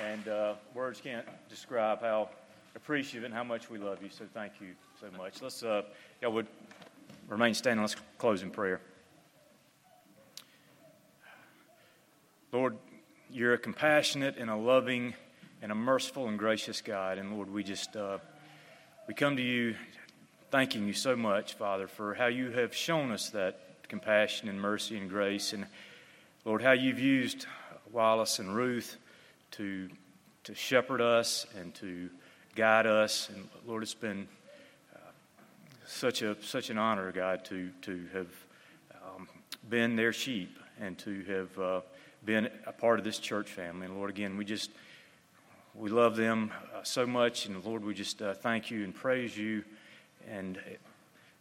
and 0.02 0.28
uh, 0.30 0.54
words 0.74 1.02
can't 1.02 1.26
describe 1.50 2.00
how 2.02 2.30
appreciative 2.76 3.24
and 3.24 3.34
how 3.34 3.44
much 3.44 3.70
we 3.70 3.78
love 3.78 4.02
you. 4.04 4.10
So 4.10 4.26
thank 4.34 4.54
you 4.62 4.68
so 5.00 5.08
much. 5.18 5.42
Let's, 5.42 5.64
uh, 5.64 5.84
y'all 6.22 6.34
would 6.34 6.48
remain 7.28 7.54
standing. 7.54 7.82
Let's 7.82 7.96
close 8.18 8.44
in 8.44 8.52
prayer. 8.52 8.82
Lord, 12.52 12.78
you're 13.30 13.54
a 13.54 13.58
compassionate 13.58 14.38
and 14.38 14.50
a 14.50 14.56
loving 14.56 15.14
and 15.62 15.72
a 15.72 15.76
merciful 15.76 16.28
and 16.28 16.38
gracious 16.38 16.82
God, 16.82 17.18
and 17.18 17.34
Lord, 17.34 17.52
we 17.52 17.64
just 17.64 17.96
uh, 17.96 18.20
we 19.08 19.14
come 19.14 19.36
to 19.36 19.42
you 19.42 19.76
thanking 20.52 20.88
you 20.88 20.94
so 20.94 21.16
much, 21.16 21.56
Father, 21.56 21.88
for 21.88 22.14
how 22.14 22.28
you 22.28 22.52
have 22.52 22.74
shown 22.74 23.12
us 23.12 23.30
that 23.32 23.90
compassion 23.90 24.48
and 24.48 24.62
mercy 24.62 24.98
and 24.98 25.10
grace 25.10 25.54
and 25.54 25.66
Lord, 26.46 26.62
how 26.62 26.74
you've 26.74 27.00
used 27.00 27.48
Wallace 27.92 28.38
and 28.38 28.56
Ruth 28.56 28.98
to, 29.52 29.90
to 30.44 30.54
shepherd 30.54 31.02
us 31.02 31.48
and 31.60 31.74
to 31.76 32.12
guide 32.56 32.88
us. 32.88 33.30
And 33.30 33.48
Lord, 33.68 33.84
it's 33.84 33.94
been 33.94 34.28
uh, 34.96 35.00
such, 35.86 36.22
a, 36.22 36.42
such 36.42 36.70
an 36.70 36.78
honor, 36.78 37.12
God, 37.12 37.44
to, 37.46 37.70
to 37.84 38.06
have 38.14 38.28
um, 38.94 39.28
been 39.70 39.96
their 39.96 40.14
sheep 40.14 40.58
and 40.80 40.98
to 41.00 41.24
have 41.24 41.60
uh, 41.60 41.82
been 42.24 42.50
a 42.66 42.72
part 42.72 42.98
of 42.98 43.06
this 43.06 43.20
church 43.20 43.50
family. 43.50 43.86
And 43.86 43.98
Lord, 43.98 44.10
again, 44.10 44.38
we 44.38 44.46
just, 44.46 44.72
we 45.76 45.90
love 45.90 46.16
them 46.16 46.52
uh, 46.74 46.84
so 46.84 47.06
much. 47.06 47.46
And 47.46 47.64
Lord, 47.64 47.84
we 47.84 47.94
just 47.94 48.22
uh, 48.22 48.34
thank 48.34 48.72
you 48.72 48.84
and 48.84 48.96
praise 48.96 49.38
you. 49.38 49.64
And 50.32 50.58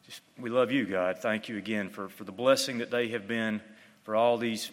just, 0.04 0.20
we 0.38 0.50
love 0.50 0.72
you, 0.72 0.84
God. 0.84 1.18
Thank 1.18 1.48
you 1.48 1.56
again 1.56 1.88
for, 1.88 2.08
for 2.08 2.24
the 2.24 2.32
blessing 2.32 2.78
that 2.78 2.90
they 2.90 3.08
have 3.08 3.26
been 3.28 3.60
for 4.02 4.16
all 4.16 4.36
these 4.36 4.70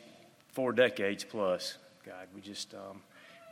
four 0.54 0.74
decades 0.74 1.24
plus. 1.24 1.78
God, 2.06 2.28
we 2.36 2.42
just 2.42 2.74
um, 2.74 3.02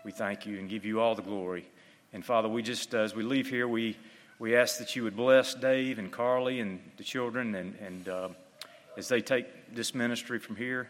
we 0.04 0.12
thank 0.12 0.46
you 0.46 0.58
and 0.58 0.68
give 0.70 0.86
you 0.86 1.00
all 1.00 1.14
the 1.14 1.22
glory. 1.22 1.66
And 2.14 2.26
Father, 2.26 2.50
we 2.50 2.62
just 2.62 2.96
uh, 2.96 3.00
as 3.00 3.16
we 3.16 3.24
leave 3.24 3.50
here, 3.50 3.68
we 3.68 3.98
we 4.40 4.56
ask 4.56 4.78
that 4.80 4.96
you 4.96 5.04
would 5.04 5.16
bless 5.16 5.54
Dave 5.54 6.00
and 6.00 6.12
Carly 6.12 6.60
and 6.60 6.80
the 6.98 7.04
children, 7.04 7.56
and 7.56 7.76
and 7.76 8.10
uh, 8.10 8.30
as 8.98 9.08
they 9.08 9.22
take 9.22 9.76
this 9.76 9.94
ministry 9.94 10.40
from 10.40 10.56
here, 10.56 10.90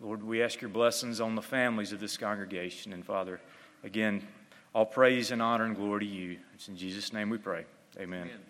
Lord, 0.00 0.22
we 0.22 0.42
ask 0.42 0.60
your 0.60 0.70
blessings 0.70 1.20
on 1.20 1.34
the 1.34 1.42
families 1.42 1.92
of 1.92 2.00
this 2.00 2.16
congregation. 2.16 2.92
And 2.92 3.04
Father, 3.04 3.40
again, 3.84 4.22
all 4.74 4.86
praise 4.86 5.30
and 5.30 5.42
honor 5.42 5.64
and 5.64 5.76
glory 5.76 6.00
to 6.00 6.12
you. 6.12 6.38
It's 6.54 6.68
in 6.68 6.76
Jesus' 6.76 7.12
name 7.12 7.30
we 7.30 7.38
pray. 7.38 7.64
Amen. 7.98 8.22
Amen. 8.22 8.49